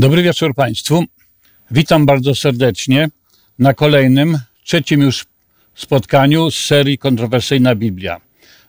Dobry 0.00 0.22
wieczór 0.22 0.54
Państwu. 0.54 1.04
Witam 1.70 2.06
bardzo 2.06 2.34
serdecznie 2.34 3.08
na 3.58 3.74
kolejnym, 3.74 4.38
trzecim 4.64 5.00
już 5.00 5.26
spotkaniu 5.74 6.50
z 6.50 6.54
serii 6.54 6.98
Kontrowersyjna 6.98 7.74
Biblia. 7.74 8.20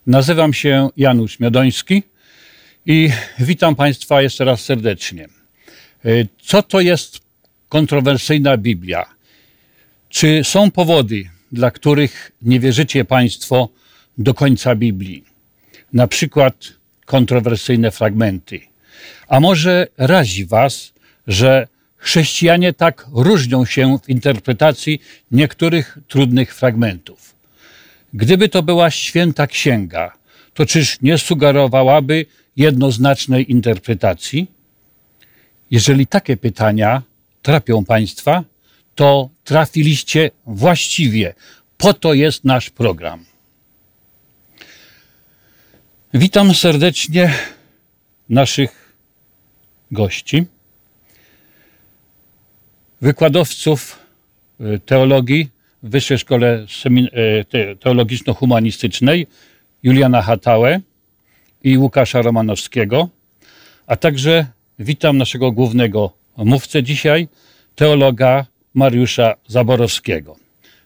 Nazywam 0.08 0.54
się 0.54 0.90
Janusz 0.98 1.40
Miodoński 1.40 2.04
i 2.86 3.10
witam 3.40 3.76
Państwa 3.76 4.22
jeszcze 4.22 4.46
raz 4.46 4.62
serdecznie. 4.62 5.28
Y, 6.06 6.28
co 6.42 6.64
to 6.64 6.80
jest 6.80 7.20
kontrowersyjna 7.70 8.58
Biblia? 8.58 9.06
Czy 10.10 10.44
są 10.44 10.72
powody, 10.72 11.30
dla 11.52 11.72
których 11.72 12.32
nie 12.42 12.60
wierzycie 12.60 13.06
Państwo 13.06 13.70
do 14.18 14.34
końca 14.34 14.76
Biblii? 14.76 15.24
Na 15.94 16.08
przykład 16.08 16.56
kontrowersyjne 17.06 17.92
fragmenty. 17.92 18.60
A 19.28 19.40
może 19.40 19.88
razi 19.98 20.46
Was, 20.46 20.94
że 21.28 21.68
chrześcijanie 21.98 22.74
tak 22.74 23.08
różnią 23.14 23.66
się 23.66 23.98
w 24.04 24.10
interpretacji 24.10 25.02
niektórych 25.32 25.98
trudnych 26.08 26.56
fragmentów. 26.56 27.36
Gdyby 28.14 28.50
to 28.50 28.64
była 28.64 28.92
święta 28.92 29.48
księga, 29.48 30.14
to 30.54 30.66
czyż 30.66 31.02
nie 31.02 31.18
sugerowałaby 31.18 32.26
jednoznacznej 32.56 33.52
interpretacji? 33.52 34.48
Jeżeli 35.72 36.08
takie 36.08 36.38
pytania 36.38 37.02
trapią 37.42 37.86
Państwa, 37.86 38.44
to 38.96 39.30
trafiliście 39.44 40.32
właściwie. 40.46 41.34
Po 41.78 41.94
to 41.94 42.14
jest 42.14 42.44
nasz 42.44 42.70
program. 42.70 43.26
Witam 46.14 46.54
serdecznie 46.54 47.34
naszych 48.30 48.94
gości 49.92 50.46
wykładowców 53.02 54.00
e, 54.60 54.80
teologii 54.80 55.50
w 55.84 55.90
Wyższej 55.90 56.18
Szkole 56.18 56.66
e, 56.86 57.76
Teologiczno-Humanistycznej 57.76 59.28
Juliana 59.84 60.22
Hatałę 60.22 60.80
i 61.64 61.78
Łukasza 61.78 62.22
Romanowskiego, 62.22 63.10
a 63.88 63.96
także 63.96 64.46
witam 64.80 65.18
naszego 65.18 65.52
głównego 65.52 66.14
mówcę 66.38 66.84
dzisiaj, 66.84 67.28
teologa 67.76 68.46
Mariusza 68.74 69.36
Zaborowskiego. 69.48 70.36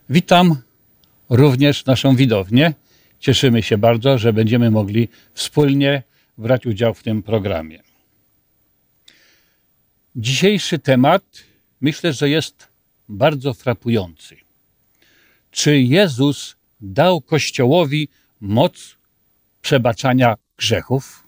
Witam 0.09 0.55
również 1.29 1.85
naszą 1.85 2.15
widownię. 2.15 2.73
Cieszymy 3.19 3.63
się 3.63 3.77
bardzo, 3.77 4.17
że 4.17 4.33
będziemy 4.33 4.71
mogli 4.71 5.07
wspólnie 5.33 6.03
brać 6.37 6.65
udział 6.65 6.93
w 6.93 7.03
tym 7.03 7.23
programie. 7.23 7.79
Dzisiejszy 10.15 10.79
temat 10.79 11.23
myślę, 11.85 12.13
że 12.13 12.29
jest 12.29 12.67
bardzo 13.09 13.53
frapujący. 13.53 14.35
Czy 15.51 15.79
Jezus 15.79 16.55
dał 16.81 17.21
Kościołowi 17.21 18.07
moc 18.41 18.95
przebaczania 19.61 20.35
grzechów? 20.57 21.23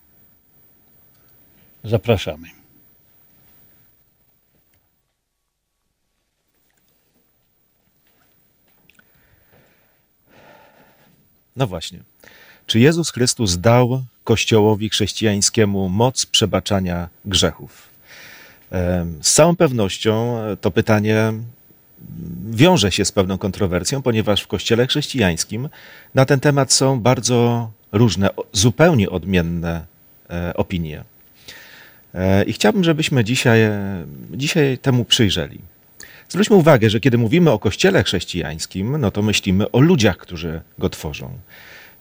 Zapraszamy. 1.84 2.47
No 11.56 11.68
właśnie. 11.68 12.00
Czy 12.68 12.79
Jezus 12.79 13.12
Chrystus 13.12 13.57
dał 13.57 14.03
Kościołowi 14.24 14.89
chrześcijańskiemu 14.89 15.89
moc 15.89 16.25
przebaczania 16.25 17.09
grzechów? 17.25 17.86
Z 19.22 19.33
całą 19.33 19.55
pewnością 19.55 20.39
e, 20.41 20.57
to 20.57 20.72
pytanie 20.72 21.33
wiąże 22.50 22.91
się 22.91 23.05
z 23.05 23.11
pewną 23.11 23.38
kontrowersją, 23.38 24.01
ponieważ 24.01 24.41
w 24.41 24.47
Kościele 24.47 24.88
chrześcijańskim 24.88 25.69
na 26.16 26.25
ten 26.25 26.39
temat 26.39 26.73
są 26.73 27.00
bardzo 27.00 27.72
różne, 27.91 28.29
zupełnie 28.53 29.09
odmienne 29.09 29.85
e, 30.29 30.53
opinie. 30.53 31.03
E, 32.13 32.44
I 32.44 32.53
chciałbym, 32.53 32.83
żebyśmy 32.83 33.23
dzisiaj, 33.23 33.59
dzisiaj 34.31 34.77
temu 34.77 35.06
przyjrzeli. 35.06 35.59
Zwróćmy 36.29 36.56
uwagę, 36.56 36.89
że 36.89 37.00
kiedy 37.00 37.17
mówimy 37.17 37.51
o 37.51 37.59
Kościele 37.59 38.03
chrześcijańskim, 38.03 38.97
no 38.97 39.11
to 39.11 39.22
myślimy 39.22 39.72
o 39.72 39.79
ludziach, 39.79 40.17
którzy 40.17 40.61
go 40.79 40.89
tworzą. 40.89 41.29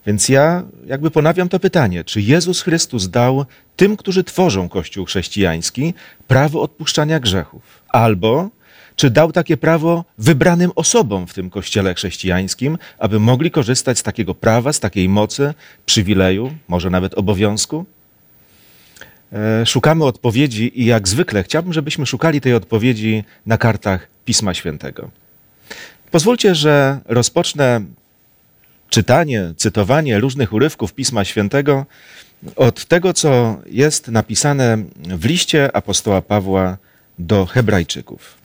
Więc 0.07 0.29
ja 0.29 0.63
jakby 0.85 1.11
ponawiam 1.11 1.49
to 1.49 1.59
pytanie, 1.59 2.03
czy 2.03 2.21
Jezus 2.21 2.61
Chrystus 2.61 3.09
dał 3.09 3.45
tym, 3.75 3.97
którzy 3.97 4.23
tworzą 4.23 4.69
Kościół 4.69 5.05
chrześcijański, 5.05 5.93
prawo 6.27 6.61
odpuszczania 6.61 7.19
grzechów? 7.19 7.61
Albo 7.89 8.49
czy 8.95 9.09
dał 9.09 9.31
takie 9.31 9.57
prawo 9.57 10.05
wybranym 10.17 10.71
osobom 10.75 11.27
w 11.27 11.33
tym 11.33 11.49
Kościele 11.49 11.93
chrześcijańskim, 11.93 12.77
aby 12.99 13.19
mogli 13.19 13.51
korzystać 13.51 13.99
z 13.99 14.03
takiego 14.03 14.35
prawa, 14.35 14.73
z 14.73 14.79
takiej 14.79 15.09
mocy, 15.09 15.53
przywileju, 15.85 16.51
może 16.67 16.89
nawet 16.89 17.13
obowiązku? 17.13 17.85
E, 19.33 19.65
szukamy 19.65 20.05
odpowiedzi 20.05 20.81
i 20.81 20.85
jak 20.85 21.07
zwykle 21.07 21.43
chciałbym, 21.43 21.73
żebyśmy 21.73 22.05
szukali 22.05 22.41
tej 22.41 22.53
odpowiedzi 22.53 23.23
na 23.45 23.57
kartach 23.57 24.07
Pisma 24.25 24.53
Świętego. 24.53 25.09
Pozwólcie, 26.11 26.55
że 26.55 26.99
rozpocznę 27.05 27.81
czytanie, 28.89 29.53
cytowanie 29.57 30.19
różnych 30.19 30.53
urywków 30.53 30.93
Pisma 30.93 31.25
Świętego 31.25 31.85
od 32.55 32.85
tego, 32.85 33.13
co 33.13 33.61
jest 33.65 34.07
napisane 34.07 34.77
w 34.95 35.25
liście 35.25 35.75
apostoła 35.75 36.21
Pawła 36.21 36.77
do 37.19 37.45
Hebrajczyków. 37.45 38.37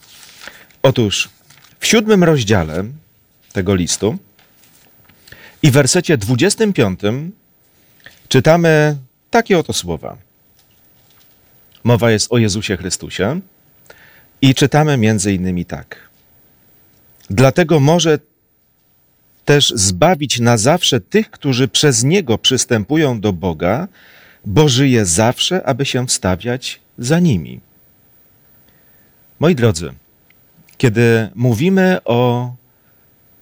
Otóż 0.83 1.29
w 1.79 1.87
siódmym 1.87 2.23
rozdziale 2.23 2.83
tego 3.53 3.75
listu 3.75 4.17
i 5.63 5.71
w 5.71 5.73
wersecie 5.73 6.17
25 6.17 6.99
czytamy 8.27 8.97
takie 9.29 9.59
oto 9.59 9.73
słowa. 9.73 10.17
Mowa 11.83 12.11
jest 12.11 12.31
o 12.31 12.37
Jezusie 12.37 12.77
Chrystusie 12.77 13.39
i 14.41 14.55
czytamy 14.55 14.97
między 14.97 15.33
innymi 15.33 15.65
tak. 15.65 16.09
Dlatego 17.29 17.79
może 17.79 18.19
też 19.45 19.73
zbawić 19.75 20.39
na 20.39 20.57
zawsze 20.57 20.99
tych, 20.99 21.31
którzy 21.31 21.67
przez 21.67 22.03
Niego 22.03 22.37
przystępują 22.37 23.19
do 23.19 23.33
Boga, 23.33 23.87
bo 24.45 24.69
żyje 24.69 25.05
zawsze, 25.05 25.65
aby 25.65 25.85
się 25.85 26.07
wstawiać 26.07 26.79
za 26.97 27.19
nimi. 27.19 27.59
Moi 29.39 29.55
drodzy, 29.55 29.93
kiedy 30.77 31.29
mówimy 31.35 31.97
o 32.05 32.51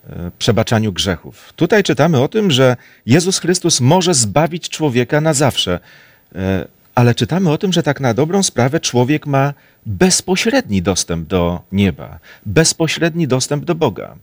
e, 0.09 0.31
przebaczaniu 0.39 0.93
grzechów, 0.93 1.53
tutaj 1.55 1.83
czytamy 1.83 2.21
o 2.21 2.27
tym, 2.27 2.51
że 2.51 2.77
Jezus 3.05 3.39
Chrystus 3.39 3.81
może 3.81 4.13
zbawić 4.13 4.69
człowieka 4.69 5.21
na 5.21 5.33
zawsze, 5.33 5.79
e, 6.35 6.67
ale 6.95 7.15
czytamy 7.15 7.51
o 7.51 7.57
tym, 7.57 7.73
że 7.73 7.83
tak 7.83 7.99
na 7.99 8.13
dobrą 8.13 8.43
sprawę 8.43 8.79
człowiek 8.79 9.27
ma 9.27 9.53
bezpośredni 9.85 10.81
dostęp 10.81 11.27
do 11.27 11.61
nieba, 11.71 12.19
bezpośredni 12.45 13.27
dostęp 13.27 13.65
do 13.65 13.75
Boga. 13.75 14.15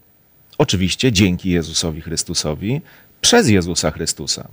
Oczywiście 0.59 1.13
dzięki 1.13 1.51
Jezusowi 1.51 2.01
Chrystusowi, 2.01 2.81
przez 3.21 3.49
Jezusa 3.49 3.91
Chrystusa. 3.91 4.49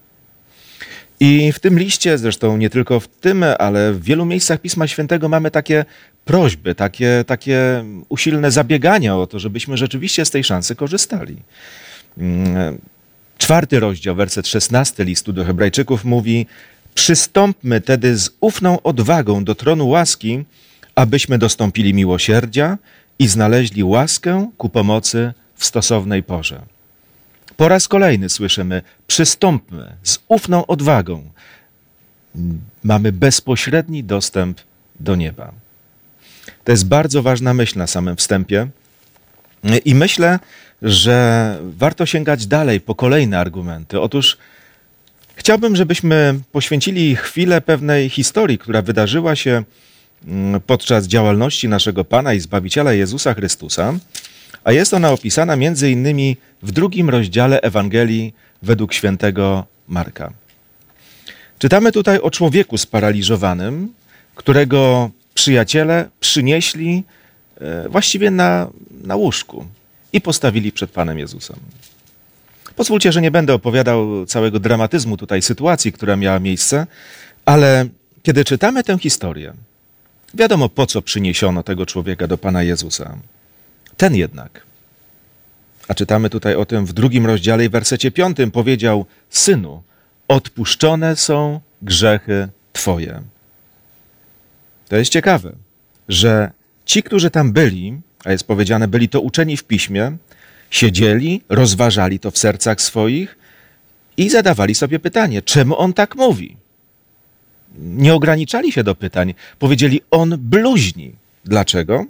I 1.19 1.51
w 1.51 1.59
tym 1.59 1.79
liście, 1.79 2.17
zresztą 2.17 2.57
nie 2.57 2.69
tylko 2.69 2.99
w 2.99 3.07
tym, 3.07 3.45
ale 3.59 3.93
w 3.93 4.03
wielu 4.03 4.25
miejscach 4.25 4.61
Pisma 4.61 4.87
Świętego 4.87 5.29
mamy 5.29 5.51
takie 5.51 5.85
prośby, 6.25 6.75
takie, 6.75 7.23
takie 7.27 7.85
usilne 8.09 8.51
zabiegania 8.51 9.17
o 9.17 9.27
to, 9.27 9.39
żebyśmy 9.39 9.77
rzeczywiście 9.77 10.25
z 10.25 10.31
tej 10.31 10.43
szansy 10.43 10.75
korzystali. 10.75 11.37
Mm, 12.17 12.77
czwarty 13.37 13.79
rozdział, 13.79 14.15
werset 14.15 14.47
16 14.47 15.03
listu 15.03 15.33
do 15.33 15.45
Hebrajczyków 15.45 16.05
mówi: 16.05 16.45
Przystąpmy 16.95 17.81
tedy 17.81 18.17
z 18.17 18.29
ufną 18.41 18.81
odwagą 18.81 19.43
do 19.43 19.55
tronu 19.55 19.89
łaski, 19.89 20.43
abyśmy 20.95 21.37
dostąpili 21.37 21.93
miłosierdzia 21.93 22.77
i 23.19 23.27
znaleźli 23.27 23.83
łaskę 23.83 24.51
ku 24.57 24.69
pomocy 24.69 25.33
w 25.55 25.65
stosownej 25.65 26.23
porze. 26.23 26.61
Po 27.57 27.67
raz 27.67 27.87
kolejny 27.87 28.29
słyszymy: 28.29 28.81
przystąpmy 29.07 29.95
z 30.03 30.19
ufną 30.27 30.65
odwagą. 30.65 31.23
Mamy 32.83 33.11
bezpośredni 33.11 34.03
dostęp 34.03 34.61
do 34.99 35.15
nieba. 35.15 35.51
To 36.63 36.71
jest 36.71 36.87
bardzo 36.87 37.23
ważna 37.23 37.53
myśl 37.53 37.79
na 37.79 37.87
samym 37.87 38.15
wstępie. 38.15 38.67
I 39.85 39.95
myślę, 39.95 40.39
że 40.81 41.57
warto 41.61 42.05
sięgać 42.05 42.47
dalej 42.47 42.81
po 42.81 42.95
kolejne 42.95 43.39
argumenty. 43.39 44.01
Otóż 44.01 44.37
chciałbym, 45.35 45.75
żebyśmy 45.75 46.39
poświęcili 46.51 47.15
chwilę 47.15 47.61
pewnej 47.61 48.09
historii, 48.09 48.57
która 48.57 48.81
wydarzyła 48.81 49.35
się 49.35 49.63
mm, 50.27 50.61
podczas 50.61 51.07
działalności 51.07 51.67
naszego 51.67 52.03
Pana 52.03 52.33
i 52.33 52.39
Zbawiciela 52.39 52.93
Jezusa 52.93 53.33
Chrystusa 53.33 53.93
a 54.65 54.71
jest 54.71 54.93
ona 54.93 55.11
opisana 55.11 55.55
między 55.55 55.91
innymi 55.91 56.37
w 56.63 56.71
drugim 56.71 57.09
rozdziale 57.09 57.61
Ewangelii 57.61 58.33
według 58.61 58.93
świętego 58.93 59.65
Marka. 59.87 60.33
Czytamy 61.59 61.91
tutaj 61.91 62.19
o 62.19 62.31
człowieku 62.31 62.77
sparaliżowanym, 62.77 63.93
którego 64.35 65.09
przyjaciele 65.33 66.09
przynieśli 66.19 67.03
e, 67.61 67.89
właściwie 67.89 68.31
na, 68.31 68.67
na 69.03 69.15
łóżku 69.15 69.65
i 70.13 70.21
postawili 70.21 70.71
przed 70.71 70.91
Panem 70.91 71.19
Jezusem. 71.19 71.59
Pozwólcie, 72.75 73.11
że 73.11 73.21
nie 73.21 73.31
będę 73.31 73.53
opowiadał 73.53 74.25
całego 74.25 74.59
dramatyzmu 74.59 75.17
tutaj 75.17 75.41
sytuacji, 75.41 75.91
która 75.91 76.15
miała 76.15 76.39
miejsce, 76.39 76.87
ale 77.45 77.85
kiedy 78.23 78.45
czytamy 78.45 78.83
tę 78.83 78.97
historię, 78.97 79.53
wiadomo 80.33 80.69
po 80.69 80.85
co 80.85 81.01
przyniesiono 81.01 81.63
tego 81.63 81.85
człowieka 81.85 82.27
do 82.27 82.37
Pana 82.37 82.63
Jezusa. 82.63 83.17
Ten 83.97 84.15
jednak, 84.15 84.63
a 85.87 85.93
czytamy 85.93 86.29
tutaj 86.29 86.55
o 86.55 86.65
tym 86.65 86.85
w 86.85 86.93
drugim 86.93 87.25
rozdziale 87.25 87.65
i 87.65 87.69
wersecie 87.69 88.11
piątym, 88.11 88.51
powiedział: 88.51 89.05
Synu, 89.29 89.83
odpuszczone 90.27 91.15
są 91.15 91.59
grzechy 91.81 92.47
Twoje. 92.73 93.21
To 94.87 94.95
jest 94.95 95.11
ciekawe, 95.11 95.51
że 96.09 96.51
ci, 96.85 97.03
którzy 97.03 97.29
tam 97.29 97.51
byli, 97.51 98.01
a 98.25 98.31
jest 98.31 98.47
powiedziane, 98.47 98.87
byli 98.87 99.09
to 99.09 99.21
uczeni 99.21 99.57
w 99.57 99.63
piśmie, 99.63 100.17
siedzieli, 100.69 101.41
rozważali 101.49 102.19
to 102.19 102.31
w 102.31 102.37
sercach 102.37 102.81
swoich 102.81 103.37
i 104.17 104.29
zadawali 104.29 104.75
sobie 104.75 104.99
pytanie, 104.99 105.41
czemu 105.41 105.77
on 105.77 105.93
tak 105.93 106.15
mówi? 106.15 106.57
Nie 107.77 108.13
ograniczali 108.13 108.71
się 108.71 108.83
do 108.83 108.95
pytań, 108.95 109.33
powiedzieli, 109.59 110.01
on 110.11 110.35
bluźni. 110.39 111.15
Dlaczego? 111.45 112.05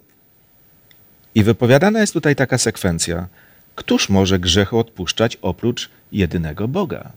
I 1.36 1.44
wypowiadana 1.44 2.00
jest 2.00 2.14
tutaj 2.14 2.36
taka 2.36 2.58
sekwencja: 2.58 3.28
Któż 3.76 4.10
może 4.10 4.40
grzechu 4.40 4.80
odpuszczać 4.80 5.38
oprócz 5.42 5.90
jedynego 6.12 6.68
Boga? 6.68 7.12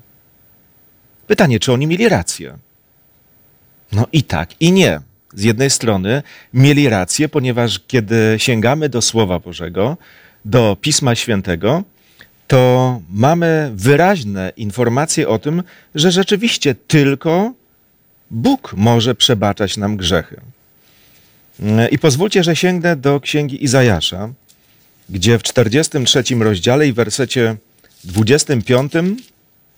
Pytanie, 1.27 1.61
czy 1.61 1.73
oni 1.73 1.87
mieli 1.87 2.09
rację? 2.09 2.59
No 3.93 4.07
i 4.13 4.23
tak, 4.23 4.51
i 4.61 4.73
nie. 4.73 5.01
Z 5.35 5.43
jednej 5.43 5.71
strony 5.71 6.23
mieli 6.55 6.89
rację, 6.89 7.29
ponieważ 7.29 7.81
kiedy 7.87 8.35
sięgamy 8.39 8.89
do 8.89 9.03
Słowa 9.03 9.39
Bożego, 9.39 9.97
do 10.45 10.77
Pisma 10.81 11.15
Świętego, 11.15 11.83
to 12.47 13.01
mamy 13.11 13.71
wyraźne 13.75 14.53
informacje 14.57 15.29
o 15.29 15.39
tym, 15.39 15.63
że 15.95 16.13
rzeczywiście 16.13 16.75
tylko 16.75 17.53
Bóg 18.31 18.75
może 18.77 19.15
przebaczać 19.15 19.77
nam 19.77 19.97
grzechy. 19.97 20.41
I 21.91 21.99
pozwólcie, 21.99 22.45
że 22.45 22.57
sięgnę 22.57 22.97
do 22.97 23.21
księgi 23.21 23.65
Izajasza, 23.65 24.29
gdzie 25.09 25.39
w 25.39 25.43
43 25.43 26.23
rozdziale 26.41 26.89
i 26.89 26.93
wersecie 26.93 27.57
25 28.05 28.93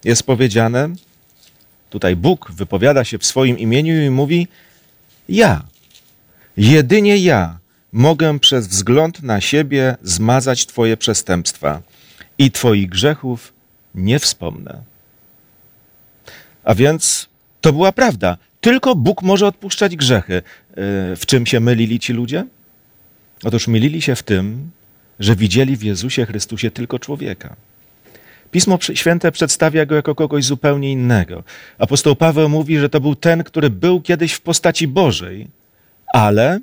jest 0.05 0.23
powiedziane, 0.23 0.88
tutaj 1.91 2.17
Bóg 2.17 2.53
wypowiada 2.53 3.05
się 3.05 3.19
w 3.19 3.27
swoim 3.27 3.59
imieniu 3.59 4.03
i 4.03 4.11
mówi: 4.11 4.49
Ja, 5.29 5.62
jedynie 6.56 7.17
ja 7.17 7.59
mogę 7.93 8.38
przez 8.38 8.69
wzgląd 8.69 9.23
na 9.23 9.41
siebie 9.41 9.97
zmazać 10.03 10.67
Twoje 10.67 10.97
przestępstwa 10.97 11.83
i 12.38 12.50
Twoich 12.50 12.88
grzechów 12.88 13.53
nie 13.94 14.19
wspomnę. 14.19 14.83
A 16.65 16.75
więc 16.75 17.29
to 17.61 17.73
była 17.73 17.93
prawda. 17.93 18.37
Tylko 18.61 18.95
Bóg 18.95 19.23
może 19.23 19.47
odpuszczać 19.47 19.97
grzechy. 19.97 20.35
E, 20.35 20.43
w 21.17 21.27
czym 21.27 21.47
się 21.47 21.61
mylili 21.61 21.99
ci 21.99 22.12
ludzie? 22.12 22.45
Otóż 23.45 23.69
mylili 23.69 24.03
się 24.03 24.17
w 24.17 24.23
tym, 24.23 24.71
że 25.21 25.37
widzieli 25.37 25.77
w 25.77 25.83
Jezusie 25.83 26.27
Chrystusie 26.27 26.71
tylko 26.71 26.99
człowieka. 26.99 27.57
Pismo 28.51 28.79
Święte 28.95 29.33
przedstawia 29.33 29.87
go 29.87 29.95
jako 29.95 30.15
kogoś 30.15 30.45
zupełnie 30.45 30.93
innego. 30.93 31.43
Apostoł 31.79 32.17
Paweł 32.17 32.49
mówi, 32.49 32.79
że 32.79 32.89
to 32.89 33.01
był 33.01 33.15
ten, 33.15 33.45
który 33.45 33.71
był 33.71 34.01
kiedyś 34.01 34.33
w 34.33 34.41
postaci 34.41 34.89
Bożej, 34.89 35.49
ale 36.15 36.61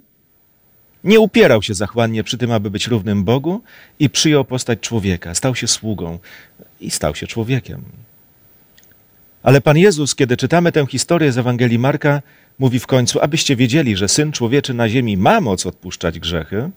nie 1.04 1.20
upierał 1.20 1.64
się 1.64 1.74
zachłannie 1.74 2.24
przy 2.24 2.38
tym, 2.38 2.52
aby 2.52 2.72
być 2.72 2.88
równym 2.88 3.24
Bogu 3.24 3.62
i 4.00 4.10
przyjął 4.10 4.46
postać 4.46 4.80
człowieka. 4.80 5.36
Stał 5.36 5.56
się 5.56 5.68
sługą 5.68 6.20
i 6.80 6.92
stał 6.92 7.16
się 7.16 7.28
człowiekiem. 7.28 7.82
Ale 9.44 9.62
Pan 9.62 9.78
Jezus, 9.78 10.16
kiedy 10.16 10.38
czytamy 10.38 10.72
tę 10.72 10.86
historię 10.86 11.32
z 11.32 11.38
Ewangelii 11.38 11.80
Marka, 11.80 12.22
mówi 12.60 12.80
w 12.80 12.88
końcu, 12.88 13.20
abyście 13.22 13.56
wiedzieli, 13.56 13.96
że 13.98 14.08
Syn 14.08 14.32
Człowieczy 14.32 14.74
na 14.74 14.90
ziemi 14.90 15.18
ma 15.18 15.42
moc 15.42 15.66
odpuszczać 15.66 16.20
grzechy, 16.20 16.70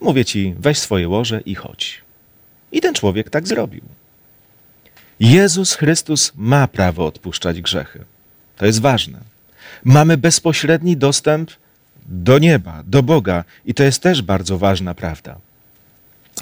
mówię 0.00 0.24
ci, 0.24 0.54
weź 0.58 0.78
swoje 0.78 1.08
łoże 1.08 1.40
i 1.40 1.54
chodź. 1.54 2.02
I 2.72 2.80
ten 2.80 2.94
człowiek 2.94 3.30
tak 3.30 3.48
zrobił. 3.48 3.82
Jezus 5.20 5.74
Chrystus 5.74 6.32
ma 6.36 6.68
prawo 6.68 7.06
odpuszczać 7.06 7.60
grzechy. 7.60 8.04
To 8.56 8.66
jest 8.66 8.80
ważne. 8.80 9.20
Mamy 9.84 10.16
bezpośredni 10.16 10.96
dostęp 10.96 11.50
do 12.06 12.38
nieba, 12.38 12.82
do 12.86 13.02
Boga 13.02 13.44
i 13.64 13.74
to 13.74 13.82
jest 13.82 14.02
też 14.02 14.22
bardzo 14.22 14.58
ważna 14.58 14.94
prawda. 14.94 15.38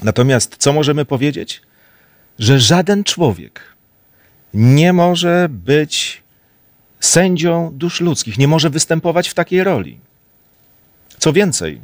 Natomiast 0.03 0.57
co 0.57 0.73
możemy 0.73 1.05
powiedzieć? 1.05 1.63
Że 2.39 2.61
żaden 2.61 3.05
człowiek 3.05 3.61
nie 4.55 4.93
może 4.93 5.49
być 5.51 6.23
sędzią 7.01 7.71
dusz 7.75 8.01
ludzkich, 8.01 8.39
nie 8.39 8.49
może 8.49 8.71
występować 8.71 9.29
w 9.29 9.35
takiej 9.35 9.65
roli. 9.65 9.99
Co 11.19 11.33
więcej, 11.33 11.81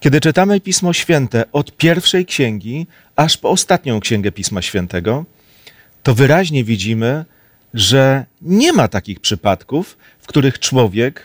kiedy 0.00 0.20
czytamy 0.20 0.60
Pismo 0.60 0.92
Święte 0.92 1.44
od 1.52 1.76
pierwszej 1.76 2.26
księgi 2.26 2.86
aż 3.16 3.36
po 3.36 3.50
ostatnią 3.50 4.00
księgę 4.00 4.32
Pisma 4.32 4.62
Świętego, 4.62 5.24
to 6.02 6.14
wyraźnie 6.14 6.64
widzimy, 6.64 7.24
że 7.74 8.26
nie 8.42 8.72
ma 8.72 8.88
takich 8.88 9.20
przypadków, 9.20 9.96
w 10.20 10.26
których 10.26 10.58
człowiek 10.58 11.22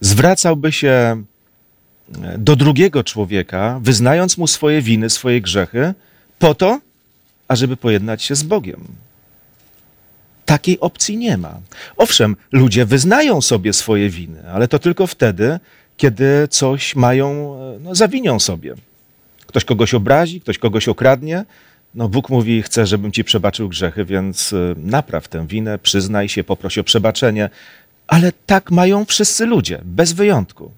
zwracałby 0.00 0.72
się 0.72 1.22
do 2.38 2.56
drugiego 2.56 3.04
człowieka, 3.04 3.78
wyznając 3.82 4.38
mu 4.38 4.46
swoje 4.46 4.82
winy, 4.82 5.10
swoje 5.10 5.40
grzechy, 5.40 5.94
po 6.38 6.54
to, 6.54 6.80
ażeby 7.48 7.76
pojednać 7.76 8.22
się 8.22 8.34
z 8.34 8.42
Bogiem. 8.42 8.88
Takiej 10.46 10.80
opcji 10.80 11.16
nie 11.16 11.36
ma. 11.36 11.60
Owszem, 11.96 12.36
ludzie 12.52 12.84
wyznają 12.84 13.40
sobie 13.40 13.72
swoje 13.72 14.10
winy, 14.10 14.50
ale 14.50 14.68
to 14.68 14.78
tylko 14.78 15.06
wtedy, 15.06 15.58
kiedy 15.96 16.48
coś 16.48 16.96
mają, 16.96 17.56
no, 17.80 17.94
zawinią 17.94 18.40
sobie. 18.40 18.74
Ktoś 19.46 19.64
kogoś 19.64 19.94
obrazi, 19.94 20.40
ktoś 20.40 20.58
kogoś 20.58 20.88
okradnie. 20.88 21.44
No, 21.94 22.08
Bóg 22.08 22.30
mówi, 22.30 22.62
chce, 22.62 22.86
żebym 22.86 23.12
ci 23.12 23.24
przebaczył 23.24 23.68
grzechy, 23.68 24.04
więc 24.04 24.52
y, 24.52 24.74
napraw 24.76 25.28
tę 25.28 25.46
winę, 25.46 25.78
przyznaj 25.78 26.28
się, 26.28 26.44
poproś 26.44 26.78
o 26.78 26.84
przebaczenie. 26.84 27.50
Ale 28.06 28.32
tak 28.46 28.70
mają 28.70 29.04
wszyscy 29.04 29.46
ludzie, 29.46 29.80
bez 29.84 30.12
wyjątku. 30.12 30.70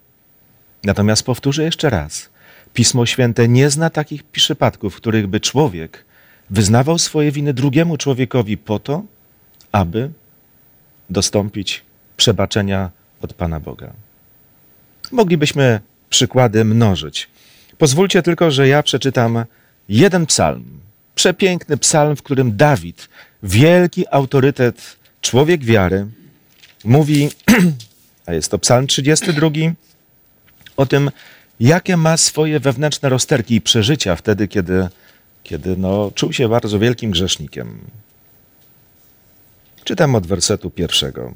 Natomiast 0.85 1.23
powtórzę 1.23 1.65
jeszcze 1.65 1.91
raz. 1.91 2.29
Pismo 2.75 3.07
Święte 3.07 3.49
nie 3.49 3.71
zna 3.71 3.91
takich 3.91 4.23
przypadków, 4.25 4.95
w 4.95 4.97
których 4.97 5.27
by 5.27 5.41
człowiek 5.41 6.05
wyznawał 6.51 6.99
swoje 6.99 7.33
winy 7.33 7.55
drugiemu 7.55 7.97
człowiekowi 7.97 8.57
po 8.57 8.79
to, 8.79 9.03
aby 9.75 10.11
dostąpić 11.11 11.83
przebaczenia 12.17 12.91
od 13.23 13.35
Pana 13.35 13.61
Boga. 13.61 13.93
Moglibyśmy 15.13 15.81
przykłady 16.11 16.65
mnożyć. 16.65 17.29
Pozwólcie 17.79 18.23
tylko, 18.23 18.51
że 18.51 18.69
ja 18.69 18.83
przeczytam 18.83 19.45
jeden 19.89 20.27
psalm. 20.27 20.65
Przepiękny 21.15 21.77
psalm, 21.77 22.17
w 22.17 22.23
którym 22.23 22.57
Dawid, 22.57 23.09
wielki 23.43 24.05
autorytet, 24.11 24.97
człowiek 25.21 25.65
wiary, 25.65 26.07
mówi, 26.85 27.31
a 28.27 28.33
jest 28.33 28.51
to 28.51 28.59
psalm 28.59 28.87
32, 28.87 29.49
o 30.77 30.87
tym, 30.87 31.11
jakie 31.61 31.97
ma 31.97 32.17
swoje 32.17 32.61
wewnętrzne 32.61 33.09
rozterki 33.09 33.55
i 33.55 33.61
przeżycia 33.61 34.17
wtedy, 34.17 34.49
kiedy, 34.49 34.89
kiedy 35.43 35.77
no, 35.77 36.11
czuł 36.15 36.33
się 36.33 36.49
bardzo 36.49 36.79
wielkim 36.79 37.11
grzesznikiem. 37.11 37.79
Czytam 39.85 40.15
od 40.15 40.27
wersetu 40.27 40.71
pierwszego. 40.71 41.33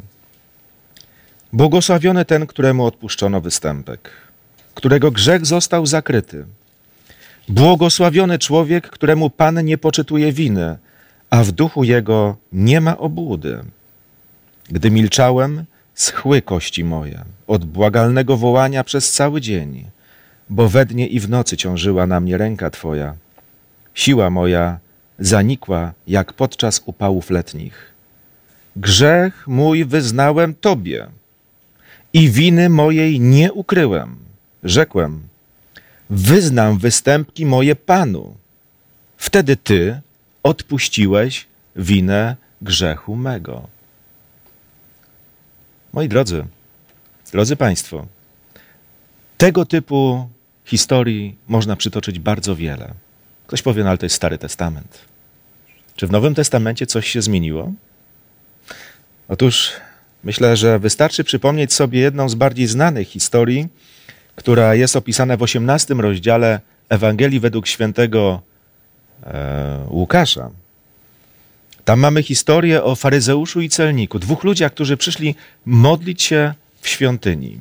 Błogosławiony 1.53 2.25
ten, 2.25 2.47
któremu 2.47 2.87
odpuszczono 2.87 3.41
występek, 3.41 4.11
którego 4.75 5.11
grzech 5.11 5.47
został 5.47 5.87
zakryty. 5.87 6.45
Błogosławiony 7.49 8.39
człowiek, 8.39 8.91
któremu 8.91 9.31
Pan 9.31 9.65
nie 9.65 9.79
poczytuje 9.79 10.33
winy, 10.33 10.77
a 11.31 11.45
w 11.45 11.53
duchu 11.53 11.85
jego 11.85 12.37
nie 12.53 12.81
ma 12.81 12.99
obłudy. 12.99 13.65
Gdy 14.71 14.91
milczałem, 14.91 15.65
schły 15.95 16.43
kości 16.43 16.85
moje 16.85 17.25
od 17.47 17.65
błagalnego 17.65 18.37
wołania 18.37 18.85
przez 18.85 19.13
cały 19.13 19.41
dzień, 19.41 19.85
bo 20.51 20.69
we 20.69 20.87
dnie 20.87 21.07
i 21.07 21.21
w 21.21 21.29
nocy 21.29 21.57
ciążyła 21.57 22.07
na 22.07 22.21
mnie 22.21 22.39
ręka 22.39 22.71
Twoja. 22.71 23.15
Siła 23.95 24.31
moja 24.31 24.79
zanikła 25.19 25.93
jak 26.07 26.33
podczas 26.33 26.83
upałów 26.87 27.31
letnich. 27.31 27.98
Grzech 28.81 29.49
mój 29.49 29.85
wyznałem 29.85 30.55
Tobie 30.55 31.07
i 32.13 32.31
winy 32.31 32.69
mojej 32.69 33.21
nie 33.21 33.53
ukryłem. 33.53 34.17
Rzekłem, 34.65 35.29
wyznam 36.11 36.79
występki 36.79 37.47
moje 37.47 37.77
Panu. 37.77 38.35
Wtedy 39.17 39.57
Ty 39.57 40.01
odpuściłeś 40.43 41.47
winę 41.77 42.37
grzechu 42.63 43.17
mego. 43.17 43.69
Moi 45.93 46.09
drodzy, 46.09 46.45
Drodzy 47.33 47.57
Państwo, 47.57 48.07
tego 49.39 49.67
typu 49.67 50.29
historii 50.65 51.37
można 51.49 51.77
przytoczyć 51.77 52.19
bardzo 52.19 52.57
wiele. 52.57 52.95
Ktoś 53.47 53.63
powie, 53.63 53.83
no 53.83 53.89
ale 53.89 53.99
to 53.99 54.07
jest 54.07 54.17
Stary 54.17 54.39
Testament. 54.39 54.99
Czy 55.97 56.07
w 56.07 56.11
Nowym 56.11 56.35
Testamencie 56.35 56.87
coś 56.87 57.09
się 57.09 57.23
zmieniło? 57.23 57.73
Otóż 59.29 59.73
myślę, 60.25 60.57
że 60.57 60.79
wystarczy 60.79 61.25
przypomnieć 61.25 61.73
sobie 61.73 62.01
jedną 62.01 62.29
z 62.29 62.35
bardziej 62.35 62.67
znanych 62.67 63.09
historii, 63.09 63.69
która 64.37 64.75
jest 64.75 64.97
opisana 64.97 65.37
w 65.37 65.43
18 65.43 65.95
rozdziale 65.95 66.61
Ewangelii 66.89 67.41
według 67.41 67.67
świętego 67.67 68.43
e, 69.25 69.87
Łukasza. 69.91 70.51
Tam 71.85 72.01
mamy 72.01 72.23
historię 72.23 72.83
o 72.83 72.95
faryzeuszu 72.95 73.61
i 73.61 73.69
celniku, 73.69 74.19
dwóch 74.19 74.45
ludziach, 74.45 74.73
którzy 74.73 74.97
przyszli 74.97 75.35
modlić 75.67 76.23
się 76.23 76.55
w 76.81 76.89
świątyni. 76.89 77.59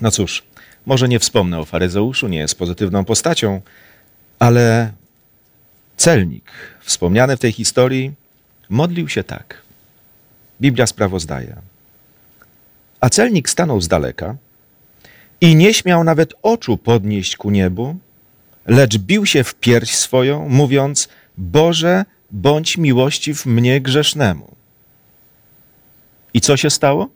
No 0.00 0.10
cóż, 0.10 0.42
może 0.86 1.08
nie 1.08 1.18
wspomnę 1.18 1.58
o 1.58 1.64
faryzeuszu, 1.64 2.28
nie 2.28 2.38
jest 2.38 2.58
pozytywną 2.58 3.04
postacią, 3.04 3.60
ale 4.38 4.92
celnik, 5.96 6.44
wspomniany 6.80 7.36
w 7.36 7.40
tej 7.40 7.52
historii, 7.52 8.12
modlił 8.68 9.08
się 9.08 9.24
tak. 9.24 9.61
Biblia 10.60 10.86
sprawozdaje. 10.86 11.56
A 13.00 13.10
celnik 13.10 13.48
stanął 13.48 13.80
z 13.80 13.88
daleka 13.88 14.36
i 15.40 15.56
nie 15.56 15.74
śmiał 15.74 16.04
nawet 16.04 16.34
oczu 16.42 16.76
podnieść 16.76 17.36
ku 17.36 17.50
niebu, 17.50 17.96
lecz 18.66 18.98
bił 18.98 19.26
się 19.26 19.44
w 19.44 19.54
pierś 19.54 19.90
swoją, 19.90 20.48
mówiąc: 20.48 21.08
Boże, 21.38 22.04
bądź 22.30 22.78
miłościw 22.78 23.46
mnie 23.46 23.80
grzesznemu. 23.80 24.48
I 26.34 26.40
co 26.40 26.56
się 26.56 26.70
stało? 26.70 27.08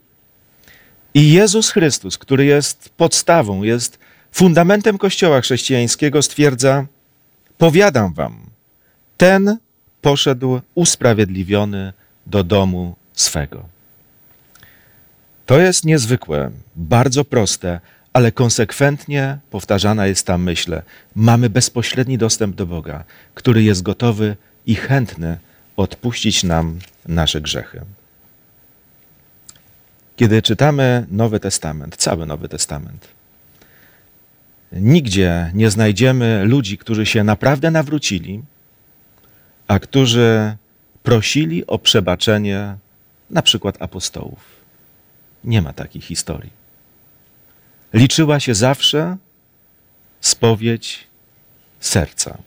I 1.13 1.31
Jezus 1.31 1.71
Chrystus, 1.71 2.17
który 2.17 2.45
jest 2.45 2.89
podstawą, 2.89 3.63
jest 3.63 3.99
fundamentem 4.31 4.97
Kościoła 4.97 5.41
chrześcijańskiego, 5.41 6.21
stwierdza: 6.21 6.85
Powiadam 7.57 8.13
wam, 8.13 8.39
ten 9.17 9.57
poszedł 10.01 10.61
usprawiedliwiony 10.75 11.93
do 12.25 12.43
domu 12.43 12.95
swego. 13.21 13.63
To 15.45 15.59
jest 15.59 15.85
niezwykłe, 15.85 16.51
bardzo 16.75 17.25
proste, 17.25 17.79
ale 18.13 18.31
konsekwentnie 18.31 19.37
powtarzana 19.49 20.07
jest 20.07 20.25
ta 20.25 20.37
myśl. 20.37 20.81
Mamy 21.15 21.49
bezpośredni 21.49 22.17
dostęp 22.17 22.55
do 22.55 22.65
Boga, 22.65 23.03
który 23.33 23.63
jest 23.63 23.81
gotowy 23.81 24.35
i 24.65 24.75
chętny 24.75 25.37
odpuścić 25.77 26.43
nam 26.43 26.79
nasze 27.07 27.41
grzechy. 27.41 27.81
Kiedy 30.15 30.41
czytamy 30.41 31.05
Nowy 31.11 31.39
Testament, 31.39 31.95
cały 31.95 32.25
Nowy 32.25 32.49
Testament, 32.49 33.07
nigdzie 34.71 35.51
nie 35.53 35.69
znajdziemy 35.69 36.43
ludzi, 36.45 36.77
którzy 36.77 37.05
się 37.05 37.23
naprawdę 37.23 37.71
nawrócili, 37.71 38.41
a 39.67 39.79
którzy 39.79 40.55
prosili 41.03 41.67
o 41.67 41.79
przebaczenie 41.79 42.75
na 43.29 43.41
przykład 43.41 43.81
apostołów. 43.81 44.39
Nie 45.43 45.61
ma 45.61 45.73
takiej 45.73 46.01
historii. 46.01 46.51
Liczyła 47.93 48.39
się 48.39 48.55
zawsze 48.55 49.17
spowiedź 50.21 51.07
serca. 51.79 52.37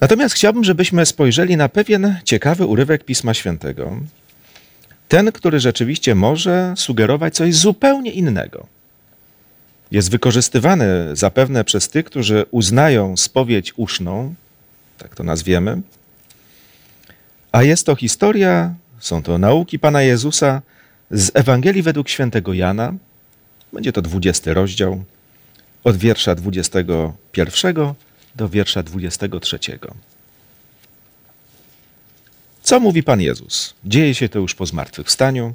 Natomiast 0.00 0.34
chciałbym, 0.34 0.64
żebyśmy 0.64 1.06
spojrzeli 1.06 1.56
na 1.56 1.68
pewien 1.68 2.16
ciekawy 2.24 2.66
urywek 2.66 3.04
Pisma 3.04 3.34
Świętego, 3.34 4.00
ten, 5.08 5.32
który 5.32 5.60
rzeczywiście 5.60 6.14
może 6.14 6.74
sugerować 6.76 7.34
coś 7.34 7.54
zupełnie 7.54 8.10
innego. 8.10 8.66
Jest 9.90 10.10
wykorzystywany 10.10 11.16
zapewne 11.16 11.64
przez 11.64 11.88
tych, 11.88 12.04
którzy 12.04 12.44
uznają 12.50 13.16
spowiedź 13.16 13.72
uszną, 13.76 14.34
tak 14.98 15.14
to 15.14 15.24
nazwiemy, 15.24 15.80
a 17.52 17.62
jest 17.62 17.86
to 17.86 17.96
historia, 17.96 18.74
są 19.00 19.22
to 19.22 19.38
nauki 19.38 19.78
Pana 19.78 20.02
Jezusa 20.02 20.62
z 21.10 21.30
Ewangelii 21.34 21.82
według 21.82 22.08
świętego 22.08 22.54
Jana. 22.54 22.94
Będzie 23.72 23.92
to 23.92 24.02
20 24.02 24.54
rozdział, 24.54 25.04
od 25.84 25.96
wiersza 25.96 26.34
21 26.34 27.94
do 28.36 28.48
wiersza 28.48 28.82
23. 28.82 29.58
Co 32.62 32.80
mówi 32.80 33.02
Pan 33.02 33.20
Jezus? 33.20 33.74
Dzieje 33.84 34.14
się 34.14 34.28
to 34.28 34.38
już 34.38 34.54
po 34.54 34.66
zmartwychwstaniu. 34.66 35.54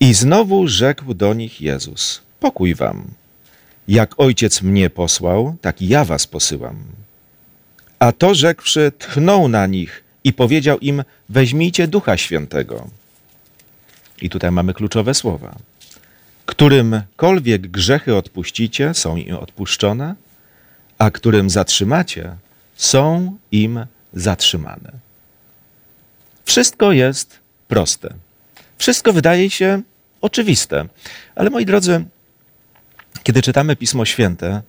I 0.00 0.14
znowu 0.14 0.68
rzekł 0.68 1.14
do 1.14 1.34
nich 1.34 1.60
Jezus: 1.60 2.22
Pokój 2.40 2.74
wam. 2.74 3.04
Jak 3.88 4.20
ojciec 4.20 4.62
mnie 4.62 4.90
posłał, 4.90 5.56
tak 5.60 5.82
ja 5.82 6.04
was 6.04 6.26
posyłam. 6.26 6.84
A 7.98 8.12
to 8.12 8.34
rzekłszy, 8.34 8.92
tchnął 8.98 9.48
na 9.48 9.66
nich 9.66 10.01
i 10.24 10.32
powiedział 10.32 10.78
im: 10.78 11.04
Weźmijcie 11.28 11.88
ducha 11.88 12.16
świętego. 12.16 12.88
I 14.22 14.30
tutaj 14.30 14.50
mamy 14.50 14.74
kluczowe 14.74 15.14
słowa. 15.14 15.56
Którymkolwiek 16.46 17.68
grzechy 17.68 18.16
odpuścicie, 18.16 18.94
są 18.94 19.16
im 19.16 19.36
odpuszczone, 19.36 20.14
a 20.98 21.10
którym 21.10 21.50
zatrzymacie, 21.50 22.36
są 22.76 23.36
im 23.52 23.86
zatrzymane. 24.14 24.92
Wszystko 26.44 26.92
jest 26.92 27.38
proste. 27.68 28.14
Wszystko 28.78 29.12
wydaje 29.12 29.50
się 29.50 29.82
oczywiste. 30.20 30.88
Ale 31.34 31.50
moi 31.50 31.66
drodzy, 31.66 32.04
kiedy 33.22 33.42
czytamy 33.42 33.76
Pismo 33.76 34.04
Święte, 34.04 34.62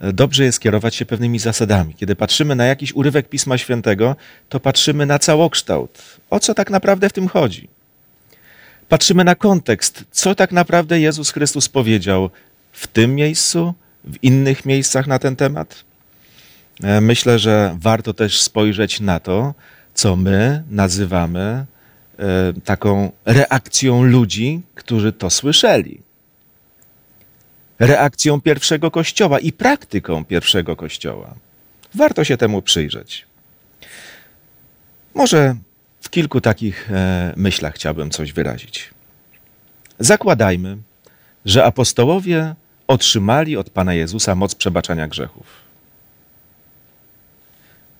dobrze 0.00 0.44
jest 0.44 0.60
kierować 0.60 0.94
się 0.94 1.06
pewnymi 1.06 1.38
zasadami. 1.38 1.94
Kiedy 1.94 2.16
patrzymy 2.16 2.54
na 2.54 2.64
jakiś 2.64 2.92
urywek 2.92 3.28
Pisma 3.28 3.58
Świętego, 3.58 4.16
to 4.48 4.60
patrzymy 4.60 5.06
na 5.06 5.18
całokształt. 5.18 6.02
O 6.30 6.40
co 6.40 6.54
tak 6.54 6.70
naprawdę 6.70 7.08
w 7.08 7.12
tym 7.12 7.28
chodzi? 7.28 7.68
Patrzymy 8.88 9.24
na 9.24 9.34
kontekst, 9.34 10.04
co 10.10 10.34
tak 10.34 10.52
naprawdę 10.52 11.00
Jezus 11.00 11.30
Chrystus 11.30 11.68
powiedział 11.68 12.30
w 12.72 12.86
tym 12.86 13.14
miejscu, 13.14 13.74
w 14.04 14.24
innych 14.24 14.66
miejscach 14.66 15.06
na 15.06 15.18
ten 15.18 15.36
temat. 15.36 15.84
E, 16.82 17.00
myślę, 17.00 17.38
że 17.38 17.76
warto 17.80 18.14
też 18.14 18.42
spojrzeć 18.42 19.00
na 19.00 19.20
to, 19.20 19.54
co 19.94 20.16
my 20.16 20.62
nazywamy 20.70 21.40
e, 22.18 22.52
taką 22.64 23.12
reakcją 23.24 24.02
ludzi, 24.02 24.60
którzy 24.74 25.12
to 25.12 25.30
słyszeli. 25.30 26.05
Reakcją 27.78 28.40
pierwszego 28.40 28.90
kościoła 28.90 29.38
i 29.38 29.52
praktyką 29.52 30.24
pierwszego 30.24 30.76
kościoła. 30.76 31.34
Warto 31.94 32.24
się 32.24 32.36
temu 32.36 32.62
przyjrzeć. 32.62 33.26
Może 35.14 35.56
w 36.00 36.10
kilku 36.10 36.40
takich 36.40 36.90
e, 36.90 37.32
myślach 37.36 37.74
chciałbym 37.74 38.10
coś 38.10 38.32
wyrazić. 38.32 38.90
Zakładajmy, 39.98 40.76
że 41.44 41.64
apostołowie 41.64 42.54
otrzymali 42.86 43.56
od 43.56 43.70
Pana 43.70 43.94
Jezusa 43.94 44.34
moc 44.34 44.54
przebaczania 44.54 45.08
grzechów. 45.08 45.46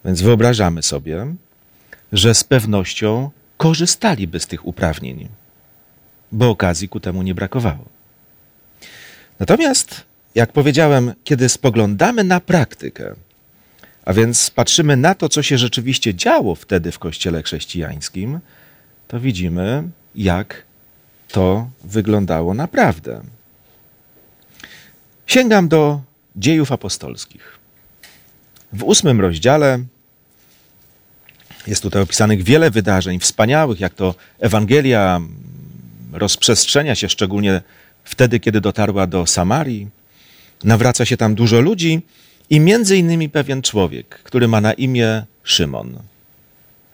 Więc 0.05 0.23
wyobrażamy 0.23 0.83
sobie, 0.83 1.27
że 2.13 2.35
z 2.35 2.45
pewnością 2.45 3.31
korzystaliby 3.57 4.41
z 4.41 4.47
tych 4.47 4.67
uprawnień, 4.67 5.29
bo 6.33 6.51
okazji 6.51 6.89
ku 6.89 7.01
temu 7.01 7.23
nie 7.23 7.35
brakowało. 7.35 7.96
Natomiast, 9.41 10.05
jak 10.35 10.53
powiedziałem, 10.53 11.13
kiedy 11.25 11.49
spoglądamy 11.49 12.25
na 12.25 12.41
praktykę, 12.41 13.15
a 14.05 14.13
więc 14.13 14.51
patrzymy 14.51 14.97
na 14.97 15.15
to, 15.15 15.29
co 15.29 15.43
się 15.43 15.59
rzeczywiście 15.59 16.15
działo 16.15 16.55
wtedy 16.55 16.93
w 16.93 16.99
Kościele 16.99 17.43
chrześcijańskim, 17.43 18.41
to 19.09 19.21
widzimy, 19.21 19.83
jak 20.15 20.63
to 21.29 21.69
wyglądało 21.85 22.55
naprawdę. 22.55 23.23
Sięgam 25.27 25.69
do 25.69 26.01
dziejów 26.37 26.73
apostolskich. 26.73 27.59
W 28.73 28.83
ósmym 28.83 29.21
rozdziale 29.21 29.79
jest 31.67 31.83
tutaj 31.83 32.03
opisanych 32.03 32.43
wiele 32.43 32.71
wydarzeń 32.71 33.21
wspaniałych, 33.21 33.81
jak 33.81 33.95
to 33.95 34.15
Ewangelia 34.39 35.21
rozprzestrzenia 36.13 36.95
się, 36.95 37.09
szczególnie 37.09 37.63
wtedy, 38.07 38.41
kiedy 38.41 38.61
dotarła 38.61 39.07
do 39.07 39.27
Samarii. 39.27 39.89
Nawraca 40.65 41.05
się 41.05 41.17
tam 41.17 41.35
dużo 41.35 41.61
ludzi 41.61 42.01
i 42.51 42.61
między 42.61 42.97
innymi 42.97 43.29
pewien 43.29 43.63
człowiek, 43.63 44.09
który 44.09 44.49
ma 44.49 44.61
na 44.61 44.73
imię 44.73 45.23
Szymon. 45.45 45.99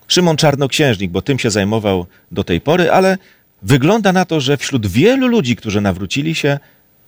Szymon 0.09 0.37
Czarnoksiężnik, 0.37 1.11
bo 1.11 1.23
tym 1.23 1.39
się 1.39 1.51
zajmował 1.51 2.07
do 2.31 2.45
tej 2.45 2.61
pory, 2.61 2.91
ale 2.91 3.19
wygląda 3.63 4.13
na 4.13 4.25
to, 4.25 4.41
że 4.41 4.57
wśród 4.57 4.87
wielu 4.87 5.27
ludzi, 5.27 5.57
którzy 5.57 5.81
nawrócili 5.81 6.35
się, 6.35 6.59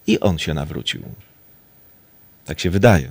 i 0.06 0.20
on 0.20 0.38
się 0.38 0.54
nawrócił. 0.54 1.02
Tak 2.44 2.60
się 2.60 2.70
wydaje. 2.70 3.10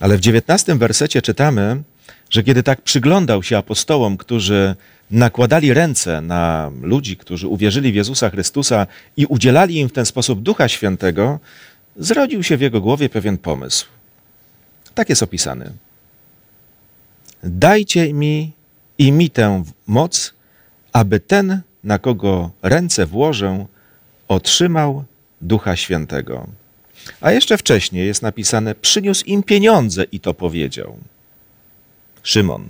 Ale 0.00 0.16
w 0.16 0.20
dziewiętnastym 0.20 0.78
wersecie 0.78 1.22
czytamy, 1.22 1.82
że 2.30 2.42
kiedy 2.42 2.62
tak 2.62 2.82
przyglądał 2.82 3.42
się 3.42 3.58
apostołom, 3.58 4.16
którzy 4.16 4.76
nakładali 5.10 5.74
ręce 5.74 6.20
na 6.20 6.70
ludzi, 6.82 7.16
którzy 7.16 7.48
uwierzyli 7.48 7.92
w 7.92 7.94
Jezusa 7.94 8.30
Chrystusa 8.30 8.86
i 9.16 9.26
udzielali 9.26 9.78
im 9.78 9.88
w 9.88 9.92
ten 9.92 10.06
sposób 10.06 10.42
Ducha 10.42 10.68
Świętego, 10.68 11.40
zrodził 11.96 12.42
się 12.42 12.56
w 12.56 12.60
jego 12.60 12.80
głowie 12.80 13.08
pewien 13.08 13.38
pomysł. 13.38 13.86
Tak 14.94 15.08
jest 15.08 15.22
opisany. 15.22 15.72
Dajcie 17.42 18.12
mi 18.12 18.52
i 18.98 19.12
mi 19.12 19.30
tę 19.30 19.64
moc, 19.86 20.34
aby 20.92 21.20
ten, 21.20 21.60
na 21.84 21.98
kogo 21.98 22.50
ręce 22.62 23.06
włożę, 23.06 23.66
otrzymał 24.28 25.04
Ducha 25.40 25.76
Świętego. 25.76 26.46
A 27.20 27.32
jeszcze 27.32 27.58
wcześniej 27.58 28.06
jest 28.06 28.22
napisane: 28.22 28.74
przyniósł 28.74 29.24
im 29.24 29.42
pieniądze 29.42 30.04
i 30.12 30.20
to 30.20 30.34
powiedział. 30.34 30.96
Szymon. 32.22 32.64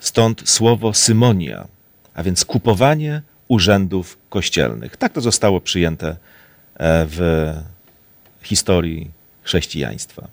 Stąd 0.00 0.48
słowo 0.48 0.94
symonia, 0.94 1.68
a 2.14 2.22
więc 2.22 2.44
kupowanie 2.44 3.22
urzędów 3.48 4.18
kościelnych. 4.28 4.96
Tak 4.96 5.12
to 5.12 5.20
zostało 5.20 5.60
przyjęte 5.60 6.08
e, 6.08 6.16
w 7.06 7.52
historii 8.42 9.10
chrześcijaństwa. 9.42 10.28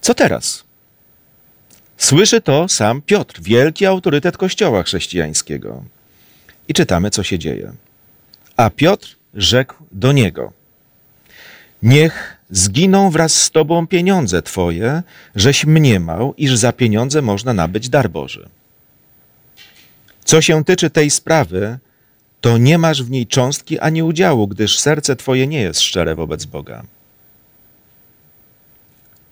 Co 0.00 0.14
teraz? 0.14 0.64
Słyszy 1.96 2.40
to 2.40 2.68
sam 2.68 3.02
Piotr, 3.02 3.40
wielki 3.42 3.86
autorytet 3.86 4.36
Kościoła 4.36 4.82
chrześcijańskiego. 4.82 5.84
I 6.68 6.74
czytamy, 6.74 7.10
co 7.10 7.22
się 7.22 7.38
dzieje. 7.38 7.72
A 8.56 8.70
Piotr 8.70 9.16
rzekł 9.34 9.74
do 9.92 10.12
niego: 10.12 10.52
Niech 11.82 12.35
zginą 12.50 13.10
wraz 13.10 13.42
z 13.42 13.50
tobą 13.50 13.86
pieniądze 13.86 14.42
twoje, 14.42 15.02
żeś 15.34 15.66
mniemał, 15.66 16.34
iż 16.36 16.56
za 16.56 16.72
pieniądze 16.72 17.22
można 17.22 17.54
nabyć 17.54 17.88
dar 17.88 18.10
Boży. 18.10 18.48
Co 20.24 20.42
się 20.42 20.64
tyczy 20.64 20.90
tej 20.90 21.10
sprawy, 21.10 21.78
to 22.40 22.58
nie 22.58 22.78
masz 22.78 23.02
w 23.02 23.10
niej 23.10 23.26
cząstki 23.26 23.78
ani 23.78 24.02
udziału, 24.02 24.48
gdyż 24.48 24.78
serce 24.78 25.16
twoje 25.16 25.46
nie 25.46 25.60
jest 25.60 25.80
szczere 25.80 26.14
wobec 26.14 26.44
Boga. 26.44 26.82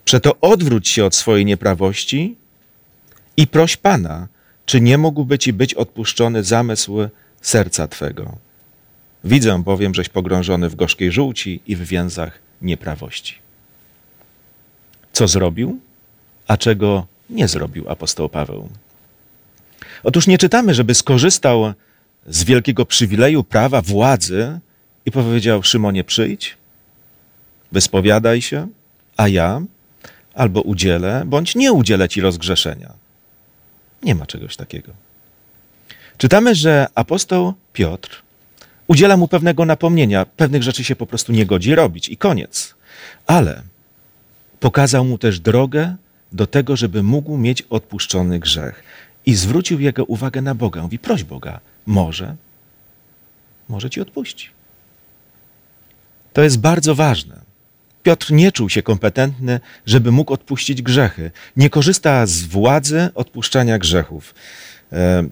Przeto 0.05 0.41
odwróć 0.41 0.89
się 0.89 1.05
od 1.05 1.15
swojej 1.15 1.45
nieprawości 1.45 2.37
i 3.37 3.47
proś 3.47 3.77
Pana, 3.77 4.29
czy 4.67 4.81
nie 4.81 4.99
mógłby 4.99 5.39
ci 5.39 5.53
być 5.53 5.75
odpuszczony 5.75 6.45
zamysł 6.45 6.99
serca 7.41 7.89
Twego. 7.89 8.37
Widzę 9.25 9.63
bowiem, 9.63 9.95
żeś 9.95 10.09
pogrążony 10.09 10.69
w 10.69 10.75
gorzkiej 10.75 11.13
żółci 11.13 11.61
i 11.67 11.77
w 11.77 11.83
więzach 11.83 12.44
nieprawości. 12.65 13.35
Co 15.13 15.29
zrobił, 15.29 15.81
a 16.47 16.57
czego 16.57 17.07
nie 17.31 17.49
zrobił 17.49 17.91
apostoł 17.91 18.29
Paweł? 18.29 18.69
Otóż 20.03 20.27
nie 20.27 20.39
czytamy, 20.39 20.75
żeby 20.75 20.95
skorzystał 20.95 21.73
z 22.27 22.45
wielkiego 22.45 22.87
przywileju 22.87 23.45
prawa, 23.45 23.83
władzy 23.83 24.59
i 25.07 25.11
powiedział: 25.11 25.63
Szymonie, 25.63 26.05
przyjdź, 26.05 26.57
wyspowiadaj 27.73 28.43
się, 28.43 28.69
a 29.17 29.29
ja 29.29 29.63
albo 30.35 30.61
udzielę, 30.61 31.23
bądź 31.27 31.55
nie 31.55 31.73
udzielę 31.73 32.09
ci 32.09 32.21
rozgrzeszenia. 32.21 32.93
Nie 34.03 34.15
ma 34.15 34.27
czegoś 34.27 34.57
takiego. 34.57 34.93
Czytamy, 36.19 36.55
że 36.55 36.87
apostoł 36.95 37.55
Piotr 37.73 38.24
udziela 38.87 39.17
mu 39.17 39.29
pewnego 39.29 39.65
napomnienia, 39.65 40.27
pewnych 40.27 40.63
rzeczy 40.63 40.85
się 40.85 40.97
po 40.97 41.07
prostu 41.07 41.33
nie 41.33 41.47
godzi 41.47 41.75
robić 41.75 42.09
i 42.09 42.17
koniec. 42.17 42.75
Ale 43.27 43.63
pokazał 44.61 45.05
mu 45.05 45.19
też 45.19 45.41
drogę 45.41 45.97
do 46.33 46.47
tego, 46.47 46.77
żeby 46.77 47.03
mógł 47.03 47.37
mieć 47.37 47.63
odpuszczony 47.63 48.39
grzech 48.39 48.83
i 49.27 49.35
zwrócił 49.35 49.81
jego 49.81 50.05
uwagę 50.05 50.43
na 50.43 50.55
Boga. 50.55 50.83
Mówi: 50.83 50.99
proś 50.99 51.25
Boga, 51.25 51.61
może, 51.87 52.37
może 53.69 53.91
ci 53.91 54.01
odpuści. 54.01 54.49
To 56.33 56.43
jest 56.43 56.59
bardzo 56.59 56.95
ważne. 56.95 57.37
Piotr 58.03 58.33
nie 58.33 58.53
czuł 58.53 58.71
się 58.71 58.83
kompetentny, 58.83 59.61
żeby 59.87 60.13
mógł 60.13 60.33
odpuścić 60.33 60.83
grzechy. 60.83 61.31
Nie 61.57 61.71
korzysta 61.71 62.27
z 62.27 62.43
władzy 62.43 63.09
odpuszczania 63.15 63.79
grzechów. 63.79 64.35
E, 64.93 65.25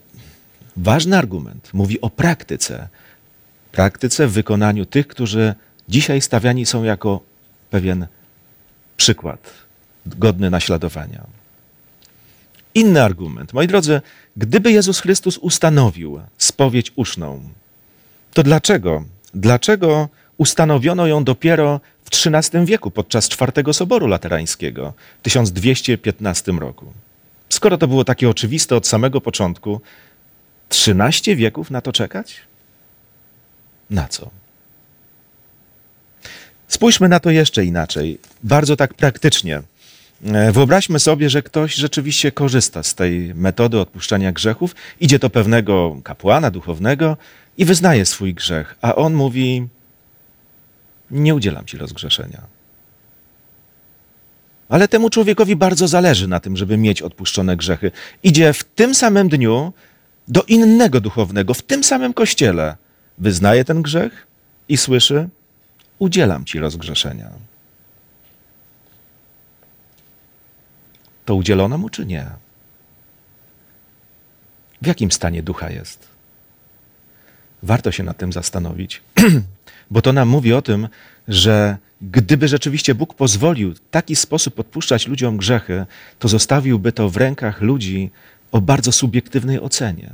ważny 0.76 1.18
argument 1.18 1.70
mówi 1.72 2.00
o 2.00 2.10
praktyce. 2.10 2.88
Praktyce 3.72 4.26
w 4.26 4.32
wykonaniu 4.32 4.86
tych, 4.86 5.06
którzy 5.06 5.54
dzisiaj 5.88 6.20
stawiani 6.20 6.66
są 6.66 6.84
jako 6.84 7.20
pewien 7.70 8.06
przykład 8.96 9.52
godny 10.06 10.50
naśladowania. 10.50 11.24
Inny 12.74 13.02
argument. 13.02 13.52
Moi 13.52 13.66
drodzy, 13.66 14.00
gdyby 14.36 14.72
Jezus 14.72 15.00
Chrystus 15.00 15.38
ustanowił 15.38 16.20
spowiedź 16.38 16.92
uszną, 16.96 17.40
to 18.32 18.42
dlaczego? 18.42 19.04
Dlaczego 19.34 20.08
ustanowiono 20.38 21.06
ją 21.06 21.24
dopiero 21.24 21.80
w 22.04 22.26
XIII 22.26 22.66
wieku 22.66 22.90
podczas 22.90 23.28
czwartego 23.28 23.72
Soboru 23.72 24.06
Laterańskiego 24.06 24.92
w 25.20 25.22
1215 25.22 26.52
roku? 26.52 26.92
Skoro 27.48 27.78
to 27.78 27.88
było 27.88 28.04
takie 28.04 28.28
oczywiste 28.30 28.76
od 28.76 28.86
samego 28.86 29.20
początku, 29.20 29.80
13 30.68 31.36
wieków 31.36 31.70
na 31.70 31.80
to 31.80 31.92
czekać? 31.92 32.40
Na 33.90 34.08
co? 34.08 34.30
Spójrzmy 36.68 37.08
na 37.08 37.20
to 37.20 37.30
jeszcze 37.30 37.64
inaczej, 37.64 38.18
bardzo 38.42 38.76
tak 38.76 38.94
praktycznie. 38.94 39.62
E, 40.24 40.52
wyobraźmy 40.52 40.98
sobie, 40.98 41.30
że 41.30 41.42
ktoś 41.42 41.74
rzeczywiście 41.74 42.32
korzysta 42.32 42.82
z 42.82 42.94
tej 42.94 43.34
metody 43.34 43.80
odpuszczania 43.80 44.32
grzechów, 44.32 44.74
idzie 45.00 45.18
do 45.18 45.30
pewnego 45.30 45.96
kapłana 46.04 46.50
duchownego 46.50 47.16
i 47.58 47.64
wyznaje 47.64 48.06
swój 48.06 48.34
grzech, 48.34 48.76
a 48.82 48.94
on 48.94 49.14
mówi: 49.14 49.66
Nie 51.10 51.34
udzielam 51.34 51.64
ci 51.64 51.78
rozgrzeszenia. 51.78 52.42
Ale 54.68 54.88
temu 54.88 55.10
człowiekowi 55.10 55.56
bardzo 55.56 55.88
zależy 55.88 56.28
na 56.28 56.40
tym, 56.40 56.56
żeby 56.56 56.76
mieć 56.76 57.02
odpuszczone 57.02 57.56
grzechy. 57.56 57.90
Idzie 58.22 58.52
w 58.52 58.64
tym 58.64 58.94
samym 58.94 59.28
dniu 59.28 59.72
do 60.28 60.42
innego 60.42 61.00
duchownego, 61.00 61.54
w 61.54 61.62
tym 61.62 61.84
samym 61.84 62.14
kościele, 62.14 62.76
wyznaje 63.22 63.64
ten 63.64 63.82
grzech 63.82 64.26
i 64.68 64.76
słyszy: 64.76 65.28
Udzielam 65.98 66.44
ci 66.44 66.58
rozgrzeszenia. 66.58 67.30
To 71.24 71.34
udzielono 71.34 71.78
mu 71.78 71.88
czy 71.88 72.06
nie? 72.06 72.26
W 74.82 74.86
jakim 74.86 75.12
stanie 75.12 75.42
ducha 75.42 75.70
jest? 75.70 76.08
Warto 77.62 77.92
się 77.92 78.02
nad 78.02 78.16
tym 78.16 78.32
zastanowić, 78.32 79.02
bo 79.90 80.02
to 80.02 80.12
nam 80.12 80.28
mówi 80.28 80.52
o 80.52 80.62
tym, 80.62 80.88
że 81.28 81.76
gdyby 82.02 82.48
rzeczywiście 82.48 82.94
Bóg 82.94 83.14
pozwolił 83.14 83.74
w 83.74 83.80
taki 83.90 84.16
sposób 84.16 84.60
odpuszczać 84.60 85.06
ludziom 85.06 85.36
grzechy, 85.36 85.86
to 86.18 86.28
zostawiłby 86.28 86.92
to 86.92 87.10
w 87.10 87.16
rękach 87.16 87.60
ludzi 87.60 88.10
o 88.52 88.60
bardzo 88.60 88.92
subiektywnej 88.92 89.60
ocenie 89.60 90.10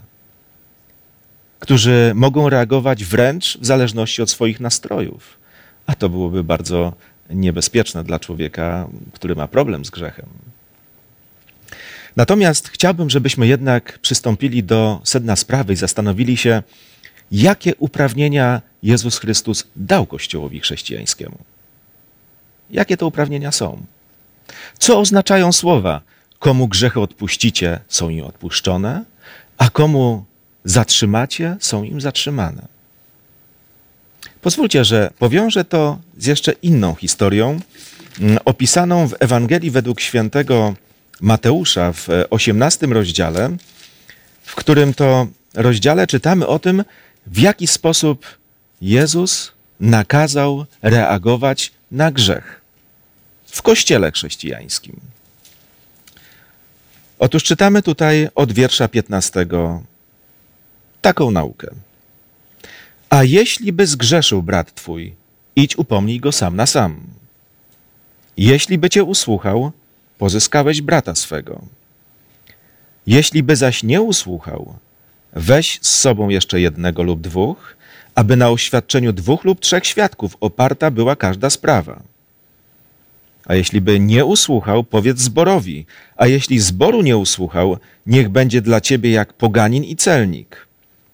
którzy 1.58 2.12
mogą 2.14 2.48
reagować 2.48 3.04
wręcz 3.04 3.58
w 3.58 3.66
zależności 3.66 4.22
od 4.22 4.30
swoich 4.30 4.60
nastrojów. 4.60 5.38
A 5.86 5.94
to 5.94 6.08
byłoby 6.08 6.44
bardzo 6.44 6.92
niebezpieczne 7.30 8.04
dla 8.04 8.18
człowieka, 8.18 8.88
który 9.12 9.34
ma 9.34 9.48
problem 9.48 9.84
z 9.84 9.90
grzechem. 9.90 10.26
Natomiast 12.16 12.68
chciałbym, 12.68 13.10
żebyśmy 13.10 13.46
jednak 13.46 13.98
przystąpili 13.98 14.64
do 14.64 15.00
sedna 15.04 15.36
sprawy 15.36 15.72
i 15.72 15.76
zastanowili 15.76 16.36
się, 16.36 16.62
jakie 17.32 17.74
uprawnienia 17.76 18.62
Jezus 18.82 19.18
Chrystus 19.18 19.64
dał 19.76 20.06
Kościołowi 20.06 20.60
chrześcijańskiemu. 20.60 21.38
Jakie 22.70 22.96
to 22.96 23.06
uprawnienia 23.06 23.52
są? 23.52 23.82
Co 24.78 24.98
oznaczają 24.98 25.52
słowa? 25.52 26.00
Komu 26.38 26.68
grzechy 26.68 27.00
odpuścicie, 27.00 27.80
są 27.88 28.08
im 28.08 28.24
odpuszczone, 28.24 29.04
a 29.58 29.70
komu 29.70 30.24
zatrzymacie, 30.70 31.56
są 31.60 31.84
im 31.84 32.00
zatrzymane. 32.00 32.62
Pozwólcie, 34.40 34.84
że 34.84 35.10
powiążę 35.18 35.64
to 35.64 35.98
z 36.18 36.26
jeszcze 36.26 36.52
inną 36.52 36.94
historią, 36.94 37.60
mm, 38.20 38.38
opisaną 38.44 39.08
w 39.08 39.14
Ewangelii 39.20 39.70
według 39.70 40.00
świętego 40.00 40.74
Mateusza 41.20 41.92
w 41.92 42.08
18 42.30 42.86
rozdziale, 42.86 43.56
w 44.42 44.54
którym 44.54 44.94
to 44.94 45.26
rozdziale 45.54 46.06
czytamy 46.06 46.46
o 46.46 46.58
tym, 46.58 46.84
w 47.26 47.38
jaki 47.38 47.66
sposób 47.66 48.26
Jezus 48.80 49.52
nakazał 49.80 50.66
reagować 50.82 51.72
na 51.90 52.10
grzech 52.10 52.60
w 53.46 53.62
kościele 53.62 54.12
chrześcijańskim. 54.12 55.00
Otóż 57.18 57.44
czytamy 57.44 57.82
tutaj 57.82 58.28
od 58.34 58.52
wiersza 58.52 58.88
15 58.88 59.46
taką 61.00 61.30
naukę. 61.30 61.70
A 63.10 63.24
jeśli 63.24 63.72
by 63.72 63.86
zgrzeszył 63.86 64.42
brat 64.42 64.74
twój, 64.74 65.14
idź 65.56 65.78
upomnij 65.78 66.20
go 66.20 66.32
sam 66.32 66.56
na 66.56 66.66
sam. 66.66 67.00
Jeśli 68.36 68.78
by 68.78 68.90
cię 68.90 69.04
usłuchał, 69.04 69.72
pozyskałeś 70.18 70.82
brata 70.82 71.14
swego. 71.14 71.62
Jeśli 73.06 73.42
by 73.42 73.56
zaś 73.56 73.82
nie 73.82 74.02
usłuchał, 74.02 74.74
weź 75.32 75.78
z 75.82 75.94
sobą 75.94 76.28
jeszcze 76.28 76.60
jednego 76.60 77.02
lub 77.02 77.20
dwóch, 77.20 77.76
aby 78.14 78.36
na 78.36 78.50
oświadczeniu 78.50 79.12
dwóch 79.12 79.44
lub 79.44 79.60
trzech 79.60 79.86
świadków 79.86 80.36
oparta 80.40 80.90
była 80.90 81.16
każda 81.16 81.50
sprawa. 81.50 82.02
A 83.44 83.54
jeśli 83.54 83.80
by 83.80 84.00
nie 84.00 84.24
usłuchał, 84.24 84.84
powiedz 84.84 85.18
zborowi, 85.18 85.86
a 86.16 86.26
jeśli 86.26 86.58
zboru 86.58 87.02
nie 87.02 87.16
usłuchał, 87.16 87.76
niech 88.06 88.28
będzie 88.28 88.60
dla 88.60 88.80
ciebie 88.80 89.10
jak 89.10 89.32
poganin 89.32 89.84
i 89.84 89.96
celnik. 89.96 90.67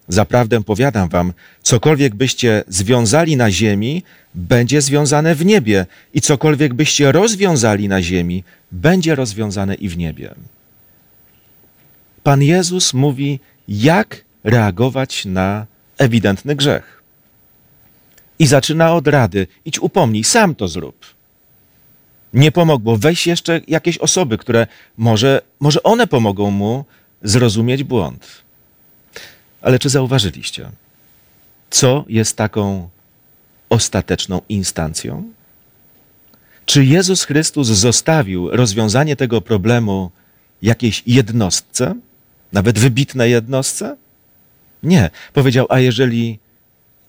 Zaprawdę 0.07 0.63
powiadam 0.63 1.09
wam, 1.09 1.33
cokolwiek 1.61 2.15
byście 2.15 2.63
związali 2.67 3.37
na 3.37 3.51
ziemi, 3.51 4.03
będzie 4.35 4.81
związane 4.81 5.35
w 5.35 5.45
niebie, 5.45 5.85
i 6.13 6.21
cokolwiek 6.21 6.73
byście 6.73 7.11
rozwiązali 7.11 7.87
na 7.87 8.01
ziemi, 8.01 8.43
będzie 8.71 9.15
rozwiązane 9.15 9.75
i 9.75 9.89
w 9.89 9.97
niebie. 9.97 10.35
Pan 12.23 12.43
Jezus 12.43 12.93
mówi, 12.93 13.39
jak 13.67 14.25
reagować 14.43 15.25
na 15.25 15.65
ewidentny 15.97 16.55
grzech. 16.55 17.03
I 18.39 18.47
zaczyna 18.47 18.93
od 18.93 19.07
rady: 19.07 19.47
idź 19.65 19.79
upomnij, 19.79 20.23
sam 20.23 20.55
to 20.55 20.67
zrób. 20.67 21.05
Nie 22.33 22.51
pomogło, 22.51 22.97
weź 22.97 23.27
jeszcze 23.27 23.61
jakieś 23.67 23.97
osoby, 23.97 24.37
które 24.37 24.67
może, 24.97 25.41
może 25.59 25.83
one 25.83 26.07
pomogą 26.07 26.51
mu 26.51 26.85
zrozumieć 27.23 27.83
błąd. 27.83 28.44
Ale 29.65 29.79
czy 29.79 29.89
zauważyliście, 29.89 30.69
co 31.69 32.05
jest 32.09 32.37
taką 32.37 32.89
ostateczną 33.69 34.41
instancją? 34.49 35.23
Czy 36.65 36.85
Jezus 36.85 37.23
Chrystus 37.23 37.67
zostawił 37.67 38.49
rozwiązanie 38.49 39.15
tego 39.15 39.41
problemu 39.41 40.11
jakiejś 40.61 41.03
jednostce, 41.07 41.95
nawet 42.53 42.79
wybitnej 42.79 43.31
jednostce? 43.31 43.95
Nie. 44.83 45.09
Powiedział, 45.33 45.65
a 45.69 45.79
jeżeli 45.79 46.39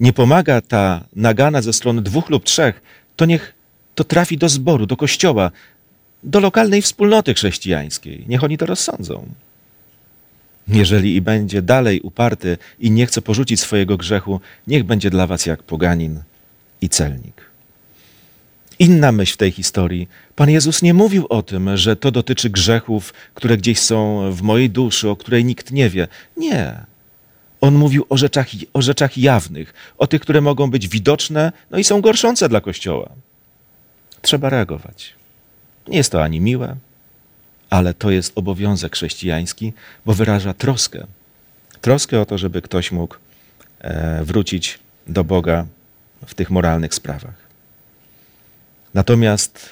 nie 0.01 0.13
pomaga 0.13 0.61
ta 0.61 1.05
nagana 1.17 1.63
ze 1.63 1.73
strony 1.73 2.03
dwóch 2.03 2.31
lub 2.31 2.45
trzech, 2.45 2.83
to 3.17 3.27
niech 3.27 3.55
to 3.95 4.05
trafi 4.05 4.39
do 4.39 4.49
zboru, 4.49 4.87
do 4.87 4.97
kościoła, 4.97 5.51
do 6.23 6.41
lokalnej 6.41 6.83
wspólnoty 6.83 7.35
chrześcijańskiej. 7.35 8.25
Niech 8.29 8.45
oni 8.45 8.59
to 8.59 8.67
rozsądzą. 8.67 9.29
Jeżeli 10.69 11.17
i 11.17 11.21
będzie 11.21 11.63
dalej 11.63 12.01
uparty 12.01 12.59
i 12.79 12.91
nie 12.91 13.07
chce 13.07 13.23
porzucić 13.23 13.61
swojego 13.61 13.97
grzechu, 13.97 14.41
niech 14.67 14.85
będzie 14.85 15.11
dla 15.11 15.27
was 15.27 15.47
jak 15.47 15.63
poganin 15.63 16.23
i 16.81 16.89
celnik. 16.89 17.47
Inna 18.79 19.13
myśl 19.13 19.35
w 19.35 19.37
tej 19.37 19.51
historii. 19.51 20.09
Pan 20.35 20.51
Jezus 20.51 20.83
nie 20.83 20.95
mówił 20.95 21.27
o 21.29 21.43
tym, 21.43 21.77
że 21.77 21.97
to 21.97 22.11
dotyczy 22.11 22.51
grzechów, 22.51 23.15
które 23.35 23.57
gdzieś 23.57 23.79
są 23.79 24.31
w 24.33 24.43
mojej 24.43 24.71
duszy, 24.71 25.09
o 25.09 25.17
której 25.17 25.45
nikt 25.45 25.73
nie 25.73 25.91
wie. 25.91 26.09
Nie. 26.37 26.85
On 27.61 27.75
mówił 27.75 28.07
o 28.09 28.17
rzeczach, 28.17 28.47
o 28.73 28.83
rzeczach 28.83 29.19
jawnych, 29.19 29.75
o 29.99 30.07
tych, 30.07 30.21
które 30.21 30.41
mogą 30.41 30.71
być 30.71 30.89
widoczne, 30.89 31.53
no 31.71 31.79
i 31.79 31.85
są 31.85 32.01
gorszące 32.01 32.49
dla 32.49 32.61
Kościoła. 32.61 33.09
Trzeba 34.23 34.51
reagować. 34.51 35.15
Nie 35.89 35.97
jest 35.97 36.13
to 36.13 36.23
ani 36.23 36.41
miłe, 36.41 36.77
ale 37.71 37.95
to 37.95 38.11
jest 38.11 38.33
obowiązek 38.35 38.93
chrześcijański, 38.93 39.73
bo 40.07 40.15
wyraża 40.15 40.55
troskę. 40.55 41.07
Troskę 41.81 42.21
o 42.21 42.27
to, 42.27 42.39
żeby 42.39 42.63
ktoś 42.63 42.93
mógł 42.93 43.17
e, 43.81 44.25
wrócić 44.25 44.79
do 45.07 45.25
Boga 45.25 45.67
w 46.27 46.35
tych 46.35 46.51
moralnych 46.51 46.95
sprawach. 46.95 47.47
Natomiast, 48.95 49.69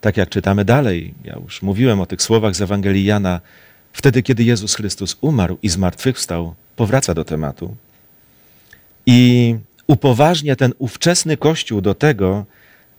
tak 0.00 0.16
jak 0.16 0.28
czytamy 0.28 0.64
dalej, 0.64 1.14
ja 1.24 1.38
już 1.44 1.62
mówiłem 1.62 2.00
o 2.00 2.06
tych 2.06 2.22
słowach 2.22 2.56
z 2.56 2.60
Ewangelii 2.60 3.04
Jana, 3.04 3.40
wtedy, 3.92 4.22
kiedy 4.22 4.44
Jezus 4.44 4.74
Chrystus 4.74 5.16
umarł 5.20 5.58
i 5.62 5.68
zmartwychwstał, 5.68 6.54
powraca 6.76 7.14
do 7.14 7.24
tematu 7.24 7.76
i 9.06 9.54
upoważnia 9.86 10.56
ten 10.56 10.72
ówczesny 10.78 11.36
Kościół 11.36 11.80
do 11.80 11.94
tego, 11.94 12.44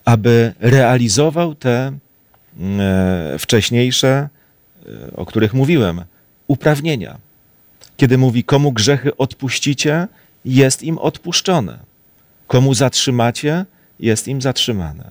aby 0.05 0.53
realizował 0.59 1.55
te 1.55 1.91
wcześniejsze, 3.39 4.29
e, 4.85 5.15
o 5.15 5.25
których 5.25 5.53
mówiłem, 5.53 6.01
uprawnienia. 6.47 7.17
Kiedy 7.97 8.17
mówi, 8.17 8.43
komu 8.43 8.71
grzechy 8.71 9.17
odpuścicie, 9.17 10.07
jest 10.45 10.83
im 10.83 10.97
odpuszczone. 10.97 11.79
Komu 12.47 12.73
zatrzymacie, 12.73 13.65
jest 13.99 14.27
im 14.27 14.41
zatrzymane. 14.41 15.09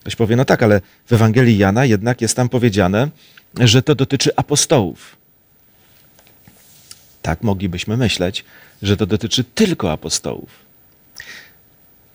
Ktoś 0.00 0.16
powie, 0.16 0.36
no 0.36 0.44
tak, 0.44 0.62
ale 0.62 0.80
w 1.06 1.12
Ewangelii 1.12 1.58
Jana 1.58 1.84
jednak 1.84 2.20
jest 2.20 2.36
tam 2.36 2.48
powiedziane, 2.48 3.08
że 3.60 3.82
to 3.82 3.94
dotyczy 3.94 4.36
apostołów. 4.36 5.16
Tak 7.22 7.42
moglibyśmy 7.42 7.96
myśleć, 7.96 8.44
że 8.82 8.96
to 8.96 9.06
dotyczy 9.06 9.44
tylko 9.44 9.92
apostołów. 9.92 10.50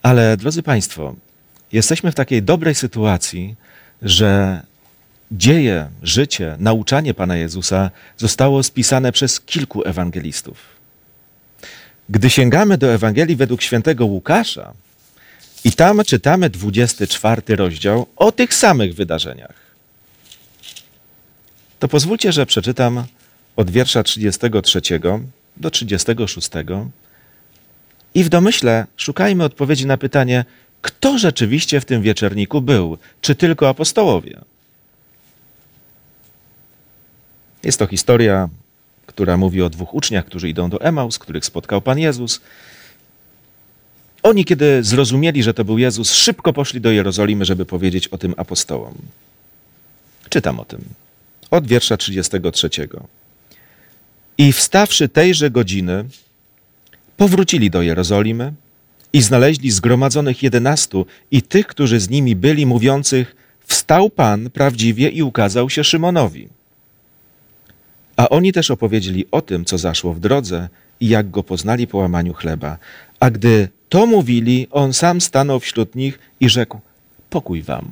Ale 0.02 0.36
drodzy 0.36 0.62
Państwo, 0.62 1.14
jesteśmy 1.72 2.12
w 2.12 2.14
takiej 2.14 2.42
dobrej 2.42 2.74
sytuacji, 2.74 3.56
że 4.02 4.62
dzieje, 5.32 5.88
życie, 6.02 6.56
nauczanie 6.58 7.14
Pana 7.14 7.36
Jezusa 7.36 7.90
zostało 8.16 8.62
spisane 8.62 9.12
przez 9.12 9.40
kilku 9.40 9.84
ewangelistów. 9.84 10.58
Gdy 12.08 12.30
sięgamy 12.30 12.78
do 12.78 12.86
Ewangelii 12.94 13.36
według 13.36 13.62
świętego 13.62 14.06
Łukasza 14.06 14.72
i 15.64 15.72
tam 15.72 16.04
czytamy 16.04 16.50
24 16.50 17.56
rozdział 17.56 18.06
o 18.16 18.32
tych 18.32 18.54
samych 18.54 18.94
wydarzeniach, 18.94 19.68
to 21.78 21.88
pozwólcie, 21.88 22.32
że 22.32 22.46
przeczytam 22.46 23.04
od 23.56 23.70
wiersza 23.70 24.02
33 24.02 24.80
do 25.56 25.70
36 25.70 26.50
i 28.14 28.24
w 28.24 28.28
domyśle 28.28 28.86
szukajmy 28.96 29.44
odpowiedzi 29.44 29.86
na 29.86 29.96
pytanie, 29.96 30.44
kto 30.82 31.18
rzeczywiście 31.18 31.80
w 31.80 31.84
tym 31.84 32.02
wieczerniku 32.02 32.60
był? 32.60 32.98
Czy 33.20 33.34
tylko 33.34 33.68
apostołowie? 33.68 34.40
Jest 37.62 37.78
to 37.78 37.86
historia, 37.86 38.48
która 39.06 39.36
mówi 39.36 39.62
o 39.62 39.70
dwóch 39.70 39.94
uczniach, 39.94 40.24
którzy 40.24 40.48
idą 40.48 40.70
do 40.70 40.80
Emaus, 40.80 41.18
których 41.18 41.44
spotkał 41.44 41.82
Pan 41.82 41.98
Jezus. 41.98 42.40
Oni, 44.22 44.44
kiedy 44.44 44.82
zrozumieli, 44.82 45.42
że 45.42 45.54
to 45.54 45.64
był 45.64 45.78
Jezus, 45.78 46.12
szybko 46.12 46.52
poszli 46.52 46.80
do 46.80 46.90
Jerozolimy, 46.90 47.44
żeby 47.44 47.66
powiedzieć 47.66 48.08
o 48.08 48.18
tym 48.18 48.34
apostołom. 48.36 48.94
Czytam 50.28 50.60
o 50.60 50.64
tym 50.64 50.84
od 51.50 51.66
wiersza 51.66 51.96
33. 51.96 52.70
I 54.38 54.52
wstawszy 54.52 55.08
tejże 55.08 55.50
godziny, 55.50 56.04
powrócili 57.16 57.70
do 57.70 57.82
Jerozolimy 57.82 58.52
i 59.18 59.22
znaleźli 59.22 59.70
zgromadzonych 59.70 60.42
jedenastu 60.42 61.06
i 61.30 61.42
tych, 61.42 61.66
którzy 61.66 62.00
z 62.00 62.10
nimi 62.10 62.36
byli, 62.36 62.66
mówiących: 62.66 63.36
Wstał 63.66 64.10
Pan 64.10 64.50
prawdziwie 64.50 65.08
i 65.08 65.22
ukazał 65.22 65.70
się 65.70 65.84
Szymonowi. 65.84 66.48
A 68.16 68.28
oni 68.28 68.52
też 68.52 68.70
opowiedzieli 68.70 69.26
o 69.30 69.40
tym, 69.42 69.64
co 69.64 69.78
zaszło 69.78 70.14
w 70.14 70.20
drodze 70.20 70.68
i 71.00 71.08
jak 71.08 71.30
go 71.30 71.42
poznali 71.42 71.86
po 71.86 71.98
łamaniu 71.98 72.34
chleba. 72.34 72.78
A 73.20 73.30
gdy 73.30 73.68
to 73.88 74.06
mówili, 74.06 74.66
on 74.70 74.92
sam 74.92 75.20
stanął 75.20 75.60
wśród 75.60 75.94
nich 75.94 76.18
i 76.40 76.48
rzekł: 76.48 76.80
Pokój 77.30 77.62
wam. 77.62 77.88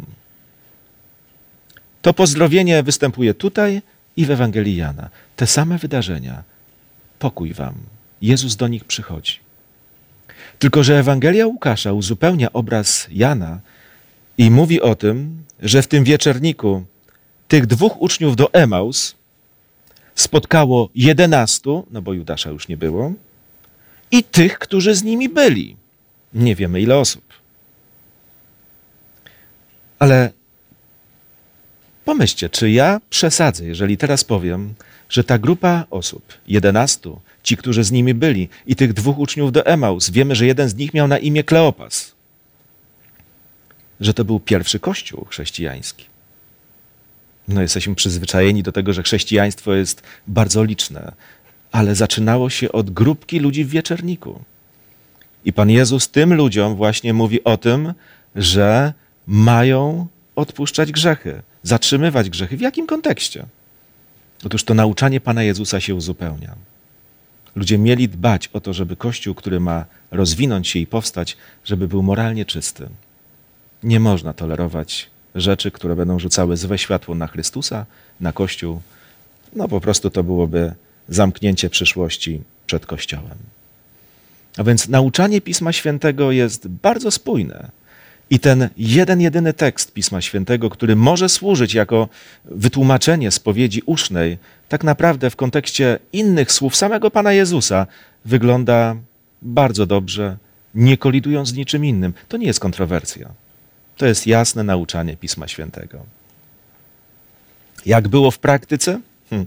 To 2.03 2.15
pozdrowienie 2.15 2.83
występuje 2.83 3.35
tutaj 3.35 3.83
i 4.17 4.27
w 4.27 4.31
Ewangelii 4.31 4.77
Jana. 4.77 5.11
Te 5.37 5.47
same 5.47 5.79
wydarzenia. 5.79 6.43
Pokój 7.19 7.53
wam. 7.53 7.75
Jezus 8.23 8.57
do 8.57 8.69
nich 8.69 8.85
przychodzi. 8.85 9.46
Tylko, 10.59 10.85
że 10.85 10.99
Ewangelia 10.99 11.47
Łukasza 11.47 11.93
uzupełnia 11.93 12.53
obraz 12.53 13.07
Jana 13.11 13.61
i 14.39 14.51
mówi 14.51 14.81
o 14.81 14.95
tym, 14.95 15.45
że 15.61 15.83
w 15.83 15.87
tym 15.87 16.05
wieczerniku 16.05 16.85
tych 17.49 17.67
dwóch 17.67 18.03
uczniów 18.03 18.37
do 18.37 18.53
Emaus 18.53 19.15
spotkało 20.15 20.89
jedenastu, 20.95 21.87
no 21.91 22.03
bo 22.03 22.13
Judasza 22.13 22.51
już 22.51 22.69
nie 22.69 22.77
było, 22.77 23.13
i 24.11 24.25
tych, 24.25 24.59
którzy 24.59 24.95
z 24.95 25.03
nimi 25.03 25.29
byli. 25.29 25.77
Nie 26.35 26.55
wiemy 26.55 26.81
ile 26.81 26.99
osób. 26.99 27.25
Ale 29.99 30.31
pomyślcie, 32.05 32.49
czy 32.49 32.71
ja 32.71 33.01
przesadzę, 33.11 33.65
jeżeli 33.65 33.97
teraz 33.97 34.25
powiem, 34.25 34.75
że 35.09 35.25
ta 35.25 35.39
grupa 35.39 35.85
osób, 35.91 36.33
jedenastu, 36.49 37.21
ci, 37.47 37.57
którzy 37.57 37.85
z 37.85 37.93
nimi 37.93 38.15
byli, 38.15 38.49
i 38.67 38.77
tych 38.77 38.93
dwóch 38.93 39.19
uczniów 39.19 39.53
do 39.53 39.67
Emaus. 39.67 40.11
Wiemy, 40.11 40.35
że 40.35 40.47
jeden 40.47 40.69
z 40.69 40.75
nich 40.75 40.95
miał 40.95 41.09
na 41.09 41.19
imię 41.19 41.45
Kleopas. 41.45 42.13
Że 44.01 44.15
to 44.15 44.25
był 44.25 44.41
pierwszy 44.41 44.79
kościół 44.79 45.25
chrześcijański. 45.25 46.05
No, 47.49 47.63
jesteśmy 47.63 47.95
przyzwyczajeni 47.95 48.63
do 48.63 48.73
tego, 48.73 48.93
że 48.93 49.03
chrześcijaństwo 49.03 49.75
jest 49.75 50.03
bardzo 50.27 50.65
liczne, 50.65 51.13
ale 51.73 51.95
zaczynało 51.95 52.51
się 52.51 52.73
od 52.73 52.91
grupki 52.91 53.39
ludzi 53.39 53.65
w 53.65 53.71
wieczerniku. 53.71 54.43
I 55.45 55.53
Pan 55.53 55.71
Jezus 55.71 56.09
tym 56.09 56.35
ludziom 56.35 56.77
właśnie 56.77 57.15
mówi 57.15 57.45
o 57.45 57.57
tym, 57.57 57.95
że 58.37 58.93
mają 59.27 60.07
odpuszczać 60.37 60.93
grzechy, 60.93 61.43
zatrzymywać 61.63 62.31
grzechy. 62.31 62.57
W 62.57 62.61
jakim 62.61 62.87
kontekście? 62.87 63.47
Otóż 64.45 64.65
to 64.65 64.75
nauczanie 64.75 65.21
Pana 65.21 65.43
Jezusa 65.43 65.81
się 65.81 65.95
uzupełnia. 65.95 66.55
Ludzie 67.57 67.79
mieli 67.79 68.09
dbać 68.09 68.49
o 68.53 68.61
to, 68.61 68.73
żeby 68.73 68.97
Kościół, 68.97 69.35
który 69.35 69.61
ma 69.61 69.85
rozwinąć 70.11 70.69
się 70.69 70.79
i 70.79 70.87
powstać, 70.87 71.37
żeby 71.65 71.89
był 71.89 72.03
moralnie 72.03 72.45
czysty. 72.45 72.89
Nie 73.83 74.01
można 74.01 74.33
tolerować 74.33 75.11
rzeczy, 75.35 75.71
które 75.71 75.97
będą 75.97 76.19
rzucały 76.19 76.57
złe 76.57 76.79
światło 76.79 77.15
na 77.15 77.27
Chrystusa, 77.27 77.87
na 78.21 78.33
Kościół. 78.33 78.81
No 79.55 79.69
po 79.69 79.81
prostu 79.81 80.11
to 80.11 80.23
byłoby 80.25 80.73
zamknięcie 81.09 81.71
przyszłości 81.71 82.43
przed 82.67 82.87
Kościołem. 82.87 83.39
A 84.57 84.65
więc 84.65 84.89
nauczanie 84.89 85.41
Pisma 85.41 85.73
Świętego 85.73 86.33
jest 86.33 86.69
bardzo 86.69 87.11
spójne. 87.11 87.71
I 88.31 88.39
ten 88.39 88.69
jeden, 88.77 89.21
jedyny 89.21 89.53
tekst 89.53 89.93
Pisma 89.93 90.21
Świętego, 90.21 90.71
który 90.71 90.97
może 90.97 91.29
służyć 91.29 91.75
jako 91.75 92.09
wytłumaczenie 92.45 93.31
spowiedzi 93.31 93.83
usznej, 93.87 94.39
tak 94.69 94.85
naprawdę 94.85 95.31
w 95.31 95.37
kontekście 95.37 95.99
innych 96.13 96.53
słów 96.53 96.77
samego 96.77 97.11
Pana 97.11 97.33
Jezusa 97.33 97.87
wygląda 98.25 98.97
bardzo 99.43 99.87
dobrze, 99.87 100.37
nie 100.75 100.97
kolidując 100.97 101.49
z 101.49 101.55
niczym 101.55 101.85
innym. 101.85 102.15
To 102.29 102.37
nie 102.37 102.47
jest 102.47 102.61
kontrowersja. 102.61 103.29
To 103.97 104.07
jest 104.07 104.27
jasne 104.27 104.63
nauczanie 104.65 105.17
Pisma 105.17 105.49
Świętego. 105.49 106.07
Jak 107.87 108.09
było 108.09 108.31
w 108.31 108.39
praktyce? 108.39 109.01
Hm. 109.31 109.47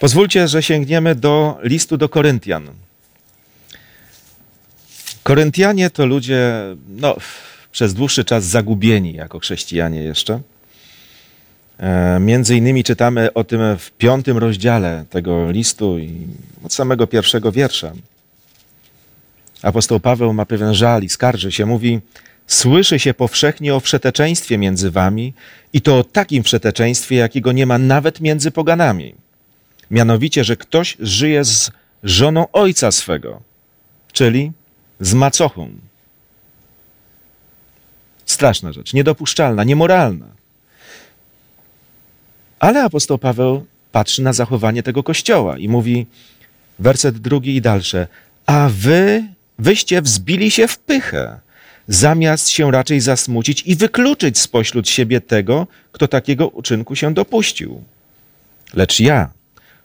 Pozwólcie, 0.00 0.48
że 0.48 0.62
sięgniemy 0.62 1.14
do 1.14 1.58
listu 1.62 1.96
do 1.96 2.08
Koryntian. 2.08 2.68
Koryntianie 5.22 5.90
to 5.90 6.06
ludzie, 6.06 6.52
no, 6.88 7.16
przez 7.72 7.94
dłuższy 7.94 8.24
czas 8.24 8.44
zagubieni 8.44 9.12
jako 9.12 9.38
chrześcijanie 9.38 10.02
jeszcze. 10.02 10.40
E, 11.78 12.20
między 12.20 12.56
innymi 12.56 12.84
czytamy 12.84 13.32
o 13.32 13.44
tym 13.44 13.60
w 13.78 13.90
piątym 13.90 14.38
rozdziale 14.38 15.04
tego 15.10 15.50
listu 15.50 15.98
i 15.98 16.26
od 16.64 16.72
samego 16.72 17.06
pierwszego 17.06 17.52
wiersza. 17.52 17.92
Apostoł 19.62 20.00
Paweł 20.00 20.32
ma 20.32 20.46
pewien 20.46 20.74
żal 20.74 21.02
i 21.02 21.08
skarży 21.08 21.52
się, 21.52 21.66
mówi: 21.66 22.00
Słyszy 22.46 22.98
się 22.98 23.14
powszechnie 23.14 23.74
o 23.74 23.80
wszeteczeństwie 23.80 24.58
między 24.58 24.90
wami 24.90 25.34
i 25.72 25.80
to 25.80 25.98
o 25.98 26.04
takim 26.04 26.42
wszeteczeństwie, 26.42 27.16
jakiego 27.16 27.52
nie 27.52 27.66
ma 27.66 27.78
nawet 27.78 28.20
między 28.20 28.50
poganami. 28.50 29.14
Mianowicie, 29.90 30.44
że 30.44 30.56
ktoś 30.56 30.96
żyje 31.00 31.44
z 31.44 31.70
żoną 32.02 32.46
ojca 32.52 32.92
swego, 32.92 33.40
czyli 34.12 34.52
z 35.00 35.14
macochą. 35.14 35.70
Straszna 38.26 38.72
rzecz, 38.72 38.94
niedopuszczalna, 38.94 39.64
niemoralna. 39.64 40.26
Ale 42.58 42.82
apostoł 42.84 43.18
Paweł 43.18 43.66
patrzy 43.92 44.22
na 44.22 44.32
zachowanie 44.32 44.82
tego 44.82 45.02
kościoła 45.02 45.58
i 45.58 45.68
mówi, 45.68 46.06
werset 46.78 47.18
drugi 47.18 47.56
i 47.56 47.60
dalsze, 47.60 48.06
a 48.46 48.68
wy, 48.72 49.24
wyście 49.58 50.02
wzbili 50.02 50.50
się 50.50 50.68
w 50.68 50.78
pychę, 50.78 51.40
zamiast 51.88 52.48
się 52.48 52.70
raczej 52.70 53.00
zasmucić 53.00 53.62
i 53.66 53.76
wykluczyć 53.76 54.38
spośród 54.38 54.88
siebie 54.88 55.20
tego, 55.20 55.66
kto 55.92 56.08
takiego 56.08 56.48
uczynku 56.48 56.96
się 56.96 57.14
dopuścił. 57.14 57.82
Lecz 58.74 59.00
ja, 59.00 59.30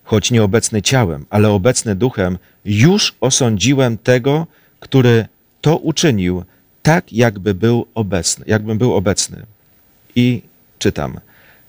choć 0.04 0.32
nieobecny 0.32 0.82
ciałem, 0.82 1.26
ale 1.30 1.50
obecny 1.50 1.96
duchem, 1.96 2.38
już 2.66 3.16
osądziłem 3.22 3.98
tego, 3.98 4.48
który 4.80 5.26
to 5.62 5.78
uczynił, 5.78 6.44
tak 6.84 7.14
jakby 7.14 7.54
był 7.54 7.88
obecny, 7.96 8.46
jakbym 8.48 8.78
był 8.78 8.94
obecny. 8.94 9.46
I 10.16 10.42
czytam. 10.80 11.20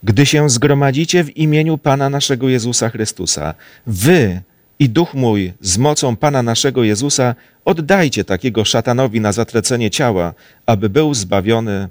Gdy 0.02 0.26
się 0.26 0.50
zgromadzicie 0.50 1.24
w 1.24 1.36
imieniu 1.36 1.78
Pana 1.78 2.10
naszego 2.10 2.48
Jezusa 2.48 2.88
Chrystusa, 2.88 3.54
wy 3.86 4.42
i 4.78 4.88
duch 4.88 5.14
mój 5.14 5.52
z 5.60 5.78
mocą 5.78 6.16
Pana 6.16 6.42
naszego 6.42 6.84
Jezusa 6.84 7.34
oddajcie 7.64 8.24
takiego 8.24 8.64
szatanowi 8.64 9.20
na 9.20 9.32
zatrecenie 9.32 9.90
ciała, 9.90 10.34
aby 10.66 10.90
był 10.90 11.14
zbawiony, 11.14 11.88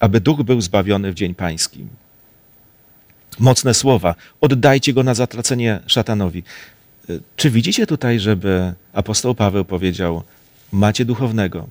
aby 0.00 0.20
duch 0.20 0.42
był 0.42 0.60
zbawiony 0.60 1.12
w 1.12 1.14
dzień 1.14 1.34
pański. 1.34 1.86
Mocne 3.38 3.74
słowa. 3.74 4.14
Oddajcie 4.40 4.92
go 4.92 5.02
na 5.02 5.14
zatracenie 5.14 5.80
szatanowi. 5.86 6.42
Czy 7.36 7.50
widzicie 7.50 7.86
tutaj, 7.86 8.20
żeby 8.20 8.72
apostoł 8.92 9.34
Paweł 9.34 9.64
powiedział: 9.64 10.22
Macie 10.72 11.04
duchownego, 11.04 11.66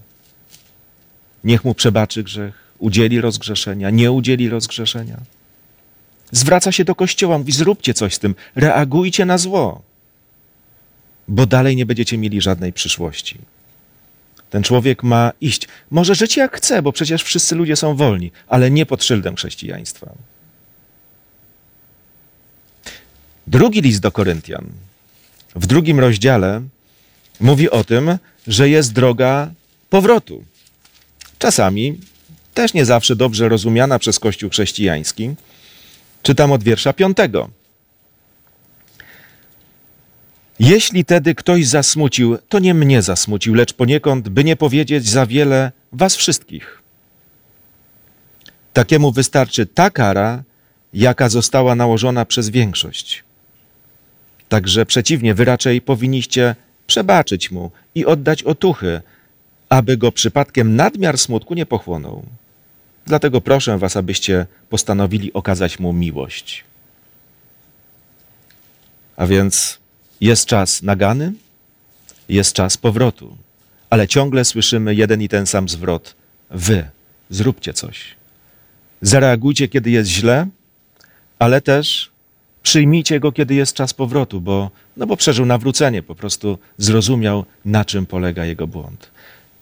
niech 1.43 1.65
mu 1.65 1.75
przebaczy 1.75 2.23
grzech, 2.23 2.53
udzieli 2.79 3.21
rozgrzeszenia, 3.21 3.89
nie 3.89 4.11
udzieli 4.11 4.49
rozgrzeszenia. 4.49 5.17
Zwraca 6.33 6.71
się 6.71 6.83
do 6.85 6.95
kościoła, 6.95 7.37
mówi: 7.37 7.51
zróbcie 7.51 7.93
coś 7.93 8.13
z 8.13 8.19
tym, 8.19 8.35
reagujcie 8.55 9.25
na 9.25 9.37
zło, 9.37 9.81
bo 11.27 11.45
dalej 11.45 11.75
nie 11.75 11.85
będziecie 11.85 12.17
mieli 12.17 12.41
żadnej 12.41 12.73
przyszłości. 12.73 13.37
Ten 14.49 14.63
człowiek 14.63 15.03
ma 15.03 15.31
iść. 15.41 15.67
Może 15.91 16.15
żyć 16.15 16.37
jak 16.37 16.57
chce, 16.57 16.81
bo 16.81 16.91
przecież 16.91 17.23
wszyscy 17.23 17.55
ludzie 17.55 17.75
są 17.75 17.95
wolni, 17.95 18.31
ale 18.47 18.71
nie 18.71 18.85
pod 18.85 19.03
szyldem 19.03 19.35
chrześcijaństwa. 19.35 20.13
Drugi 23.47 23.81
list 23.81 23.99
do 23.99 24.11
Koryntian, 24.11 24.65
w 25.55 25.67
drugim 25.67 25.99
rozdziale, 25.99 26.61
mówi 27.39 27.69
o 27.69 27.83
tym, 27.83 28.17
że 28.47 28.69
jest 28.69 28.93
droga 28.93 29.51
powrotu. 29.89 30.43
Czasami 31.39 31.97
też 32.53 32.73
nie 32.73 32.85
zawsze 32.85 33.15
dobrze 33.15 33.49
rozumiana 33.49 33.99
przez 33.99 34.19
Kościół 34.19 34.49
chrześcijański. 34.49 35.35
Czytam 36.23 36.51
od 36.51 36.63
wiersza 36.63 36.93
piątego. 36.93 37.49
Jeśli 40.59 41.05
tedy 41.05 41.35
ktoś 41.35 41.67
zasmucił, 41.67 42.37
to 42.49 42.59
nie 42.59 42.73
mnie 42.73 43.01
zasmucił, 43.01 43.53
lecz 43.53 43.73
poniekąd, 43.73 44.29
by 44.29 44.43
nie 44.43 44.55
powiedzieć 44.55 45.09
za 45.09 45.25
wiele 45.25 45.71
was 45.91 46.15
wszystkich. 46.15 46.81
Takiemu 48.73 49.11
wystarczy 49.11 49.65
ta 49.65 49.89
kara, 49.89 50.43
jaka 50.93 51.29
została 51.29 51.75
nałożona 51.75 52.25
przez 52.25 52.49
większość. 52.49 53.23
Także 54.49 54.85
przeciwnie, 54.85 55.33
wy 55.33 55.45
raczej 55.45 55.81
powinniście 55.81 56.55
przebaczyć 56.87 57.51
mu 57.51 57.71
i 57.95 58.05
oddać 58.05 58.43
otuchy, 58.43 59.01
aby 59.69 59.97
go 59.97 60.11
przypadkiem 60.11 60.75
nadmiar 60.75 61.17
smutku 61.17 61.53
nie 61.53 61.65
pochłonął. 61.65 62.25
Dlatego 63.05 63.41
proszę 63.41 63.77
was, 63.77 63.97
abyście 63.97 64.45
postanowili 64.69 65.33
okazać 65.33 65.79
mu 65.79 65.93
miłość. 65.93 66.63
A 69.15 69.27
więc 69.27 69.77
jest 70.21 70.45
czas 70.45 70.83
nagany, 70.83 71.33
jest 72.29 72.53
czas 72.53 72.77
powrotu, 72.77 73.37
ale 73.89 74.07
ciągle 74.07 74.45
słyszymy 74.45 74.95
jeden 74.95 75.21
i 75.21 75.29
ten 75.29 75.45
sam 75.45 75.69
zwrot. 75.69 76.15
Wy 76.49 76.89
zróbcie 77.29 77.73
coś. 77.73 78.15
Zareagujcie, 79.01 79.67
kiedy 79.67 79.91
jest 79.91 80.09
źle, 80.09 80.47
ale 81.39 81.61
też 81.61 82.11
przyjmijcie 82.63 83.19
go, 83.19 83.31
kiedy 83.31 83.55
jest 83.55 83.73
czas 83.75 83.93
powrotu, 83.93 84.41
bo, 84.41 84.71
no 84.97 85.07
bo 85.07 85.17
przeżył 85.17 85.45
nawrócenie, 85.45 86.03
po 86.03 86.15
prostu 86.15 86.57
zrozumiał, 86.77 87.45
na 87.65 87.85
czym 87.85 88.05
polega 88.05 88.45
jego 88.45 88.67
błąd. 88.67 89.11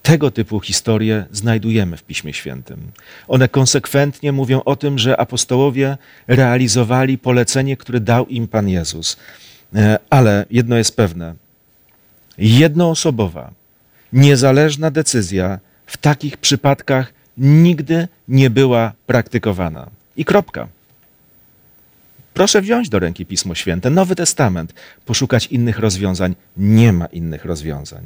Tego 0.02 0.32
typu 0.32 0.60
historie 0.60 1.26
znajdujemy 1.32 1.98
w 1.98 2.04
Piśmie 2.04 2.34
Świętym. 2.34 2.92
One 3.28 3.50
konsekwentnie 3.50 4.32
mówią 4.32 4.62
o 4.64 4.76
tym, 4.76 5.00
że 5.00 5.20
apostołowie 5.20 5.98
realizowali 6.28 7.18
polecenie, 7.18 7.78
które 7.78 8.00
dał 8.00 8.28
im 8.28 8.48
Pan 8.48 8.70
Jezus. 8.70 9.18
E, 9.76 10.00
ale 10.10 10.46
jedno 10.52 10.78
jest 10.78 10.96
pewne: 10.96 11.36
jednoosobowa, 12.38 13.52
niezależna 14.14 14.92
decyzja 14.92 15.60
w 15.86 15.98
takich 15.98 16.38
przypadkach 16.38 17.14
nigdy 17.38 18.08
nie 18.28 18.50
była 18.50 18.94
praktykowana. 19.08 19.88
I 20.18 20.26
kropka. 20.26 20.68
Proszę 22.34 22.62
wziąć 22.62 22.90
do 22.90 23.00
ręki 23.00 23.26
Pismo 23.26 23.56
Święte, 23.56 23.90
Nowy 23.90 24.16
Testament, 24.16 24.74
poszukać 25.06 25.48
innych 25.48 25.80
rozwiązań. 25.80 26.36
Nie 26.58 26.94
ma 26.94 27.06
innych 27.06 27.46
rozwiązań. 27.46 28.04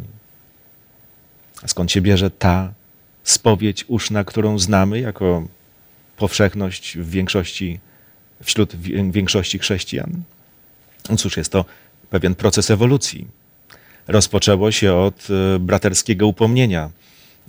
Skąd 1.68 1.92
się 1.92 2.02
bierze 2.02 2.30
ta 2.30 2.74
spowiedź 3.24 3.86
uszna, 3.88 4.24
którą 4.24 4.60
znamy 4.60 5.00
jako 5.00 5.48
powszechność 6.18 6.98
w 6.98 7.10
większości, 7.10 7.80
wśród 8.44 8.76
większości 9.12 9.60
chrześcijan? 9.60 10.24
No 11.10 11.18
cóż, 11.18 11.38
jest 11.38 11.52
to 11.52 11.66
pewien 12.10 12.36
proces 12.36 12.72
ewolucji. 12.72 13.28
Rozpoczęło 14.08 14.72
się 14.72 14.94
od 14.94 15.28
e, 15.56 15.60
braterskiego 15.60 16.28
upomnienia, 16.28 16.90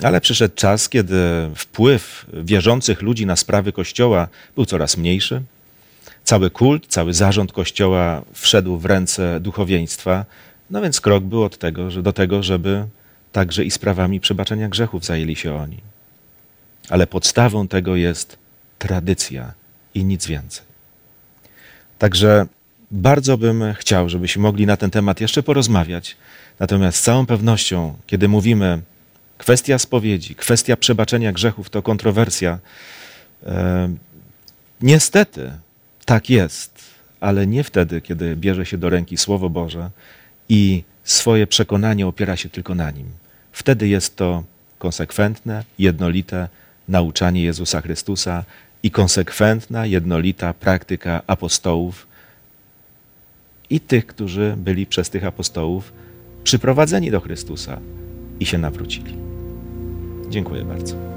ale 0.02 0.20
przyszedł 0.20 0.54
czas, 0.54 0.88
kiedy 0.88 1.16
wpływ 1.54 2.26
wierzących 2.32 3.02
ludzi 3.02 3.26
na 3.26 3.36
sprawy 3.36 3.72
Kościoła 3.72 4.28
był 4.54 4.66
coraz 4.66 4.96
mniejszy. 4.96 5.42
Cały 6.24 6.50
kult, 6.50 6.86
cały 6.86 7.14
zarząd 7.14 7.52
Kościoła 7.52 8.22
wszedł 8.32 8.78
w 8.78 8.84
ręce 8.84 9.40
duchowieństwa, 9.40 10.24
no 10.70 10.82
więc 10.82 11.00
krok 11.00 11.24
był 11.24 11.42
od 11.42 11.58
tego, 11.58 11.90
że 11.90 12.02
do 12.02 12.12
tego, 12.12 12.42
żeby 12.42 12.86
także 13.36 13.64
i 13.64 13.70
sprawami 13.70 14.20
przebaczenia 14.20 14.68
grzechów 14.68 15.04
zajęli 15.04 15.36
się 15.36 15.54
oni. 15.54 15.78
Ale 16.88 17.06
podstawą 17.06 17.68
tego 17.68 17.96
jest 17.96 18.38
tradycja 18.78 19.52
i 19.94 20.04
nic 20.04 20.26
więcej. 20.26 20.64
Także 21.98 22.46
Bardzo 22.90 23.38
bym 23.38 23.74
chciał, 23.74 24.08
żebyśmy 24.08 24.42
mogli 24.42 24.66
na 24.66 24.76
ten 24.76 24.90
temat 24.90 25.20
jeszcze 25.20 25.42
porozmawiać. 25.42 26.16
Natomiast 26.58 26.98
z 26.98 27.02
całą 27.02 27.26
pewnością, 27.26 27.96
kiedy 28.06 28.28
mówimy 28.28 28.82
kwestia 29.38 29.78
spowiedzi, 29.78 30.34
kwestia 30.34 30.76
przebaczenia 30.76 31.32
grzechów, 31.32 31.70
to 31.70 31.82
kontrowersja. 31.82 32.58
E, 33.46 33.94
niestety 34.80 35.52
tak 36.04 36.30
jest, 36.30 36.72
ale 37.20 37.46
nie 37.46 37.64
wtedy, 37.64 38.00
kiedy 38.00 38.36
bierze 38.36 38.66
się 38.66 38.78
do 38.78 38.88
ręki 38.88 39.16
Słowo 39.16 39.50
Boże 39.50 39.90
i 40.48 40.84
swoje 41.04 41.46
przekonanie 41.46 42.06
opiera 42.06 42.36
się 42.36 42.48
tylko 42.48 42.74
na 42.74 42.90
nim. 42.90 43.25
Wtedy 43.56 43.88
jest 43.88 44.16
to 44.16 44.42
konsekwentne, 44.78 45.64
jednolite 45.78 46.48
nauczanie 46.88 47.42
Jezusa 47.42 47.80
Chrystusa 47.80 48.44
i 48.82 48.90
konsekwentna, 48.90 49.86
jednolita 49.86 50.54
praktyka 50.54 51.22
apostołów 51.26 52.06
i 53.70 53.80
tych, 53.80 54.06
którzy 54.06 54.54
byli 54.56 54.86
przez 54.86 55.10
tych 55.10 55.24
apostołów 55.24 55.92
przyprowadzeni 56.44 57.10
do 57.10 57.20
Chrystusa 57.20 57.78
i 58.40 58.46
się 58.46 58.58
nawrócili. 58.58 59.16
Dziękuję 60.28 60.64
bardzo. 60.64 61.15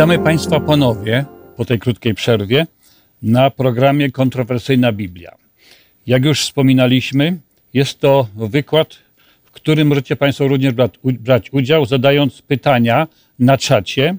Witamy 0.00 0.18
Państwa 0.18 0.60
ponownie 0.60 1.24
po 1.56 1.64
tej 1.64 1.78
krótkiej 1.78 2.14
przerwie 2.14 2.66
na 3.22 3.50
programie 3.50 4.10
Kontrowersyjna 4.10 4.92
Biblia. 4.92 5.34
Jak 6.06 6.24
już 6.24 6.40
wspominaliśmy, 6.40 7.38
jest 7.74 8.00
to 8.00 8.28
wykład, 8.34 8.94
w 9.44 9.50
którym 9.50 9.88
możecie 9.88 10.16
Państwo 10.16 10.48
również 10.48 10.74
brać 11.04 11.52
udział, 11.52 11.84
zadając 11.86 12.42
pytania 12.42 13.08
na 13.38 13.58
czacie, 13.58 14.16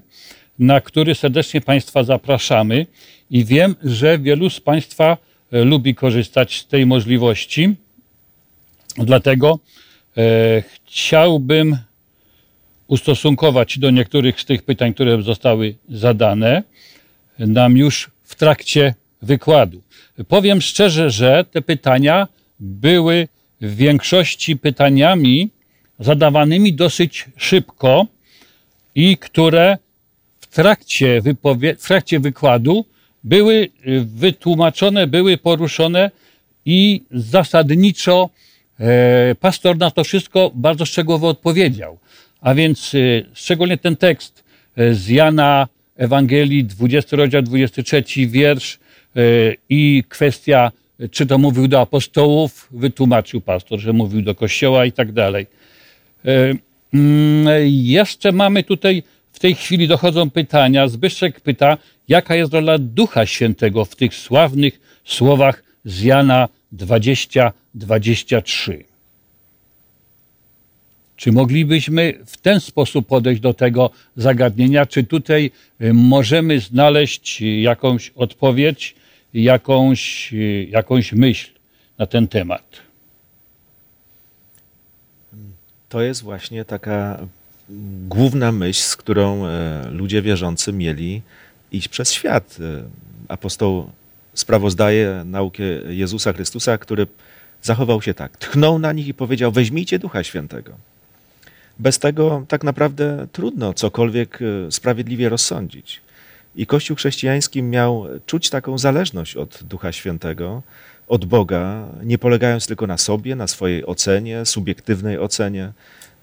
na 0.58 0.80
który 0.80 1.14
serdecznie 1.14 1.60
Państwa 1.60 2.04
zapraszamy. 2.04 2.86
I 3.30 3.44
wiem, 3.44 3.74
że 3.84 4.18
wielu 4.18 4.50
z 4.50 4.60
Państwa 4.60 5.16
e, 5.52 5.64
lubi 5.64 5.94
korzystać 5.94 6.58
z 6.58 6.66
tej 6.66 6.86
możliwości. 6.86 7.74
Dlatego 8.98 9.58
e, 10.16 10.62
chciałbym 10.84 11.76
ustosunkować 12.92 13.78
do 13.78 13.90
niektórych 13.90 14.40
z 14.40 14.44
tych 14.44 14.62
pytań, 14.62 14.94
które 14.94 15.22
zostały 15.22 15.74
zadane 15.88 16.62
nam 17.38 17.76
już 17.76 18.10
w 18.24 18.34
trakcie 18.34 18.94
wykładu. 19.22 19.82
Powiem 20.28 20.60
szczerze, 20.60 21.10
że 21.10 21.44
te 21.50 21.62
pytania 21.62 22.28
były 22.60 23.28
w 23.60 23.76
większości 23.76 24.56
pytaniami 24.56 25.50
zadawanymi 25.98 26.72
dosyć 26.72 27.26
szybko 27.36 28.06
i 28.94 29.16
które 29.16 29.78
w 30.40 30.46
trakcie, 30.46 31.22
w 31.78 31.86
trakcie 31.86 32.20
wykładu 32.20 32.84
były 33.24 33.54
y, 33.54 34.04
wytłumaczone, 34.04 35.06
były 35.06 35.36
poruszone 35.38 36.10
i 36.64 37.02
zasadniczo 37.10 38.30
e, 38.80 39.34
pastor 39.34 39.78
na 39.78 39.90
to 39.90 40.04
wszystko 40.04 40.50
bardzo 40.54 40.84
szczegółowo 40.84 41.28
odpowiedział. 41.28 41.98
A 42.42 42.54
więc 42.54 42.94
y, 42.94 43.26
szczególnie 43.34 43.78
ten 43.78 43.96
tekst 43.96 44.44
y, 44.78 44.94
z 44.94 45.08
Jana 45.08 45.68
Ewangelii, 45.96 46.64
20 46.64 47.16
rozdział, 47.16 47.42
23 47.42 48.04
wiersz 48.26 48.78
y, 49.16 49.56
i 49.68 50.04
kwestia, 50.08 50.72
czy 51.10 51.26
to 51.26 51.38
mówił 51.38 51.68
do 51.68 51.80
apostołów, 51.80 52.68
wytłumaczył 52.70 53.40
pastor, 53.40 53.80
że 53.80 53.92
mówił 53.92 54.22
do 54.22 54.34
kościoła 54.34 54.84
i 54.84 54.92
tak 54.92 55.12
dalej. 55.12 55.46
Mm, 56.94 57.46
jeszcze 57.68 58.32
mamy 58.32 58.62
tutaj, 58.62 59.02
w 59.32 59.38
tej 59.38 59.54
chwili 59.54 59.88
dochodzą 59.88 60.30
pytania. 60.30 60.88
Zbyszek 60.88 61.40
pyta, 61.40 61.76
jaka 62.08 62.34
jest 62.34 62.52
rola 62.52 62.78
Ducha 62.78 63.26
Świętego 63.26 63.84
w 63.84 63.96
tych 63.96 64.14
sławnych 64.14 65.00
słowach 65.04 65.62
z 65.84 66.02
Jana 66.02 66.48
20, 66.72 67.52
23. 67.74 68.91
Czy 71.22 71.32
moglibyśmy 71.32 72.18
w 72.26 72.36
ten 72.36 72.60
sposób 72.60 73.06
podejść 73.06 73.40
do 73.40 73.54
tego 73.54 73.90
zagadnienia? 74.16 74.86
Czy 74.86 75.04
tutaj 75.04 75.50
y, 75.80 75.94
możemy 75.94 76.60
znaleźć 76.60 77.40
jakąś 77.40 78.12
odpowiedź, 78.14 78.94
jakąś, 79.34 80.32
y, 80.32 80.66
jakąś 80.70 81.12
myśl 81.12 81.50
na 81.98 82.06
ten 82.06 82.28
temat? 82.28 82.62
To 85.88 86.02
jest 86.02 86.22
właśnie 86.22 86.64
taka 86.64 87.18
główna 88.08 88.52
myśl, 88.52 88.82
z 88.82 88.96
którą 88.96 89.46
e, 89.46 89.90
ludzie 89.90 90.22
wierzący 90.22 90.72
mieli 90.72 91.22
iść 91.72 91.88
przez 91.88 92.12
świat. 92.12 92.58
E, 92.60 92.82
apostoł 93.28 93.90
sprawozdaje 94.34 95.22
naukę 95.26 95.62
Jezusa 95.88 96.32
Chrystusa, 96.32 96.78
który 96.78 97.06
zachował 97.62 98.02
się 98.02 98.14
tak. 98.14 98.36
Tchnął 98.36 98.78
na 98.78 98.92
nich 98.92 99.06
i 99.06 99.14
powiedział: 99.14 99.52
Weźmijcie 99.52 99.98
Ducha 99.98 100.24
Świętego. 100.24 100.91
Bez 101.82 101.98
tego 101.98 102.44
tak 102.48 102.64
naprawdę 102.64 103.26
trudno 103.32 103.74
cokolwiek 103.74 104.38
e, 104.42 104.72
sprawiedliwie 104.72 105.28
rozsądzić. 105.28 106.00
I 106.56 106.66
Kościół 106.66 106.96
chrześcijański 106.96 107.62
miał 107.62 108.06
czuć 108.26 108.50
taką 108.50 108.78
zależność 108.78 109.36
od 109.36 109.62
Ducha 109.62 109.92
Świętego, 109.92 110.62
od 111.08 111.24
Boga, 111.24 111.88
nie 112.04 112.18
polegając 112.18 112.66
tylko 112.66 112.86
na 112.86 112.98
sobie, 112.98 113.36
na 113.36 113.46
swojej 113.46 113.86
ocenie, 113.86 114.46
subiektywnej 114.46 115.18
ocenie. 115.18 115.72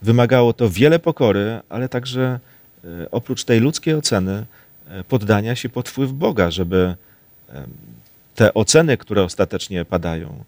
Wymagało 0.02 0.54
to 0.54 0.70
wiele 0.70 1.00
pokory, 1.00 1.60
ale 1.70 1.90
także 1.90 2.40
e, 2.84 3.12
oprócz 3.12 3.44
tej 3.44 3.60
ludzkiej 3.60 3.94
oceny, 3.94 4.46
e, 4.90 5.04
poddania 5.04 5.56
się 5.56 5.70
pod 5.70 5.90
wpływ 5.90 6.12
Boga, 6.12 6.52
żeby 6.52 6.96
te 8.36 8.54
oceny, 8.54 8.98
które 8.98 9.24
ostatecznie 9.24 9.86
padają, 9.86 10.44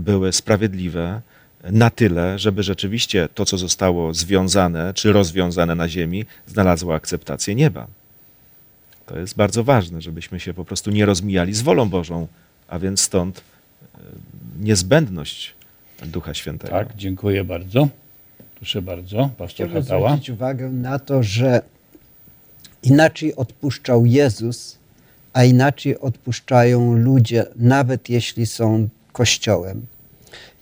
były 0.00 0.32
sprawiedliwe 0.32 1.20
na 1.62 1.90
tyle, 1.90 2.38
żeby 2.38 2.62
rzeczywiście 2.62 3.28
to, 3.34 3.44
co 3.44 3.58
zostało 3.58 4.14
związane 4.14 4.94
czy 4.94 5.12
rozwiązane 5.12 5.74
na 5.74 5.88
ziemi, 5.88 6.24
znalazło 6.46 6.94
akceptację 6.94 7.54
nieba. 7.54 7.86
To 9.06 9.18
jest 9.18 9.36
bardzo 9.36 9.64
ważne, 9.64 10.00
żebyśmy 10.00 10.40
się 10.40 10.54
po 10.54 10.64
prostu 10.64 10.90
nie 10.90 11.06
rozmijali 11.06 11.54
z 11.54 11.62
wolą 11.62 11.88
Bożą, 11.88 12.26
a 12.68 12.78
więc 12.78 13.00
stąd 13.00 13.38
e, 13.38 13.98
niezbędność 14.60 15.54
Ducha 16.06 16.34
Świętego. 16.34 16.72
Tak, 16.72 16.96
dziękuję 16.96 17.44
bardzo. 17.44 17.88
Proszę 18.54 18.82
bardzo, 18.82 19.30
pastor 19.38 19.48
Chciałbym 19.48 19.82
Hatała. 19.82 20.08
zwrócić 20.08 20.30
uwagę 20.30 20.70
na 20.70 20.98
to, 20.98 21.22
że 21.22 21.62
inaczej 22.82 23.36
odpuszczał 23.36 24.06
Jezus, 24.06 24.78
a 25.32 25.44
inaczej 25.44 25.98
odpuszczają 25.98 26.96
ludzie, 26.96 27.44
nawet 27.56 28.08
jeśli 28.08 28.46
są 28.46 28.88
Kościołem. 29.12 29.86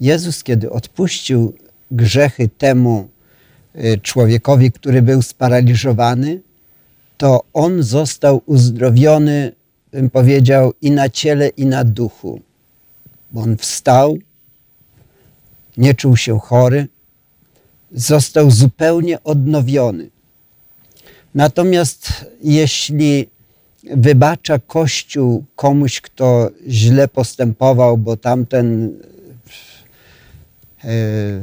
Jezus, 0.01 0.43
kiedy 0.43 0.71
odpuścił 0.71 1.55
grzechy 1.91 2.49
temu 2.59 3.09
y, 3.77 4.01
człowiekowi, 4.03 4.73
który 4.73 5.03
był 5.03 5.23
sparaliżowany, 5.23 6.41
to 7.17 7.45
on 7.53 7.83
został 7.83 8.43
uzdrowiony, 8.47 9.53
bym 9.93 10.11
powiedział, 10.11 10.73
i 10.83 10.91
na 10.91 11.09
ciele, 11.09 11.49
i 11.49 11.67
na 11.67 11.85
duchu. 11.85 12.41
Bo 13.31 13.41
on 13.41 13.57
wstał, 13.57 14.19
nie 15.77 15.95
czuł 15.95 16.17
się 16.17 16.39
chory, 16.39 16.89
został 17.93 18.51
zupełnie 18.51 19.23
odnowiony. 19.25 20.11
Natomiast 21.35 22.27
jeśli 22.43 23.29
wybacza 23.85 24.59
Kościół 24.59 25.45
komuś, 25.57 26.01
kto 26.01 26.51
źle 26.69 27.09
postępował, 27.09 27.99
bo 27.99 28.17
tamten 28.17 28.99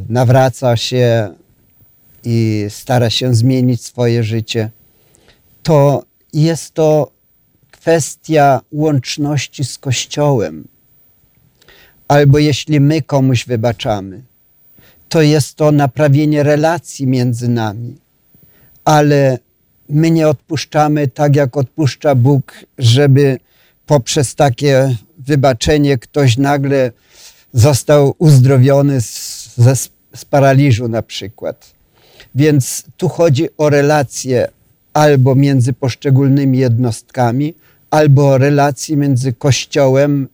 nawraca 0.09 0.77
się 0.77 1.33
i 2.23 2.65
stara 2.69 3.09
się 3.09 3.35
zmienić 3.35 3.81
swoje 3.81 4.23
życie, 4.23 4.69
to 5.63 6.03
jest 6.33 6.73
to 6.73 7.11
kwestia 7.71 8.61
łączności 8.71 9.63
z 9.63 9.77
Kościołem. 9.77 10.67
Albo 12.07 12.37
jeśli 12.37 12.79
my 12.79 13.01
komuś 13.01 13.45
wybaczamy, 13.45 14.21
to 15.09 15.21
jest 15.21 15.55
to 15.55 15.71
naprawienie 15.71 16.43
relacji 16.43 17.07
między 17.07 17.47
nami. 17.47 17.95
Ale 18.85 19.39
my 19.89 20.11
nie 20.11 20.27
odpuszczamy 20.27 21.07
tak, 21.07 21.35
jak 21.35 21.57
odpuszcza 21.57 22.15
Bóg, 22.15 22.53
żeby 22.77 23.39
poprzez 23.85 24.35
takie 24.35 24.95
wybaczenie 25.17 25.97
ktoś 25.97 26.37
nagle 26.37 26.91
został 27.53 28.15
uzdrowiony 28.17 29.01
z, 29.01 29.55
z 30.15 30.25
paraliżu 30.25 30.87
na 30.87 31.01
przykład. 31.01 31.73
Więc 32.35 32.83
tu 32.97 33.09
chodzi 33.09 33.49
o 33.57 33.69
relacje 33.69 34.47
albo 34.93 35.35
między 35.35 35.73
poszczególnymi 35.73 36.57
jednostkami, 36.57 37.53
albo 37.89 38.29
o 38.29 38.37
relacje 38.37 38.97
między 38.97 39.33
Kościołem 39.33 40.27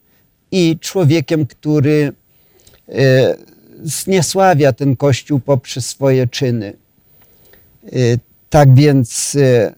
i 0.52 0.78
człowiekiem, 0.80 1.46
który 1.46 2.14
e, 2.90 3.36
zniesławia 3.84 4.74
ten 4.74 4.96
Kościół 4.96 5.40
poprzez 5.40 5.86
swoje 5.86 6.28
czyny. 6.28 6.74
Y, 7.94 8.20
tak 8.50 8.76
więc 8.76 9.36
y, 9.36 9.74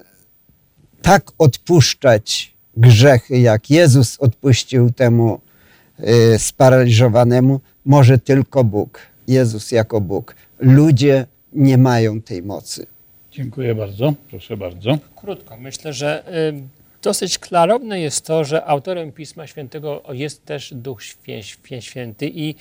tak 1.01 1.31
odpuszczać 1.37 2.53
grzechy, 2.77 3.39
jak 3.39 3.69
Jezus 3.69 4.17
odpuścił 4.19 4.91
temu 4.91 5.39
sparaliżowanemu, 6.37 7.61
może 7.85 8.17
tylko 8.17 8.63
Bóg. 8.63 8.99
Jezus 9.27 9.71
jako 9.71 10.01
Bóg. 10.01 10.35
Ludzie 10.59 11.25
nie 11.53 11.77
mają 11.77 12.21
tej 12.21 12.43
mocy. 12.43 12.87
Dziękuję 13.31 13.75
bardzo. 13.75 14.13
Proszę 14.29 14.57
bardzo. 14.57 14.97
Krótko. 15.15 15.57
Myślę, 15.57 15.93
że 15.93 16.23
dosyć 17.01 17.39
klarowne 17.39 17.99
jest 17.99 18.25
to, 18.25 18.43
że 18.43 18.65
autorem 18.65 19.11
Pisma 19.11 19.47
Świętego 19.47 20.03
jest 20.09 20.45
też 20.45 20.73
Duch 20.73 21.01
Święty 21.79 22.31
i 22.33 22.55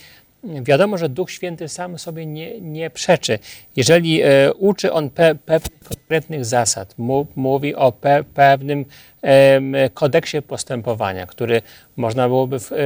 wiadomo, 0.62 0.98
że 0.98 1.08
Duch 1.08 1.30
Święty 1.30 1.68
sam 1.68 1.98
sobie 1.98 2.26
nie, 2.26 2.60
nie 2.60 2.90
przeczy. 2.90 3.38
Jeżeli 3.76 4.22
e, 4.22 4.54
uczy 4.54 4.92
on 4.92 5.10
pe, 5.10 5.34
pewnych 5.34 5.74
konkretnych 5.88 6.44
zasad, 6.44 6.98
mu, 6.98 7.26
mówi 7.36 7.74
o 7.74 7.92
pe, 7.92 8.24
pewnym 8.34 8.84
e, 9.22 9.90
kodeksie 9.90 10.42
postępowania, 10.42 11.26
który 11.26 11.62
można 11.96 12.28
byłoby 12.28 12.60
w, 12.60 12.72
e, 12.72 12.76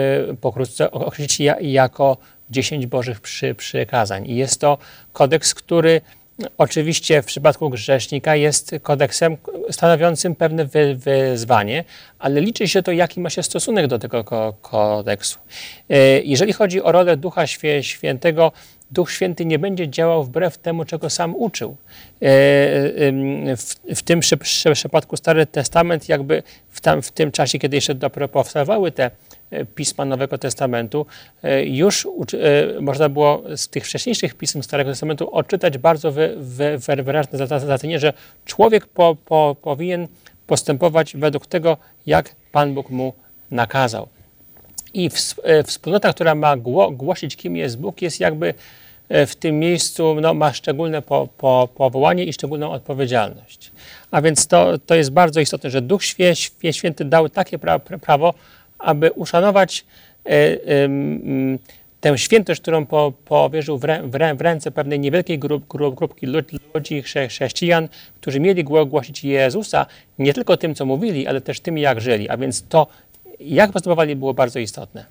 pokrótce 0.40 0.90
określić 0.90 1.40
ja, 1.40 1.60
jako 1.60 2.16
10 2.50 2.86
Bożych 2.86 3.20
przy, 3.20 3.54
przykazań. 3.54 4.26
I 4.26 4.36
jest 4.36 4.60
to 4.60 4.78
kodeks, 5.12 5.54
który 5.54 6.00
oczywiście 6.58 7.22
w 7.22 7.26
przypadku 7.26 7.70
grzesznika 7.70 8.36
jest 8.36 8.74
kodeksem 8.82 9.36
stanowiącym 9.70 10.34
pewne 10.34 10.68
wyzwanie, 10.94 11.84
ale 12.18 12.40
liczy 12.40 12.68
się 12.68 12.82
to, 12.82 12.92
jaki 12.92 13.20
ma 13.20 13.30
się 13.30 13.42
stosunek 13.42 13.86
do 13.86 13.98
tego 13.98 14.24
kodeksu. 14.62 15.38
E, 15.90 15.96
jeżeli 16.20 16.52
chodzi 16.52 16.82
o 16.82 16.92
rolę 16.92 17.16
Ducha 17.16 17.46
Świętego, 17.80 18.52
Duch 18.90 19.12
Święty 19.12 19.44
nie 19.44 19.58
będzie 19.58 19.88
działał 19.88 20.24
wbrew 20.24 20.58
temu, 20.58 20.84
czego 20.84 21.10
sam 21.10 21.36
uczył. 21.36 21.70
E, 21.70 21.76
w, 23.56 23.74
w 23.96 24.02
tym 24.02 24.20
przypadku 24.74 25.16
Stary 25.16 25.46
Testament, 25.46 26.08
jakby 26.08 26.42
w, 26.70 26.80
tam, 26.80 27.02
w 27.02 27.12
tym 27.12 27.32
czasie, 27.32 27.58
kiedy 27.58 27.76
jeszcze 27.76 27.94
dopiero 27.94 28.28
powstawały 28.28 28.92
te 28.92 29.10
pisma 29.74 30.04
Nowego 30.04 30.38
Testamentu, 30.38 31.06
e, 31.42 31.64
już 31.64 32.06
e, 32.06 32.80
można 32.80 33.08
było 33.08 33.42
z 33.56 33.68
tych 33.68 33.86
wcześniejszych 33.86 34.34
pism 34.34 34.62
Starego 34.62 34.90
Testamentu 34.90 35.34
odczytać 35.34 35.78
bardzo 35.78 36.12
wy, 36.12 36.34
wy, 36.36 36.78
wyraźne 37.02 37.46
zalecenie, 37.46 37.98
że 37.98 38.12
człowiek 38.44 38.86
po, 38.86 39.16
po, 39.24 39.56
powinien 39.62 40.08
postępować 40.46 41.16
według 41.16 41.46
tego, 41.46 41.76
jak 42.06 42.34
Pan 42.52 42.74
Bóg 42.74 42.90
mu 42.90 43.12
nakazał. 43.50 44.08
I 44.94 45.10
wspólnota, 45.66 46.12
która 46.12 46.34
ma 46.34 46.56
głosić, 46.90 47.36
kim 47.36 47.56
jest 47.56 47.78
Bóg, 47.78 48.02
jest 48.02 48.20
jakby 48.20 48.54
w 49.10 49.34
tym 49.34 49.58
miejscu, 49.58 50.16
no, 50.20 50.34
ma 50.34 50.52
szczególne 50.52 51.02
po, 51.02 51.28
po, 51.38 51.68
powołanie 51.74 52.24
i 52.24 52.32
szczególną 52.32 52.70
odpowiedzialność. 52.70 53.72
A 54.10 54.22
więc 54.22 54.46
to, 54.46 54.78
to 54.78 54.94
jest 54.94 55.10
bardzo 55.10 55.40
istotne, 55.40 55.70
że 55.70 55.82
Duch 55.82 56.02
Święty 56.72 57.04
dał 57.04 57.28
takie 57.28 57.58
prawo, 58.02 58.34
aby 58.78 59.12
uszanować 59.12 59.84
e, 60.26 60.30
tę 62.00 62.18
świętość, 62.18 62.60
którą 62.60 62.86
po, 62.86 63.12
powierzył 63.24 63.78
w, 63.78 63.84
rę, 63.84 64.02
w, 64.36 64.40
ręce 64.40 64.70
pewnej 64.70 65.00
niewielkiej 65.00 65.38
grup, 65.38 65.68
grup, 65.68 65.94
grupki 65.94 66.26
ludzi, 66.26 67.02
chrześcijan, 67.28 67.88
którzy 68.20 68.40
mieli 68.40 68.64
głosić 68.64 69.24
Jezusa 69.24 69.86
nie 70.18 70.34
tylko 70.34 70.56
tym, 70.56 70.74
co 70.74 70.86
mówili, 70.86 71.26
ale 71.26 71.40
też 71.40 71.60
tym, 71.60 71.78
jak 71.78 72.00
żyli. 72.00 72.28
A 72.28 72.36
więc 72.36 72.64
to, 72.68 72.86
jak 73.40 73.72
postępowali, 73.72 74.16
było 74.16 74.34
bardzo 74.34 74.58
istotne. 74.58 75.06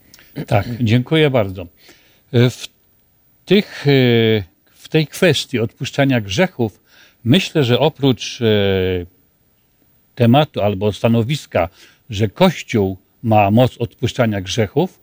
Tak, 0.47 0.65
dziękuję 0.79 1.29
bardzo. 1.29 1.61
E, 2.33 2.49
w, 2.49 2.67
tych, 3.45 3.87
e, 3.87 3.91
w 4.73 4.89
tej 4.89 5.07
kwestii 5.07 5.59
odpuszczania 5.59 6.21
grzechów 6.21 6.79
myślę, 7.23 7.63
że 7.63 7.79
oprócz 7.79 8.39
tematu 10.15 10.61
albo 10.61 10.93
stanowiska, 10.93 11.69
że 12.09 12.27
Kościół 12.27 12.97
ma 13.23 13.51
moc 13.51 13.77
odpuszczania 13.77 14.41
grzechów, 14.41 14.99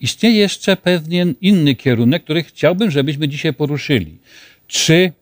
istnieje 0.00 0.36
jeszcze 0.36 0.76
pewien 0.76 1.34
inny 1.40 1.74
kierunek, 1.74 2.24
który 2.24 2.42
chciałbym, 2.42 2.90
żebyśmy 2.90 3.28
dzisiaj 3.28 3.52
poruszyli. 3.52 4.18
Czy 4.66 5.12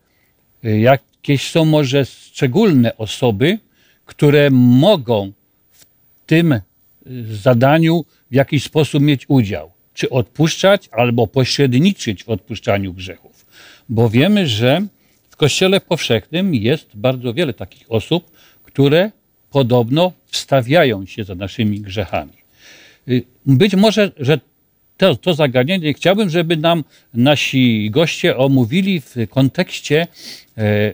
Jakieś 0.63 1.51
są 1.51 1.65
może 1.65 2.05
szczególne 2.05 2.97
osoby, 2.97 3.59
które 4.05 4.49
mogą 4.51 5.31
w 5.71 5.85
tym 6.25 6.59
zadaniu 7.31 8.05
w 8.31 8.35
jakiś 8.35 8.63
sposób 8.63 9.03
mieć 9.03 9.25
udział. 9.27 9.71
Czy 9.93 10.09
odpuszczać, 10.09 10.89
albo 10.91 11.27
pośredniczyć 11.27 12.23
w 12.23 12.29
odpuszczaniu 12.29 12.93
grzechów. 12.93 13.45
Bo 13.89 14.09
wiemy, 14.09 14.47
że 14.47 14.87
w 15.29 15.35
Kościele 15.35 15.81
Powszechnym 15.81 16.55
jest 16.55 16.89
bardzo 16.95 17.33
wiele 17.33 17.53
takich 17.53 17.91
osób, 17.91 18.31
które 18.63 19.11
podobno 19.53 20.11
wstawiają 20.25 21.05
się 21.05 21.23
za 21.23 21.35
naszymi 21.35 21.81
grzechami. 21.81 22.37
Y, 23.07 23.23
być 23.45 23.75
może, 23.75 24.11
że 24.17 24.39
to, 24.97 25.15
to 25.15 25.33
zagadnienie 25.33 25.93
chciałbym, 25.93 26.29
żeby 26.29 26.57
nam 26.57 26.83
nasi 27.13 27.89
goście 27.91 28.37
omówili 28.37 29.01
w 29.01 29.15
kontekście 29.29 30.07
e, 30.57 30.93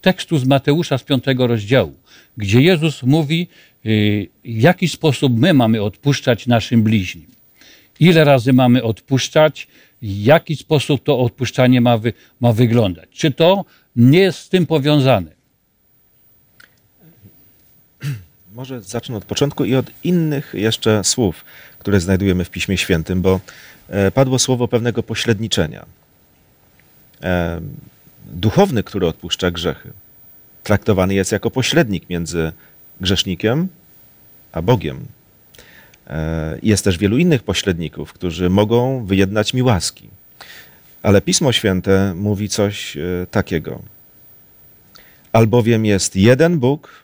tekstu 0.00 0.38
z 0.38 0.44
Mateusza 0.44 0.98
z 0.98 1.02
piątego 1.02 1.46
rozdziału, 1.46 1.94
gdzie 2.36 2.60
Jezus 2.62 3.02
mówi, 3.02 3.48
y, 3.86 4.28
w 4.44 4.60
jaki 4.60 4.88
sposób 4.88 5.38
my 5.38 5.54
mamy 5.54 5.82
odpuszczać 5.82 6.46
naszym 6.46 6.82
bliźnim. 6.82 7.26
Ile 8.00 8.24
razy 8.24 8.52
mamy 8.52 8.82
odpuszczać, 8.82 9.68
w 10.02 10.24
jaki 10.24 10.56
sposób 10.56 11.02
to 11.02 11.18
odpuszczanie 11.20 11.80
ma, 11.80 11.98
wy, 11.98 12.12
ma 12.40 12.52
wyglądać. 12.52 13.08
Czy 13.12 13.30
to 13.30 13.64
nie 13.96 14.18
jest 14.18 14.38
z 14.38 14.48
tym 14.48 14.66
powiązane? 14.66 15.43
Może 18.54 18.82
zacznę 18.82 19.16
od 19.16 19.24
początku 19.24 19.64
i 19.64 19.74
od 19.74 19.90
innych 20.04 20.54
jeszcze 20.54 21.04
słów, 21.04 21.44
które 21.78 22.00
znajdujemy 22.00 22.44
w 22.44 22.50
Piśmie 22.50 22.78
Świętym, 22.78 23.22
bo 23.22 23.40
e, 23.88 24.10
padło 24.10 24.38
słowo 24.38 24.68
pewnego 24.68 25.02
pośredniczenia. 25.02 25.86
E, 27.22 27.60
duchowny, 28.26 28.82
który 28.82 29.06
odpuszcza 29.06 29.50
grzechy, 29.50 29.92
traktowany 30.62 31.14
jest 31.14 31.32
jako 31.32 31.50
pośrednik 31.50 32.10
między 32.10 32.52
grzesznikiem 33.00 33.68
a 34.52 34.62
Bogiem. 34.62 35.06
E, 36.06 36.58
jest 36.62 36.84
też 36.84 36.98
wielu 36.98 37.18
innych 37.18 37.42
pośredników, 37.42 38.12
którzy 38.12 38.50
mogą 38.50 39.04
wyjednać 39.04 39.54
mi 39.54 39.62
łaski. 39.62 40.08
Ale 41.02 41.20
Pismo 41.20 41.52
Święte 41.52 42.14
mówi 42.16 42.48
coś 42.48 42.96
takiego. 43.30 43.82
Albowiem 45.32 45.84
jest 45.84 46.16
jeden 46.16 46.58
Bóg, 46.58 47.03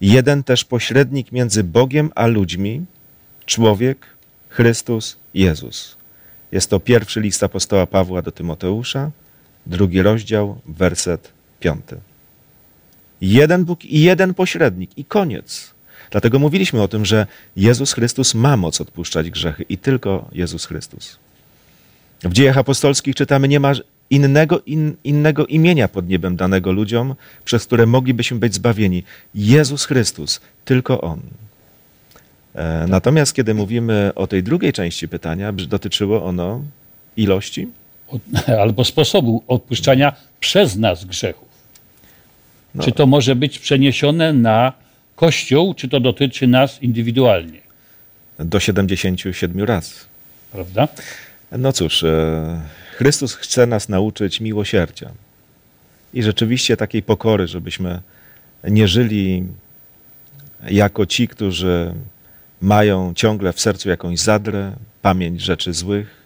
jeden 0.00 0.42
też 0.42 0.64
pośrednik 0.64 1.32
między 1.32 1.64
Bogiem 1.64 2.10
a 2.14 2.26
ludźmi, 2.26 2.84
człowiek, 3.46 4.06
Chrystus, 4.48 5.16
Jezus. 5.34 5.96
Jest 6.52 6.70
to 6.70 6.80
pierwszy 6.80 7.20
list 7.20 7.42
apostoła 7.42 7.86
Pawła 7.86 8.22
do 8.22 8.32
Tymoteusza, 8.32 9.10
drugi 9.66 10.02
rozdział, 10.02 10.60
werset 10.66 11.32
piąty. 11.60 11.96
Jeden 13.20 13.64
Bóg 13.64 13.84
i 13.84 14.00
jeden 14.00 14.34
pośrednik 14.34 14.98
i 14.98 15.04
koniec. 15.04 15.74
Dlatego 16.10 16.38
mówiliśmy 16.38 16.82
o 16.82 16.88
tym, 16.88 17.04
że 17.04 17.26
Jezus 17.56 17.92
Chrystus 17.92 18.34
ma 18.34 18.56
moc 18.56 18.80
odpuszczać 18.80 19.30
grzechy 19.30 19.64
i 19.68 19.78
tylko 19.78 20.28
Jezus 20.32 20.64
Chrystus. 20.64 21.18
W 22.22 22.32
dziejach 22.32 22.58
apostolskich 22.58 23.14
czytamy, 23.14 23.48
nie 23.48 23.60
ma 23.60 23.72
innego, 24.10 24.60
in, 24.66 24.96
innego 25.04 25.46
imienia 25.46 25.88
pod 25.88 26.08
niebem 26.08 26.36
danego 26.36 26.72
ludziom, 26.72 27.14
przez 27.44 27.66
które 27.66 27.86
moglibyśmy 27.86 28.38
być 28.38 28.54
zbawieni. 28.54 29.02
Jezus 29.34 29.84
Chrystus, 29.84 30.40
tylko 30.64 31.00
On. 31.00 31.20
E, 32.54 32.86
natomiast 32.88 33.34
kiedy 33.34 33.54
mówimy 33.54 34.12
o 34.14 34.26
tej 34.26 34.42
drugiej 34.42 34.72
części 34.72 35.08
pytania, 35.08 35.52
dotyczyło 35.52 36.24
ono 36.24 36.62
ilości? 37.16 37.68
Albo 38.62 38.84
sposobu 38.84 39.42
odpuszczania 39.48 40.12
przez 40.40 40.76
nas 40.76 41.04
grzechów. 41.04 41.48
No. 42.74 42.84
Czy 42.84 42.92
to 42.92 43.06
może 43.06 43.36
być 43.36 43.58
przeniesione 43.58 44.32
na 44.32 44.72
Kościół, 45.16 45.74
czy 45.74 45.88
to 45.88 46.00
dotyczy 46.00 46.46
nas 46.46 46.82
indywidualnie? 46.82 47.60
Do 48.38 48.60
77 48.60 49.64
razy. 49.64 49.94
Prawda? 50.52 50.88
No 51.52 51.72
cóż, 51.72 52.04
e, 52.04 52.60
Chrystus 52.96 53.34
chce 53.34 53.66
nas 53.66 53.88
nauczyć 53.88 54.40
miłosierdzia 54.40 55.10
i 56.14 56.22
rzeczywiście 56.22 56.76
takiej 56.76 57.02
pokory, 57.02 57.48
żebyśmy 57.48 58.00
nie 58.64 58.88
żyli 58.88 59.44
jako 60.70 61.06
ci, 61.06 61.28
którzy 61.28 61.94
mają 62.60 63.14
ciągle 63.14 63.52
w 63.52 63.60
sercu 63.60 63.88
jakąś 63.88 64.18
zadrę, 64.18 64.72
pamięć 65.02 65.40
rzeczy 65.40 65.72
złych, 65.72 66.24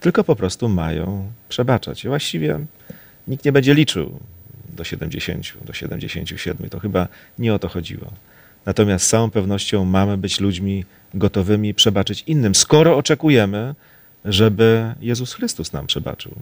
tylko 0.00 0.24
po 0.24 0.36
prostu 0.36 0.68
mają 0.68 1.32
przebaczać. 1.48 2.04
I 2.04 2.08
właściwie 2.08 2.58
nikt 3.28 3.44
nie 3.44 3.52
będzie 3.52 3.74
liczył 3.74 4.20
do 4.76 4.84
70, 4.84 5.52
do 5.64 5.72
77. 5.72 6.70
To 6.70 6.80
chyba 6.80 7.08
nie 7.38 7.54
o 7.54 7.58
to 7.58 7.68
chodziło. 7.68 8.12
Natomiast 8.66 9.06
z 9.06 9.08
całą 9.08 9.30
pewnością 9.30 9.84
mamy 9.84 10.18
być 10.18 10.40
ludźmi 10.40 10.84
gotowymi 11.14 11.74
przebaczyć 11.74 12.24
innym, 12.26 12.54
skoro 12.54 12.96
oczekujemy, 12.96 13.74
żeby 14.26 14.94
Jezus 15.00 15.34
Chrystus 15.34 15.72
nam 15.72 15.86
przebaczył. 15.86 16.34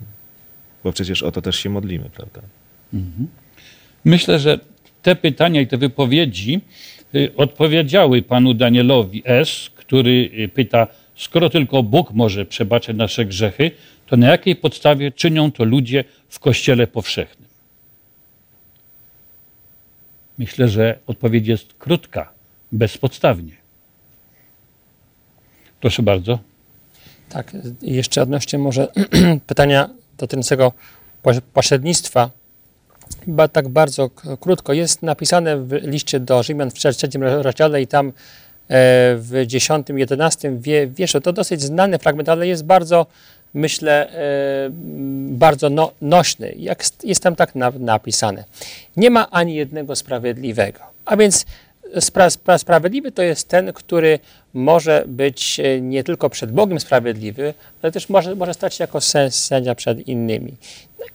Bo 0.85 0.93
przecież 0.93 1.23
o 1.23 1.33
to 1.33 1.43
też 1.43 1.57
się 1.57 1.71
modlimy, 1.71 2.11
prawda? 2.15 2.41
Mhm. 2.95 3.29
Myślę, 4.05 4.39
że 4.39 4.59
te 5.03 5.17
pytania 5.17 5.61
i 5.61 5.67
te 5.67 5.77
wypowiedzi 5.77 6.61
y, 7.15 7.33
odpowiedziały 7.37 8.23
panu 8.23 8.55
Danielowi 8.55 9.23
S., 9.25 9.71
który 9.75 10.31
y, 10.39 10.49
pyta, 10.49 10.87
skoro 11.17 11.51
tylko 11.51 11.83
Bóg 11.83 12.11
może 12.11 12.45
przebaczyć 12.45 12.97
nasze 12.97 13.25
grzechy, 13.25 13.71
to 14.07 14.17
na 14.17 14.27
jakiej 14.27 14.57
podstawie 14.57 15.13
czynią 15.13 15.53
to 15.53 15.65
ludzie 15.65 16.05
w 16.29 16.39
Kościele 16.39 16.87
powszechnym? 16.87 17.49
Myślę, 20.39 20.69
że 20.69 20.99
odpowiedź 21.07 21.47
jest 21.47 21.75
krótka, 21.79 22.33
bezpodstawnie. 22.73 23.53
Proszę 25.81 26.03
bardzo. 26.03 26.54
Tak, 27.35 27.53
jeszcze 27.83 28.23
odnośnie 28.23 28.59
może 28.59 28.89
pytania 29.47 29.91
dotyczącego 30.19 30.73
pośrednictwa. 31.53 32.31
Chyba 33.25 33.49
tak 33.49 33.69
bardzo 33.69 34.11
krótko. 34.41 34.73
Jest 34.73 35.03
napisane 35.03 35.57
w 35.57 35.73
liście 35.73 36.21
do 36.21 36.43
Rzymian 36.43 36.71
w 36.71 36.75
trzecim 36.75 37.23
rozdziale 37.23 37.83
i 37.83 37.87
tam 37.87 38.09
e, 38.09 38.13
w 39.17 39.43
dziesiątym, 39.47 39.99
jedenastym 39.99 40.61
wierszu. 40.89 41.21
To 41.21 41.33
dosyć 41.33 41.63
znany 41.63 41.99
fragment, 41.99 42.29
ale 42.29 42.47
jest 42.47 42.65
bardzo, 42.65 43.07
myślę, 43.55 44.11
e, 44.11 44.71
bardzo 45.29 45.71
no, 45.71 45.93
nośny. 46.01 46.55
Jak 46.57 46.85
jest 47.05 47.23
tam 47.23 47.37
tak 47.37 47.53
napisane. 47.79 48.45
Nie 48.97 49.11
ma 49.11 49.31
ani 49.31 49.55
jednego 49.55 49.97
sprawiedliwego. 49.97 50.81
A 51.05 51.17
więc 51.17 51.47
spra 52.01 52.31
spra 52.31 52.59
sprawiedliwy 52.59 53.13
to 53.13 53.23
jest 53.23 53.49
ten, 53.49 53.73
który 53.73 54.19
może 54.55 55.05
być 55.07 55.61
e, 55.61 55.81
nie 55.81 56.05
tylko 56.05 56.31
przed 56.31 56.53
Bogiem 56.53 56.81
sprawiedliwy, 56.81 57.55
ale 57.83 57.93
też 57.93 58.09
może, 58.09 58.35
może 58.35 58.55
stać 58.55 58.75
się 58.75 58.85
jako 58.85 59.01
sędzia 59.31 59.75
przed 59.75 60.09
innymi. 60.09 60.57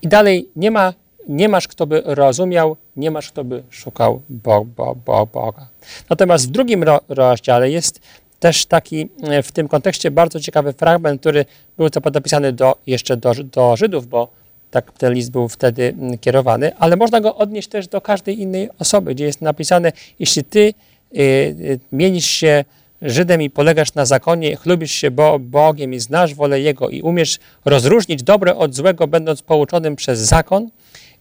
I 0.02 0.08
dalej 0.08 0.50
nie, 0.56 0.72
ma, 0.72 0.94
nie 1.28 1.50
masz, 1.50 1.68
kto 1.68 1.88
by 1.88 2.02
rozumiał, 2.06 2.78
nie 2.96 3.12
masz, 3.12 3.32
kto 3.32 3.44
by 3.44 3.64
szukał 3.70 4.22
bo, 4.30 4.66
bo, 4.66 4.96
bo, 5.06 5.26
Boga. 5.26 5.68
Natomiast 6.10 6.48
w 6.48 6.52
drugim 6.52 6.84
ro 6.84 7.00
rozdziale 7.08 7.72
jest 7.72 8.00
też 8.40 8.66
taki 8.66 9.10
e, 9.24 9.44
w 9.44 9.52
tym 9.52 9.68
kontekście 9.68 10.12
bardzo 10.12 10.40
ciekawy 10.40 10.74
fragment, 10.74 11.22
który 11.22 11.46
był 11.78 11.90
to 11.90 12.10
napisany 12.14 12.54
do, 12.54 12.76
jeszcze 12.88 13.18
do, 13.18 13.34
do 13.34 13.76
Żydów, 13.76 14.08
bo 14.08 14.28
tak 14.72 14.92
ten 14.92 15.14
list 15.14 15.32
był 15.32 15.48
wtedy 15.48 15.84
mm, 15.84 16.18
kierowany, 16.18 16.76
ale 16.76 16.96
można 16.96 17.22
go 17.22 17.36
odnieść 17.36 17.68
też 17.68 17.88
do 17.88 18.02
każdej 18.02 18.42
innej 18.42 18.70
osoby, 18.80 19.16
gdzie 19.16 19.26
jest 19.26 19.42
napisane, 19.42 19.92
jeśli 20.20 20.44
ty 20.44 20.60
y, 20.60 21.20
y, 21.20 21.80
mienisz 21.92 22.28
się 22.28 22.64
Żydem 23.02 23.42
i 23.42 23.50
polegasz 23.50 23.94
na 23.94 24.06
zakonie, 24.06 24.56
chlubisz 24.56 24.92
się 24.92 25.12
Bo 25.12 25.40
Bogiem 25.40 25.94
i 25.94 26.00
znasz 26.00 26.36
wolę 26.36 26.62
Jego 26.62 26.90
i 26.90 27.02
umiesz 27.02 27.40
rozróżnić 27.66 28.24
dobre 28.24 28.56
od 28.56 28.76
złego, 28.76 29.08
będąc 29.08 29.42
pouczonym 29.42 29.96
przez 29.96 30.20
zakon 30.20 30.70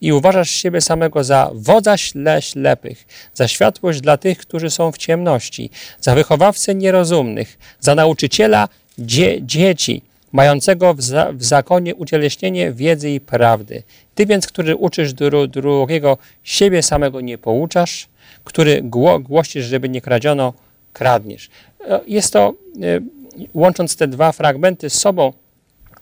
i 0.01 0.13
uważasz 0.13 0.51
siebie 0.51 0.81
samego 0.81 1.25
za 1.25 1.51
wodza 1.55 1.97
śle 1.97 2.43
ślepych, 2.43 3.07
za 3.35 3.49
światłość 3.49 4.01
dla 4.01 4.17
tych, 4.17 4.39
którzy 4.39 4.71
są 4.71 4.93
w 4.93 4.99
ciemności, 4.99 5.71
za 6.01 6.15
wychowawcę 6.15 6.75
nierozumnych, 6.75 7.59
za 7.81 7.95
nauczyciela 7.95 8.69
dzie 8.99 9.43
dzieci, 9.43 10.03
mającego 10.33 10.95
w, 10.95 11.03
za, 11.03 11.33
w, 11.33 11.45
zakonie 11.45 11.95
ucieleśnienie 11.95 12.73
wiedzy 12.73 13.11
i 13.11 13.21
prawdy. 13.21 13.83
Ty 14.15 14.27
więc, 14.27 14.47
który 14.47 14.77
uczysz 14.77 15.13
dru, 15.13 15.47
drugiego, 15.47 16.19
siebie 16.43 16.83
samego 16.83 17.21
nie 17.21 17.39
pouczasz, 17.39 18.09
który 18.45 18.83
gło, 18.83 19.19
głosisz, 19.19 19.65
żeby 19.65 19.89
nie 19.89 20.01
kradziono, 20.01 20.53
kradniesz. 20.93 21.51
E, 21.89 22.01
jest 22.07 22.33
to, 22.33 22.55
e, 22.83 23.01
łącząc 23.55 23.97
te 23.97 24.09
dwa 24.09 24.33
fragmenty 24.33 24.91
z 24.91 25.01
sobą, 25.01 25.33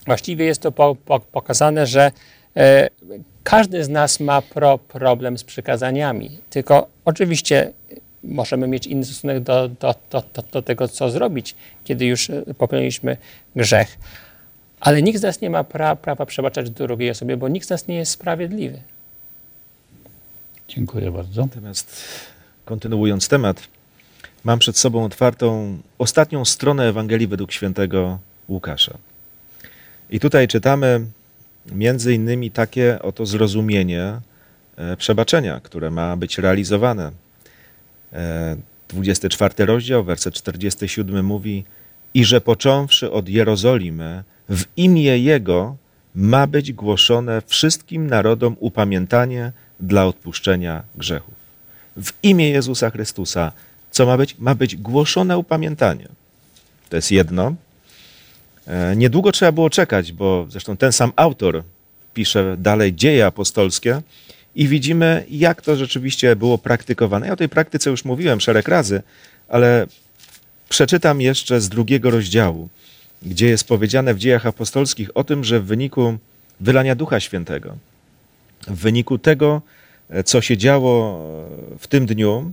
właściwie 0.07 0.45
jest 0.45 0.61
to 0.61 0.73
po, 0.73 0.97
po, 1.05 1.21
pokazane, 1.21 1.87
że 1.87 2.13
e, 2.57 2.91
każdy 3.43 3.85
z 3.85 3.89
nas 3.89 4.21
ma 4.21 4.43
pro, 4.43 4.79
problem 4.79 5.39
z 5.39 5.45
przykazaniami. 5.45 6.39
Tylko 6.51 6.87
oczywiście 7.05 7.73
możemy 8.27 8.69
mieć 8.69 8.87
inny 8.87 9.05
stosunek 9.05 9.43
do, 9.43 9.69
do, 9.69 9.95
do, 10.11 10.23
do, 10.53 10.63
tego, 10.63 10.89
co 10.89 11.11
zrobić, 11.11 11.55
kiedy 11.85 12.07
już 12.07 12.31
e, 12.31 12.43
popełniliśmy 12.59 13.17
grzech. 13.57 13.99
Ale 14.81 15.03
nikt 15.03 15.19
z 15.19 15.23
nas 15.23 15.41
nie 15.41 15.51
ma 15.51 15.65
pra, 15.65 15.97
prawa 15.97 16.27
przebaczać 16.27 16.71
drugiej 16.71 17.11
osobie, 17.11 17.37
bo 17.37 17.49
nikt 17.49 17.67
z 17.67 17.71
nas 17.71 17.89
nie 17.89 17.97
jest 17.97 18.13
sprawiedliwy. 18.13 18.79
Dziękuję 20.69 21.11
bardzo. 21.11 21.43
Natomiast 21.43 22.03
kontynuując 22.65 23.29
temat, 23.29 23.63
mam 24.45 24.59
przed 24.59 24.79
sobą 24.79 25.05
otwartą 25.05 25.79
ostatnią 25.99 26.45
stronę 26.45 26.89
Ewangelii 26.89 27.27
według 27.27 27.53
świętego 27.53 28.19
Łukasza. 28.49 28.99
I 30.11 30.21
tutaj 30.21 30.49
czytamy 30.49 31.01
między 31.73 32.15
innymi 32.15 32.51
takie 32.51 33.03
oto 33.03 33.27
zrozumienie 33.27 34.21
e, 34.77 34.97
przebaczenia, 34.97 35.61
które 35.61 35.91
ma 35.91 36.17
być 36.17 36.39
realizowane. 36.39 37.13
E, 38.17 38.57
24 38.89 39.67
rozdział, 39.67 40.05
werset 40.05 40.35
47 40.35 41.25
mówi: 41.25 41.65
I 42.15 42.25
że 42.25 42.41
począwszy 42.41 43.11
od 43.13 43.29
Jerozolimy, 43.29 44.23
w 44.49 44.65
imię 44.77 45.19
Jego 45.19 45.77
ma 46.15 46.47
być 46.47 46.73
głoszone 46.73 47.43
wszystkim 47.47 48.07
narodom 48.07 48.57
upamiętanie 48.61 49.53
dla 49.81 50.07
odpuszczenia 50.07 50.83
grzechów. 50.95 51.35
W 51.97 52.13
imię 52.23 52.51
Jezusa 52.51 52.91
Chrystusa, 52.91 53.53
co 53.91 54.07
ma 54.07 54.17
być? 54.17 54.39
Ma 54.39 54.55
być 54.55 54.77
głoszone 54.77 55.39
upamiętanie. 55.39 56.09
To 56.89 56.97
jest 56.97 57.11
jedno. 57.11 57.55
E, 58.67 58.97
Niedługo 58.97 59.33
trzeba 59.33 59.53
było 59.53 59.71
czekać, 59.71 60.13
bo 60.13 60.47
zresztą 60.49 60.77
ten 60.77 60.93
sam 60.93 61.13
autor 61.17 61.63
pisze 62.15 62.57
dalej 62.59 62.95
dzieje 62.95 63.27
apostolskie 63.27 64.03
i 64.57 64.69
widzimy, 64.69 65.25
jak 65.31 65.63
to 65.63 65.77
rzeczywiście 65.77 66.37
było 66.37 66.59
praktykowane. 66.59 67.27
Ja 67.27 67.33
o 67.33 67.37
tej 67.37 67.49
praktyce 67.49 67.91
już 67.91 68.05
mówiłem 68.05 68.41
szereg 68.41 68.69
razy, 68.69 69.03
ale 69.49 69.87
przeczytam 70.69 71.21
jeszcze 71.21 71.61
z 71.61 71.69
drugiego 71.69 72.11
rozdziału, 72.11 72.69
gdzie 73.23 73.49
jest 73.49 73.65
powiedziane 73.69 74.15
w 74.15 74.19
dziejach 74.19 74.47
apostolskich 74.47 75.11
o 75.15 75.25
tym, 75.25 75.45
że 75.45 75.61
w 75.61 75.65
wyniku 75.65 76.19
wylania 76.61 76.95
Ducha 76.95 77.21
Świętego, 77.21 77.77
w 78.69 78.77
wyniku 78.77 79.19
tego, 79.19 79.63
e, 80.11 80.25
co 80.25 80.41
się 80.41 80.57
działo 80.57 81.21
e, 81.75 81.79
w 81.79 81.87
tym 81.87 82.07
dniu, 82.07 82.53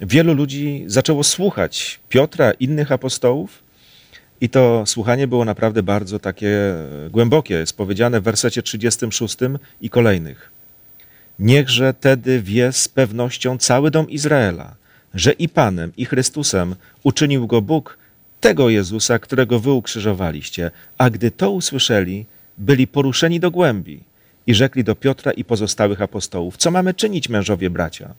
wielu 0.00 0.34
ludzi 0.34 0.84
zaczęło 0.86 1.24
słuchać 1.24 2.00
Piotra, 2.08 2.52
innych 2.52 2.92
apostołów, 2.92 3.62
i 4.40 4.48
to 4.48 4.82
słuchanie 4.86 5.26
było 5.26 5.44
naprawdę 5.44 5.82
bardzo 5.82 6.18
takie 6.18 6.48
e, 6.48 7.10
głębokie. 7.10 7.54
Jest 7.54 7.76
powiedziane 7.76 8.20
w 8.20 8.24
wersecie 8.24 8.62
36 8.62 9.36
i 9.80 9.90
kolejnych. 9.90 10.51
Niechże 11.38 11.94
tedy 11.94 12.42
wie 12.42 12.72
z 12.72 12.88
pewnością 12.88 13.58
cały 13.58 13.90
dom 13.90 14.10
Izraela, 14.10 14.74
że 15.14 15.32
i 15.32 15.48
Panem, 15.48 15.92
i 15.96 16.04
Chrystusem 16.04 16.74
uczynił 17.02 17.46
go 17.46 17.62
Bóg, 17.62 17.98
tego 18.40 18.70
Jezusa, 18.70 19.18
którego 19.18 19.60
wy 19.60 19.70
ukrzyżowaliście. 19.70 20.70
A 20.98 21.10
gdy 21.10 21.30
to 21.30 21.50
usłyszeli, 21.50 22.26
byli 22.58 22.86
poruszeni 22.86 23.40
do 23.40 23.50
głębi 23.50 24.00
i 24.46 24.54
rzekli 24.54 24.84
do 24.84 24.94
Piotra 24.94 25.32
i 25.32 25.44
pozostałych 25.44 26.02
apostołów, 26.02 26.56
co 26.56 26.70
mamy 26.70 26.94
czynić, 26.94 27.28
mężowie 27.28 27.70
bracia? 27.70 28.14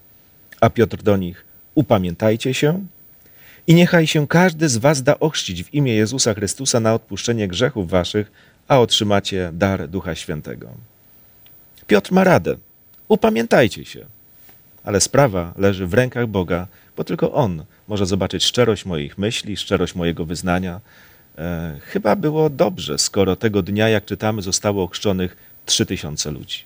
A 0.61 0.69
Piotr 0.69 0.97
do 0.97 1.17
nich, 1.17 1.45
upamiętajcie 1.75 2.53
się 2.53 2.85
i 3.67 3.73
niechaj 3.73 4.07
się 4.07 4.27
każdy 4.27 4.69
z 4.69 4.77
was 4.77 5.03
da 5.03 5.19
ochrzcić 5.19 5.63
w 5.63 5.73
imię 5.73 5.95
Jezusa 5.95 6.33
Chrystusa 6.33 6.79
na 6.79 6.93
odpuszczenie 6.93 7.47
grzechów 7.47 7.89
waszych, 7.89 8.31
a 8.67 8.79
otrzymacie 8.79 9.49
dar 9.53 9.87
Ducha 9.89 10.15
Świętego. 10.15 10.67
Piotr 11.87 12.11
ma 12.11 12.23
radę. 12.23 12.55
Upamiętajcie 13.07 13.85
się. 13.85 14.05
Ale 14.83 15.01
sprawa 15.01 15.53
leży 15.57 15.87
w 15.87 15.93
rękach 15.93 16.27
Boga, 16.27 16.67
bo 16.97 17.03
tylko 17.03 17.33
On 17.33 17.63
może 17.87 18.05
zobaczyć 18.05 18.43
szczerość 18.43 18.85
moich 18.85 19.17
myśli, 19.17 19.57
szczerość 19.57 19.95
mojego 19.95 20.25
wyznania. 20.25 20.81
E, 21.37 21.79
chyba 21.81 22.15
było 22.15 22.49
dobrze, 22.49 22.97
skoro 22.97 23.35
tego 23.35 23.61
dnia, 23.61 23.89
jak 23.89 24.05
czytamy, 24.05 24.41
zostało 24.41 24.83
ochrzczonych 24.83 25.37
trzy 25.65 25.85
tysiące 25.85 26.31
ludzi. 26.31 26.59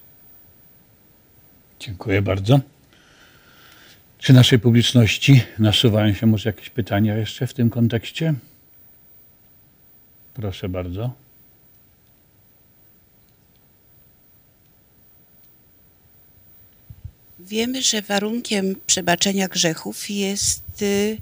Dziękuję 1.80 2.22
bardzo. 2.22 2.60
Czy 4.18 4.34
naszej 4.34 4.60
publiczności 4.60 5.42
nasuwają 5.60 6.14
się 6.14 6.26
może 6.26 6.50
jakieś 6.50 6.70
pytania 6.70 7.18
jeszcze 7.18 7.48
w 7.48 7.54
tym 7.54 7.70
kontekście? 7.70 8.34
Proszę 10.34 10.70
bardzo. 10.70 11.12
Wiemy, 17.50 17.82
że 17.82 18.02
warunkiem 18.02 18.76
przebaczenia 18.88 19.48
grzechów 19.48 20.10
jest 20.10 20.82
y, 20.82 21.18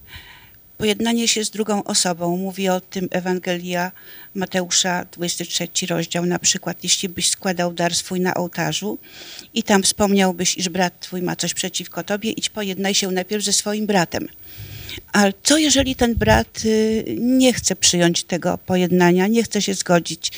pojednanie 0.78 1.28
się 1.28 1.46
z 1.46 1.50
drugą 1.50 1.84
osobą. 1.84 2.38
Mówi 2.38 2.70
o 2.70 2.82
tym 2.82 3.08
Ewangelia 3.12 3.92
Mateusza, 4.36 5.06
23 5.12 5.86
rozdział. 5.88 6.26
Na 6.26 6.40
przykład, 6.40 6.78
jeśli 6.84 7.10
byś 7.10 7.30
składał 7.30 7.74
dar 7.74 7.96
swój 7.96 8.20
na 8.20 8.34
ołtarzu 8.34 8.98
i 9.54 9.64
tam 9.64 9.84
wspomniałbyś, 9.84 10.58
iż 10.58 10.70
brat 10.70 11.00
twój 11.00 11.22
ma 11.22 11.36
coś 11.36 11.54
przeciwko 11.54 12.04
tobie, 12.04 12.32
idź 12.32 12.50
pojednaj 12.50 12.94
się 12.94 13.12
najpierw 13.12 13.44
ze 13.44 13.54
swoim 13.54 13.86
bratem. 13.86 14.28
Ale 15.12 15.34
co 15.44 15.58
jeżeli 15.58 15.96
ten 15.96 16.16
brat 16.16 16.62
y, 16.66 17.06
nie 17.20 17.54
chce 17.54 17.76
przyjąć 17.76 18.24
tego 18.24 18.58
pojednania, 18.58 19.28
nie 19.28 19.44
chce 19.44 19.62
się 19.62 19.74
zgodzić 19.74 20.32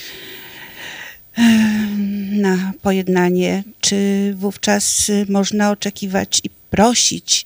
na 2.32 2.74
pojednanie? 2.82 3.64
Czy 3.82 4.34
wówczas 4.38 5.12
można 5.30 5.72
oczekiwać 5.72 6.42
i 6.44 6.50
prosić 6.70 7.46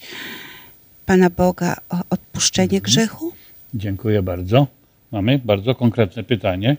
Pana 1.05 1.29
Boga 1.29 1.75
o 1.89 1.97
odpuszczenie 2.09 2.81
grzechu? 2.81 3.31
Dziękuję 3.73 4.21
bardzo. 4.21 4.67
Mamy 5.11 5.39
bardzo 5.39 5.75
konkretne 5.75 6.23
pytanie. 6.23 6.77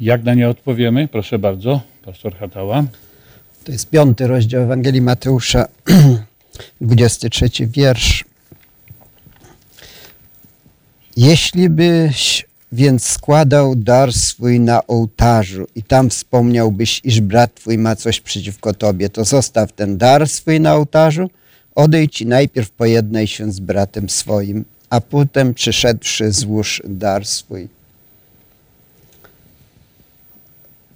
Jak 0.00 0.24
na 0.24 0.34
nie 0.34 0.48
odpowiemy? 0.48 1.08
Proszę 1.08 1.38
bardzo, 1.38 1.80
pastor 2.04 2.36
Hatała. 2.36 2.84
To 3.64 3.72
jest 3.72 3.90
piąty 3.90 4.26
rozdział 4.26 4.62
Ewangelii 4.62 5.00
Mateusza, 5.00 5.68
23 6.80 7.66
wiersz. 7.66 8.24
Jeśli 11.16 11.70
byś 11.70 12.46
więc 12.76 13.04
składał 13.06 13.76
dar 13.76 14.12
swój 14.12 14.60
na 14.60 14.86
ołtarzu 14.86 15.66
i 15.74 15.82
tam 15.82 16.10
wspomniałbyś, 16.10 17.00
iż 17.04 17.20
brat 17.20 17.54
twój 17.54 17.78
ma 17.78 17.96
coś 17.96 18.20
przeciwko 18.20 18.74
tobie, 18.74 19.08
to 19.08 19.24
zostaw 19.24 19.72
ten 19.72 19.98
dar 19.98 20.28
swój 20.28 20.60
na 20.60 20.74
ołtarzu, 20.74 21.30
odejdź 21.74 22.20
i 22.20 22.26
najpierw 22.26 22.70
pojednaj 22.70 23.26
się 23.26 23.52
z 23.52 23.60
bratem 23.60 24.08
swoim, 24.08 24.64
a 24.90 25.00
potem 25.00 25.54
przyszedłszy 25.54 26.32
złóż 26.32 26.82
dar 26.84 27.26
swój. 27.26 27.68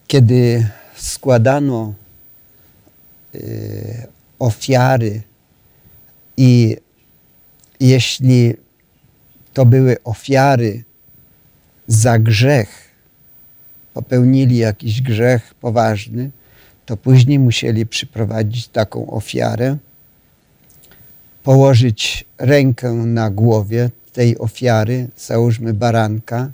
Kiedy 0.06 0.68
składano 0.96 1.94
y, 3.34 4.06
ofiary 4.38 5.22
i 6.36 6.76
jeśli 7.80 8.54
to 9.54 9.66
były 9.66 9.96
ofiary 10.04 10.84
za 11.90 12.18
grzech, 12.18 12.88
popełnili 13.94 14.56
jakiś 14.56 15.02
grzech 15.02 15.54
poważny, 15.54 16.30
to 16.86 16.96
później 16.96 17.38
musieli 17.38 17.86
przyprowadzić 17.86 18.68
taką 18.68 19.10
ofiarę, 19.10 19.76
położyć 21.42 22.24
rękę 22.38 22.92
na 22.92 23.30
głowie 23.30 23.90
tej 24.12 24.38
ofiary, 24.38 25.08
załóżmy 25.16 25.74
baranka, 25.74 26.50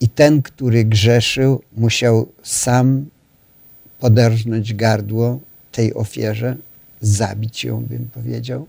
i 0.00 0.08
ten, 0.08 0.42
który 0.42 0.84
grzeszył, 0.84 1.62
musiał 1.76 2.28
sam 2.42 3.06
poderżnąć 3.98 4.74
gardło 4.74 5.40
tej 5.72 5.94
ofierze, 5.94 6.56
zabić 7.00 7.64
ją, 7.64 7.80
bym 7.80 8.08
powiedział. 8.14 8.66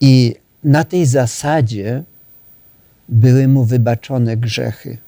I 0.00 0.34
na 0.66 0.84
tej 0.84 1.06
zasadzie 1.06 2.02
były 3.08 3.48
mu 3.48 3.64
wybaczone 3.64 4.36
grzechy. 4.36 4.98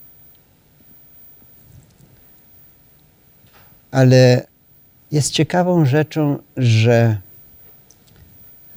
Ale 3.91 4.47
jest 5.13 5.31
ciekawą 5.31 5.85
rzeczą, 5.85 6.39
że 6.57 7.19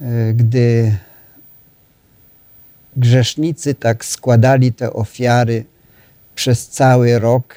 e, 0.00 0.32
gdy 0.32 0.96
grzesznicy 2.96 3.74
tak 3.74 4.04
składali 4.04 4.72
te 4.72 4.92
ofiary 4.92 5.64
przez 6.34 6.68
cały 6.68 7.18
rok, 7.18 7.54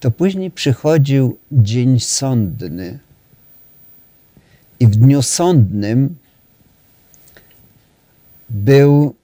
to 0.00 0.10
później 0.10 0.50
przychodził 0.50 1.38
dzień 1.52 2.00
sądny. 2.00 2.98
I 4.80 4.86
w 4.86 4.96
dniu 4.96 5.22
sądnym 5.22 6.19
był 8.50 9.14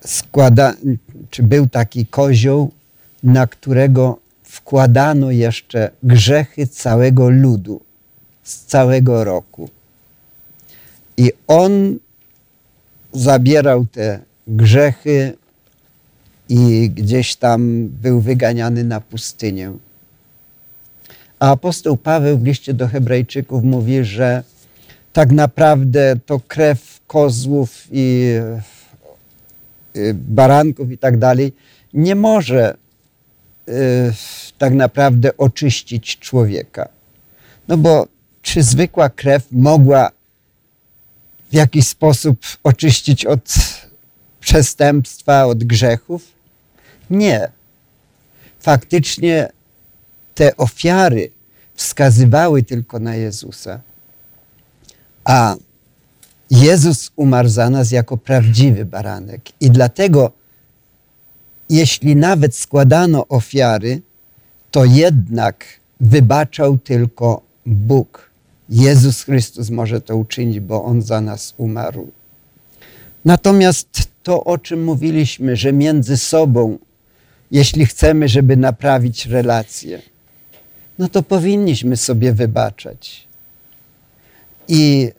składa, 0.00 0.74
czy 1.30 1.42
był 1.42 1.68
taki 1.68 2.06
kozioł, 2.06 2.72
na 3.22 3.46
którego 3.46 4.18
wkładano 4.42 5.30
jeszcze 5.30 5.90
grzechy 6.02 6.66
całego 6.66 7.28
ludu 7.28 7.80
z 8.42 8.64
całego 8.64 9.24
roku. 9.24 9.70
I 11.16 11.32
on 11.46 11.98
zabierał 13.12 13.86
te 13.86 14.20
grzechy 14.46 15.36
i 16.48 16.90
gdzieś 16.90 17.36
tam 17.36 17.88
był 17.88 18.20
wyganiany 18.20 18.84
na 18.84 19.00
pustynię. 19.00 19.72
A 21.38 21.50
apostoł 21.50 21.96
Paweł 21.96 22.38
w 22.38 22.44
liście 22.44 22.74
do 22.74 22.88
Hebrajczyków 22.88 23.64
mówi, 23.64 24.04
że 24.04 24.42
tak 25.18 25.32
naprawdę 25.32 26.16
to 26.26 26.40
krew 26.40 27.00
kozłów 27.06 27.88
i 27.92 28.34
baranków 30.14 30.92
i 30.92 30.98
tak 30.98 31.18
dalej 31.18 31.52
nie 31.94 32.14
może 32.14 32.76
y, 33.68 33.72
tak 34.58 34.74
naprawdę 34.74 35.36
oczyścić 35.36 36.18
człowieka. 36.18 36.88
No 37.68 37.76
bo 37.76 38.06
czy 38.42 38.62
zwykła 38.62 39.08
krew 39.10 39.46
mogła 39.52 40.10
w 41.50 41.54
jakiś 41.54 41.88
sposób 41.88 42.38
oczyścić 42.62 43.26
od 43.26 43.54
przestępstwa, 44.40 45.44
od 45.44 45.64
grzechów? 45.64 46.22
Nie. 47.10 47.48
Faktycznie 48.60 49.48
te 50.34 50.56
ofiary 50.56 51.30
wskazywały 51.74 52.62
tylko 52.62 52.98
na 52.98 53.14
Jezusa, 53.14 53.80
a 55.28 55.56
Jezus 56.50 57.10
umarł 57.16 57.48
za 57.48 57.70
nas 57.70 57.90
jako 57.90 58.16
prawdziwy 58.16 58.84
baranek. 58.84 59.40
I 59.60 59.70
dlatego, 59.70 60.32
jeśli 61.70 62.16
nawet 62.16 62.56
składano 62.56 63.28
ofiary, 63.28 64.00
to 64.70 64.84
jednak 64.84 65.64
wybaczał 66.00 66.78
tylko 66.78 67.42
Bóg. 67.66 68.30
Jezus 68.68 69.22
Chrystus 69.22 69.70
może 69.70 70.00
to 70.00 70.16
uczynić, 70.16 70.60
bo 70.60 70.84
On 70.84 71.02
za 71.02 71.20
nas 71.20 71.54
umarł. 71.56 72.10
Natomiast 73.24 73.88
to, 74.22 74.44
o 74.44 74.58
czym 74.58 74.84
mówiliśmy, 74.84 75.56
że 75.56 75.72
między 75.72 76.16
sobą, 76.16 76.78
jeśli 77.50 77.86
chcemy, 77.86 78.28
żeby 78.28 78.56
naprawić 78.56 79.26
relacje, 79.26 80.02
no 80.98 81.08
to 81.08 81.22
powinniśmy 81.22 81.96
sobie 81.96 82.32
wybaczać. 82.32 83.27
I 84.68 85.12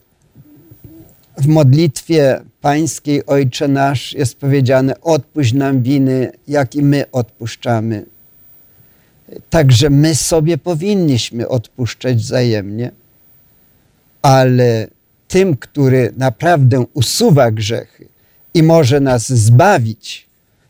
w 1.37 1.47
modlitwie 1.47 2.41
pańskiej 2.61 3.25
Ojcze 3.25 3.67
Nasz 3.67 4.13
jest 4.13 4.35
powiedziane: 4.35 5.01
odpuść 5.01 5.53
nam 5.53 5.81
winy, 5.83 6.31
jak 6.47 6.75
i 6.75 6.83
my 6.83 7.11
odpuszczamy. 7.11 8.05
Także 9.49 9.89
my 9.89 10.15
sobie 10.15 10.57
powinniśmy 10.57 11.47
odpuszczać 11.47 12.17
wzajemnie, 12.17 12.91
ale 14.21 14.87
tym, 15.27 15.57
który 15.57 16.13
naprawdę 16.17 16.85
usuwa 16.93 17.51
grzechy 17.51 18.07
i 18.53 18.63
może 18.63 18.99
nas 18.99 19.29
zbawić, 19.29 20.27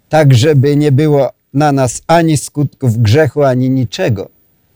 tak 0.09 0.33
żeby 0.33 0.75
nie 0.75 0.91
było 0.91 1.31
na 1.53 1.71
nas 1.71 2.01
ani 2.07 2.37
skutków 2.37 3.01
grzechu, 3.01 3.43
ani 3.43 3.69
niczego, 3.69 4.29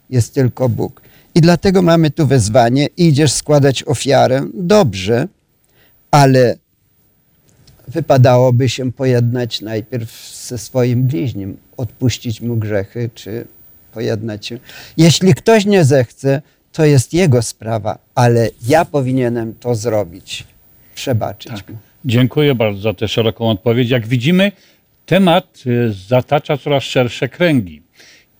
jest 0.09 0.33
tylko 0.33 0.69
Bóg. 0.69 1.02
I 1.35 1.41
dlatego 1.41 1.81
mamy 1.81 2.11
tu 2.11 2.27
wezwanie: 2.27 2.87
idziesz 2.97 3.31
składać 3.31 3.83
ofiarę, 3.83 4.45
dobrze, 4.53 5.27
ale 6.11 6.57
wypadałoby 7.87 8.69
się 8.69 8.91
pojednać 8.91 9.61
najpierw 9.61 10.35
ze 10.47 10.57
swoim 10.57 11.03
bliźnim, 11.03 11.57
odpuścić 11.77 12.41
mu 12.41 12.55
grzechy, 12.55 13.09
czy 13.15 13.47
pojednać 13.93 14.45
się. 14.45 14.59
Jeśli 14.97 15.33
ktoś 15.33 15.65
nie 15.65 15.85
zechce, 15.85 16.41
to 16.71 16.85
jest 16.85 17.13
jego 17.13 17.41
sprawa, 17.41 17.97
ale 18.15 18.49
ja 18.67 18.85
powinienem 18.85 19.53
to 19.59 19.75
zrobić, 19.75 20.43
przebaczyć 20.95 21.51
Tak. 21.51 21.69
mu. 21.69 21.77
Dziękuję 22.05 22.55
bardzo 22.55 22.81
za 22.81 22.93
tę 22.93 23.07
szeroką 23.07 23.49
odpowiedź. 23.49 23.89
Jak 23.89 24.07
widzimy, 24.07 24.51
temat 25.05 25.63
y, 25.67 25.93
zatacza 26.07 26.57
coraz 26.57 26.83
szersze 26.83 27.29
kręgi. 27.29 27.82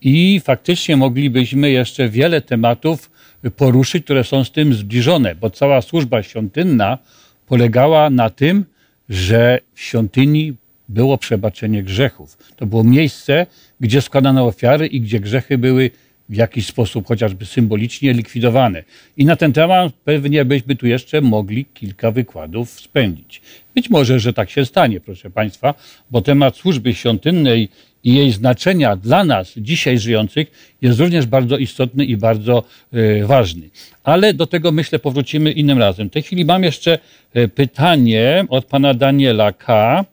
I 0.04 0.40
faktycznie 0.44 0.96
moglibyśmy 0.96 1.70
jeszcze 1.70 2.08
wiele 2.08 2.40
tematów 2.40 3.10
poruszyć, 3.56 4.04
które 4.04 4.24
są 4.24 4.44
z 4.44 4.52
tym 4.52 4.74
zbliżone, 4.74 5.34
bo 5.34 5.50
cała 5.50 5.82
służba 5.82 6.22
świątynna 6.22 6.98
polegała 7.46 8.10
na 8.10 8.30
tym, 8.30 8.64
że 9.08 9.58
w 9.74 9.80
świątyni 9.80 10.54
było 10.88 11.18
przebaczenie 11.18 11.82
grzechów. 11.82 12.38
To 12.56 12.66
było 12.66 12.84
miejsce, 12.84 13.46
gdzie 13.80 14.00
składano 14.00 14.46
ofiary 14.46 14.86
i 14.86 15.00
gdzie 15.00 15.20
grzechy 15.20 15.58
były 15.58 15.90
w 16.28 16.34
jakiś 16.34 16.66
sposób 16.66 17.06
chociażby 17.06 17.46
symbolicznie 17.46 18.12
likwidowane. 18.12 18.82
I 19.16 19.24
na 19.24 19.36
ten 19.36 19.52
temat 19.52 19.92
pewnie 20.04 20.44
byśmy 20.44 20.76
tu 20.76 20.86
jeszcze 20.86 21.20
mogli 21.20 21.64
kilka 21.64 22.10
wykładów 22.10 22.70
spędzić. 22.70 23.42
Być 23.74 23.90
może, 23.90 24.20
że 24.20 24.32
tak 24.32 24.50
się 24.50 24.64
stanie, 24.64 25.00
proszę 25.00 25.30
Państwa, 25.30 25.74
bo 26.10 26.22
temat 26.22 26.56
służby 26.56 26.94
świątynnej 26.94 27.68
i 28.04 28.14
jej 28.14 28.32
znaczenia 28.32 28.96
dla 28.96 29.24
nas, 29.24 29.52
dzisiaj 29.56 29.98
żyjących, 29.98 30.76
jest 30.82 31.00
również 31.00 31.26
bardzo 31.26 31.56
istotny 31.56 32.04
i 32.04 32.16
bardzo 32.16 32.64
e, 32.92 33.26
ważny. 33.26 33.70
Ale 34.04 34.34
do 34.34 34.46
tego 34.46 34.72
myślę 34.72 34.98
powrócimy 34.98 35.52
innym 35.52 35.78
razem. 35.78 36.08
W 36.08 36.12
tej 36.12 36.22
chwili 36.22 36.44
mam 36.44 36.64
jeszcze 36.64 36.98
e, 37.34 37.48
pytanie 37.48 38.44
od 38.48 38.64
pana 38.64 38.94
Daniela 38.94 39.52
K. 39.52 40.04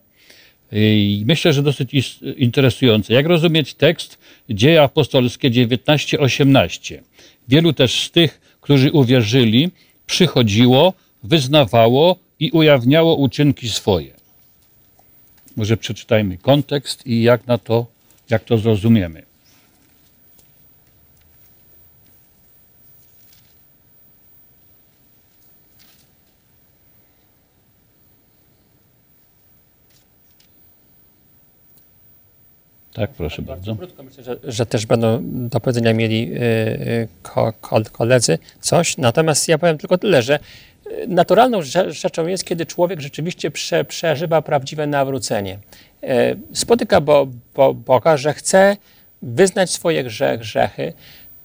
I 0.73 1.23
myślę, 1.27 1.53
że 1.53 1.63
dosyć 1.63 2.19
interesujące. 2.37 3.13
Jak 3.13 3.25
rozumieć 3.25 3.73
tekst 3.73 4.17
Dzieje 4.49 4.81
Apostolskie 4.81 5.51
19:18? 5.51 6.97
Wielu 7.47 7.73
też 7.73 8.03
z 8.03 8.11
tych, 8.11 8.41
którzy 8.61 8.91
uwierzyli, 8.91 9.69
przychodziło, 10.05 10.93
wyznawało 11.23 12.19
i 12.39 12.51
ujawniało 12.51 13.15
uczynki 13.15 13.69
swoje. 13.69 14.20
Może 15.55 15.77
przeczytajmy 15.77 16.37
kontekst 16.37 17.07
i 17.07 17.21
jak 17.21 17.47
na 17.47 17.57
to, 17.57 17.85
jak 18.29 18.43
to 18.43 18.57
zrozumiemy. 18.57 19.23
Tak, 32.93 33.11
proszę 33.11 33.41
bardzo. 33.41 33.75
Krótko 33.75 34.03
myślę, 34.03 34.23
że, 34.23 34.37
że 34.43 34.65
też 34.65 34.85
będą 34.85 35.19
do 35.23 35.59
powiedzenia 35.59 35.93
mieli 35.93 36.33
y, 36.33 36.37
y, 36.37 37.07
ko, 37.23 37.53
ko, 37.61 37.81
koledzy 37.91 38.37
coś. 38.61 38.97
Natomiast 38.97 39.47
ja 39.47 39.57
powiem 39.57 39.77
tylko 39.77 39.97
tyle, 39.97 40.21
że 40.21 40.39
naturalną 41.07 41.59
rze- 41.59 41.91
rzeczą 41.91 42.27
jest, 42.27 42.43
kiedy 42.45 42.65
człowiek 42.65 43.01
rzeczywiście 43.01 43.51
prze, 43.51 43.86
przeżywa 43.86 44.41
prawdziwe 44.41 44.88
nawrócenie. 44.88 45.59
Y, 46.03 46.07
Spotyka 46.53 47.01
bo, 47.01 47.27
bo, 47.55 47.73
Boga, 47.73 48.17
że 48.17 48.34
chce 48.34 48.77
wyznać 49.21 49.69
swoje 49.71 50.03
grze, 50.03 50.38
grzechy. 50.38 50.93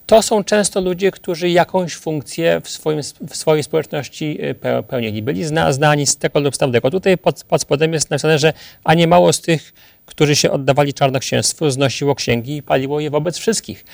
To 0.06 0.22
są 0.22 0.44
często 0.44 0.80
ludzie, 0.80 1.10
którzy 1.10 1.50
jakąś 1.50 1.94
funkcję 1.94 2.60
w, 2.64 2.68
swoim, 2.70 3.00
w 3.28 3.36
swojej 3.36 3.62
społeczności 3.62 4.38
pe- 4.60 4.82
pełnili. 4.82 5.22
Byli 5.22 5.44
zna, 5.44 5.72
znani 5.72 6.06
z 6.06 6.16
tego 6.16 6.40
lub 6.40 6.54
z 6.54 6.58
tamtego. 6.58 6.90
Tutaj 6.90 7.18
pod, 7.18 7.44
pod 7.44 7.62
spodem 7.62 7.92
jest 7.92 8.10
napisane, 8.10 8.38
że 8.38 8.52
a 8.84 8.94
nie 8.94 9.06
mało 9.06 9.32
z 9.32 9.40
tych, 9.40 9.72
którzy 10.06 10.36
się 10.36 10.50
oddawali 10.50 10.94
czarnoksięstwu, 10.94 11.70
znosiło 11.70 12.14
księgi 12.14 12.56
i 12.56 12.62
paliło 12.62 13.00
je 13.00 13.10
wobec 13.10 13.38
wszystkich. 13.38 13.84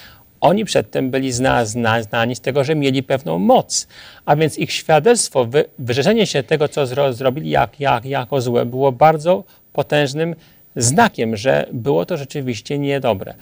Oni 0.43 0.65
przedtem 0.65 1.11
byli 1.11 1.33
zna, 1.33 1.65
zna, 1.65 2.03
znani 2.03 2.37
z 2.37 2.41
tego, 2.41 2.65
że 2.65 2.75
mieli 2.75 3.03
pewną 3.03 3.39
moc, 3.39 3.87
a 4.25 4.37
więc 4.37 4.59
ich 4.59 4.73
świadectwo, 4.73 5.45
wy, 5.45 5.65
wyrzeczenie 5.79 6.27
się 6.27 6.43
tego, 6.43 6.69
co 6.69 6.87
zro, 6.87 7.13
zrobili 7.13 7.51
jak, 7.51 7.81
jak, 7.81 8.05
jako 8.05 8.41
złe, 8.41 8.67
było 8.67 8.93
bardzo 8.93 9.45
potężnym 9.73 10.35
znakiem, 10.77 11.37
że 11.37 11.67
było 11.73 12.07
to 12.07 12.17
rzeczywiście 12.17 12.79
niedobre. 12.79 13.35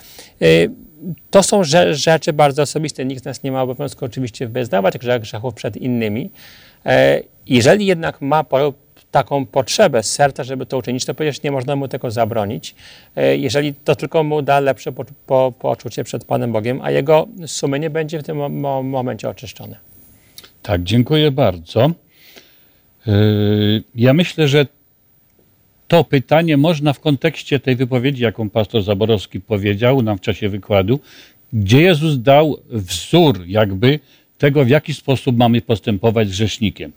Y, 0.42 0.70
To 1.30 1.42
są 1.42 1.60
rze- 1.62 1.94
rzeczy 1.94 2.32
bardzo 2.32 2.62
osobiste. 2.62 3.04
Nikt 3.04 3.22
z 3.22 3.24
nas 3.24 3.42
nie 3.42 3.52
ma 3.52 3.62
obowiązku 3.62 4.04
oczywiście 4.04 4.46
wyznawać 4.48 4.94
grze- 4.98 5.20
grzechów 5.20 5.54
przed 5.54 5.76
innymi. 5.76 6.30
E, 6.86 7.20
Jeżeli 7.46 7.86
jednak 7.86 8.20
ma 8.20 8.44
taką 9.10 9.46
potrzebę 9.46 10.02
z 10.02 10.12
serca, 10.12 10.44
żeby 10.44 10.66
to 10.66 10.78
uczynić, 10.78 11.04
to 11.04 11.14
przecież 11.14 11.42
nie 11.42 11.50
można 11.50 11.76
mu 11.76 11.88
tego 11.88 12.10
zabronić, 12.10 12.74
e, 13.16 13.36
jeżeli 13.36 13.74
to 13.74 13.96
tylko 13.96 14.22
mu 14.24 14.42
da 14.42 14.60
lepsze 14.60 14.92
po, 14.92 15.04
po, 15.26 15.52
poczucie 15.58 16.04
przed 16.04 16.24
Panem 16.24 16.52
Bogiem, 16.52 16.80
a 16.82 16.90
jego 16.90 17.28
sumienie 17.46 17.90
będzie 17.90 18.18
w 18.18 18.22
tym 18.22 18.36
mo- 18.36 18.48
mo- 18.48 18.82
momencie 18.82 19.28
oczyszczone. 19.28 19.76
Tak, 20.62 20.82
dziękuję 20.82 21.30
bardzo. 21.30 21.90
Yy, 23.06 23.82
Ja 23.94 24.12
myślę, 24.12 24.48
że 24.48 24.66
to 25.88 26.04
pytanie 26.04 26.56
można 26.56 26.92
w 26.92 27.00
kontekście 27.00 27.60
tej 27.60 27.76
wypowiedzi, 27.76 28.22
jaką 28.22 28.50
pastor 28.50 28.82
Zaborowski 28.82 29.40
powiedział 29.40 30.02
nam 30.02 30.18
w 30.18 30.20
czasie 30.20 30.48
wykładu, 30.48 31.00
gdzie 31.52 31.80
Jezus 31.82 32.18
dał 32.22 32.56
wzór 32.70 33.46
jakby 33.46 33.98
tego, 34.38 34.64
w 34.64 34.68
jaki 34.68 34.94
sposób 34.94 35.36
mamy 35.36 35.60
postępować 35.60 36.28
z 36.28 36.30
grzesznikiem. 36.30 36.92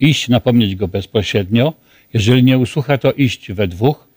Iść, 0.00 0.28
napomnieć 0.28 0.76
go 0.76 0.88
bezpośrednio, 0.88 1.72
jeżeli 2.14 2.42
nie 2.42 2.58
usłucha, 2.58 2.98
to 2.98 3.12
iść 3.12 3.52
we 3.52 3.68
dwóch, 3.68 4.08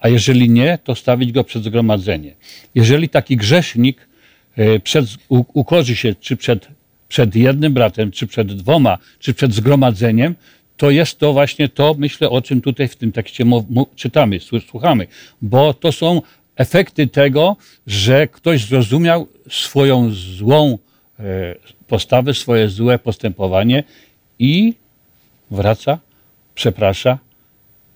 a 0.00 0.08
jeżeli 0.08 0.50
nie, 0.50 0.78
to 0.84 0.94
stawić 0.94 1.32
go 1.32 1.44
przed 1.44 1.64
zgromadzenie. 1.64 2.34
Jeżeli 2.74 3.08
taki 3.08 3.36
grzesznik 3.36 4.08
e, 4.56 4.80
przed, 4.80 5.06
u, 5.28 5.44
ukorzy 5.52 5.96
się 5.96 6.14
czy 6.14 6.36
przed, 6.36 6.68
przed 7.08 7.36
jednym 7.36 7.74
bratem, 7.74 8.10
czy 8.10 8.26
przed 8.26 8.52
dwoma, 8.52 8.98
czy 9.18 9.34
przed 9.34 9.54
zgromadzeniem, 9.54 10.34
to 10.76 10.90
jest 10.90 11.18
to 11.18 11.32
właśnie 11.32 11.68
to, 11.68 11.94
myślę, 11.98 12.30
o 12.30 12.42
czym 12.42 12.60
tutaj 12.60 12.88
w 12.88 12.96
tym 12.96 13.12
tekście 13.12 13.44
czytamy, 13.96 14.38
słu- 14.38 14.68
słuchamy, 14.70 15.06
bo 15.42 15.74
to 15.74 15.92
są 15.92 16.22
efekty 16.56 17.06
tego, 17.06 17.56
że 17.86 18.28
ktoś 18.28 18.64
zrozumiał 18.64 19.28
swoją 19.50 20.10
złą 20.10 20.78
e, 21.18 21.54
postawy, 21.86 22.34
swoje 22.34 22.68
złe 22.68 22.98
postępowanie 22.98 23.84
i 24.38 24.74
wraca, 25.50 25.98
przeprasza 26.54 27.18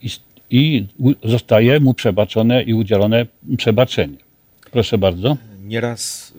i, 0.03 0.11
i 0.51 0.87
zostaje 1.25 1.81
mu 1.81 1.95
przebaczone 1.95 2.63
i 2.63 2.75
udzielone 2.75 3.27
przebaczenie. 3.57 4.17
Proszę 4.71 4.99
bardzo. 4.99 5.37
Nieraz 5.65 6.33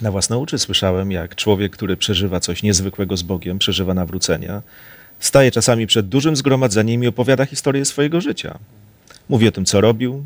na 0.00 0.10
własne 0.10 0.38
uszy 0.38 0.58
słyszałem, 0.58 1.12
jak 1.12 1.34
człowiek, 1.34 1.72
który 1.72 1.96
przeżywa 1.96 2.40
coś 2.40 2.62
niezwykłego 2.62 3.16
z 3.16 3.22
Bogiem, 3.22 3.58
przeżywa 3.58 3.94
nawrócenia, 3.94 4.62
staje 5.20 5.50
czasami 5.50 5.86
przed 5.86 6.08
dużym 6.08 6.36
zgromadzeniem 6.36 7.04
i 7.04 7.06
opowiada 7.06 7.46
historię 7.46 7.84
swojego 7.84 8.20
życia. 8.20 8.58
Mówi 9.28 9.48
o 9.48 9.52
tym, 9.52 9.64
co 9.64 9.80
robił 9.80 10.24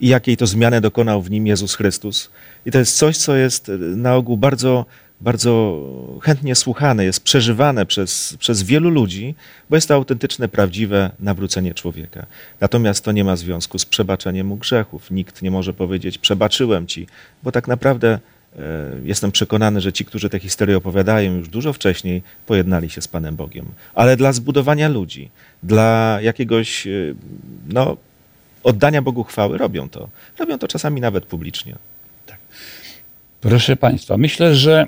i 0.00 0.08
jakiej 0.08 0.36
to 0.36 0.46
zmiany 0.46 0.80
dokonał 0.80 1.22
w 1.22 1.30
nim 1.30 1.46
Jezus 1.46 1.74
Chrystus. 1.74 2.30
I 2.66 2.70
to 2.70 2.78
jest 2.78 2.96
coś, 2.96 3.16
co 3.16 3.36
jest 3.36 3.70
na 3.96 4.14
ogół 4.14 4.36
bardzo, 4.36 4.86
bardzo 5.20 5.78
chętnie 6.22 6.54
słuchane, 6.54 7.04
jest 7.04 7.20
przeżywane 7.24 7.86
przez, 7.86 8.36
przez 8.38 8.62
wielu 8.62 8.90
ludzi, 8.90 9.34
bo 9.70 9.76
jest 9.76 9.88
to 9.88 9.94
autentyczne, 9.94 10.48
prawdziwe 10.48 11.10
nawrócenie 11.20 11.74
człowieka. 11.74 12.26
Natomiast 12.60 13.04
to 13.04 13.12
nie 13.12 13.24
ma 13.24 13.36
związku 13.36 13.78
z 13.78 13.86
przebaczeniem 13.86 14.46
mu 14.46 14.56
grzechów. 14.56 15.10
Nikt 15.10 15.42
nie 15.42 15.50
może 15.50 15.72
powiedzieć, 15.72 16.18
przebaczyłem 16.18 16.86
ci, 16.86 17.06
bo 17.42 17.52
tak 17.52 17.68
naprawdę 17.68 18.18
e, 18.58 18.60
jestem 19.04 19.32
przekonany, 19.32 19.80
że 19.80 19.92
ci, 19.92 20.04
którzy 20.04 20.30
te 20.30 20.38
historie 20.38 20.76
opowiadają 20.76 21.36
już 21.36 21.48
dużo 21.48 21.72
wcześniej, 21.72 22.22
pojednali 22.46 22.90
się 22.90 23.02
z 23.02 23.08
Panem 23.08 23.36
Bogiem. 23.36 23.66
Ale 23.94 24.16
dla 24.16 24.32
zbudowania 24.32 24.88
ludzi, 24.88 25.30
dla 25.62 26.18
jakiegoś 26.22 26.86
e, 26.86 26.90
no, 27.68 27.96
oddania 28.62 29.02
Bogu 29.02 29.24
chwały 29.24 29.58
robią 29.58 29.88
to. 29.88 30.08
Robią 30.38 30.58
to 30.58 30.68
czasami 30.68 31.00
nawet 31.00 31.26
publicznie. 31.26 31.76
Proszę 33.40 33.76
Państwa, 33.76 34.16
myślę, 34.16 34.54
że 34.54 34.86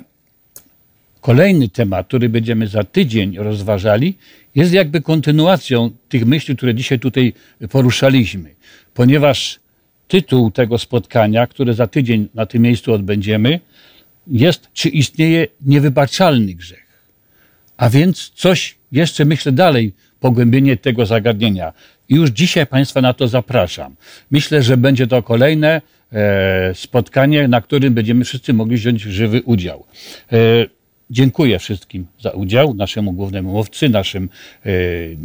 kolejny 1.23 1.69
temat, 1.69 2.07
który 2.07 2.29
będziemy 2.29 2.67
za 2.67 2.83
tydzień 2.83 3.37
rozważali, 3.37 4.17
jest 4.55 4.73
jakby 4.73 5.01
kontynuacją 5.01 5.91
tych 6.09 6.25
myśli, 6.25 6.55
które 6.55 6.75
dzisiaj 6.75 6.99
tutaj 6.99 7.33
poruszaliśmy, 7.69 8.49
ponieważ 8.93 9.59
tytuł 10.07 10.51
tego 10.51 10.77
spotkania, 10.77 11.47
które 11.47 11.73
za 11.73 11.87
tydzień 11.87 12.27
na 12.33 12.45
tym 12.45 12.61
miejscu 12.61 12.93
odbędziemy, 12.93 13.59
jest, 14.27 14.69
czy 14.73 14.89
istnieje 14.89 15.47
niewybaczalny 15.65 16.53
grzech. 16.53 16.85
A 17.77 17.89
więc 17.89 18.31
coś 18.35 18.75
jeszcze 18.91 19.25
myślę 19.25 19.51
dalej, 19.51 19.93
pogłębienie 20.19 20.77
tego 20.77 21.05
zagadnienia. 21.05 21.73
I 22.09 22.15
już 22.15 22.29
dzisiaj 22.29 22.67
Państwa 22.67 23.01
na 23.01 23.13
to 23.13 23.27
zapraszam. 23.27 23.95
Myślę, 24.31 24.63
że 24.63 24.77
będzie 24.77 25.07
to 25.07 25.23
kolejne 25.23 25.81
e, 26.11 26.75
spotkanie, 26.75 27.47
na 27.47 27.61
którym 27.61 27.93
będziemy 27.93 28.25
wszyscy 28.25 28.53
mogli 28.53 28.77
wziąć 28.77 29.01
żywy 29.01 29.41
udział. 29.41 29.85
Dziękuję 31.09 31.59
wszystkim 31.59 32.05
za 32.19 32.31
udział, 32.31 32.73
naszemu 32.73 33.13
głównemu 33.13 33.51
mówcy, 33.51 33.89
naszym 33.89 34.29
e, 34.65 34.69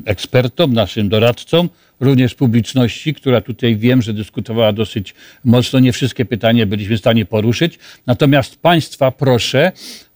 ekspertom, 0.05 0.73
naszym 0.73 1.09
doradcom, 1.09 1.69
również 2.01 2.35
publiczności, 2.35 3.15
która 3.15 3.41
tutaj 3.41 3.77
wiem, 3.77 4.03
że 4.03 4.15
dyskutowała 4.15 4.73
dosyć 4.73 5.15
mocno. 5.45 5.79
Nie 5.81 5.93
wszystkie 5.93 6.25
pytania 6.25 6.67
byliśmy 6.67 6.97
w 6.97 7.01
stanie 7.01 7.25
poruszyć. 7.25 7.79
Natomiast 8.07 8.61
Państwa 8.61 9.11
proszę, 9.11 9.73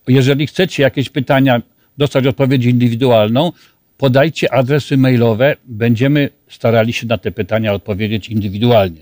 jeżeli 0.08 0.46
chcecie 0.46 0.82
jakieś 0.82 1.08
pytania 1.08 1.62
dostać 1.98 2.26
odpowiedź 2.26 2.64
indywidualną, 2.64 3.52
podajcie 3.98 4.54
adresy 4.54 4.96
mailowe. 4.96 5.56
Będziemy 5.64 6.28
starali 6.48 6.92
się 6.92 7.06
na 7.06 7.18
te 7.18 7.32
pytania 7.32 7.72
odpowiedzieć 7.72 8.28
indywidualnie. 8.28 9.00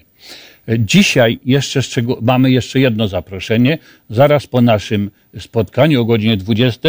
Dzisiaj 0.78 1.38
jeszcze 1.44 1.80
szczegół- 1.82 2.18
mamy 2.22 2.50
jeszcze 2.50 2.80
jedno 2.80 3.08
zaproszenie. 3.08 3.78
Zaraz 4.10 4.46
po 4.46 4.60
naszym 4.60 5.10
spotkaniu 5.38 6.00
o 6.00 6.04
godzinie 6.04 6.36
20 6.36 6.88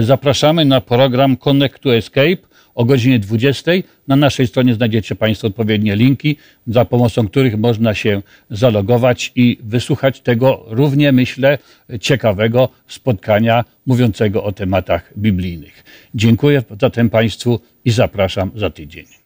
zapraszamy 0.00 0.64
na 0.64 0.80
program 0.80 1.36
Connect 1.36 1.78
to 1.78 1.96
Escape 1.96 2.36
o 2.74 2.84
godzinie 2.84 3.18
20. 3.18 3.72
Na 4.08 4.16
naszej 4.16 4.46
stronie 4.46 4.74
znajdziecie 4.74 5.14
Państwo 5.14 5.46
odpowiednie 5.46 5.96
linki, 5.96 6.36
za 6.66 6.84
pomocą 6.84 7.28
których 7.28 7.58
można 7.58 7.94
się 7.94 8.22
zalogować 8.50 9.32
i 9.36 9.58
wysłuchać 9.62 10.20
tego 10.20 10.64
równie, 10.66 11.12
myślę, 11.12 11.58
ciekawego 12.00 12.68
spotkania 12.88 13.64
mówiącego 13.86 14.44
o 14.44 14.52
tematach 14.52 15.12
biblijnych. 15.18 15.84
Dziękuję 16.14 16.62
zatem 16.80 17.10
Państwu 17.10 17.60
i 17.84 17.90
zapraszam 17.90 18.50
za 18.54 18.70
tydzień. 18.70 19.25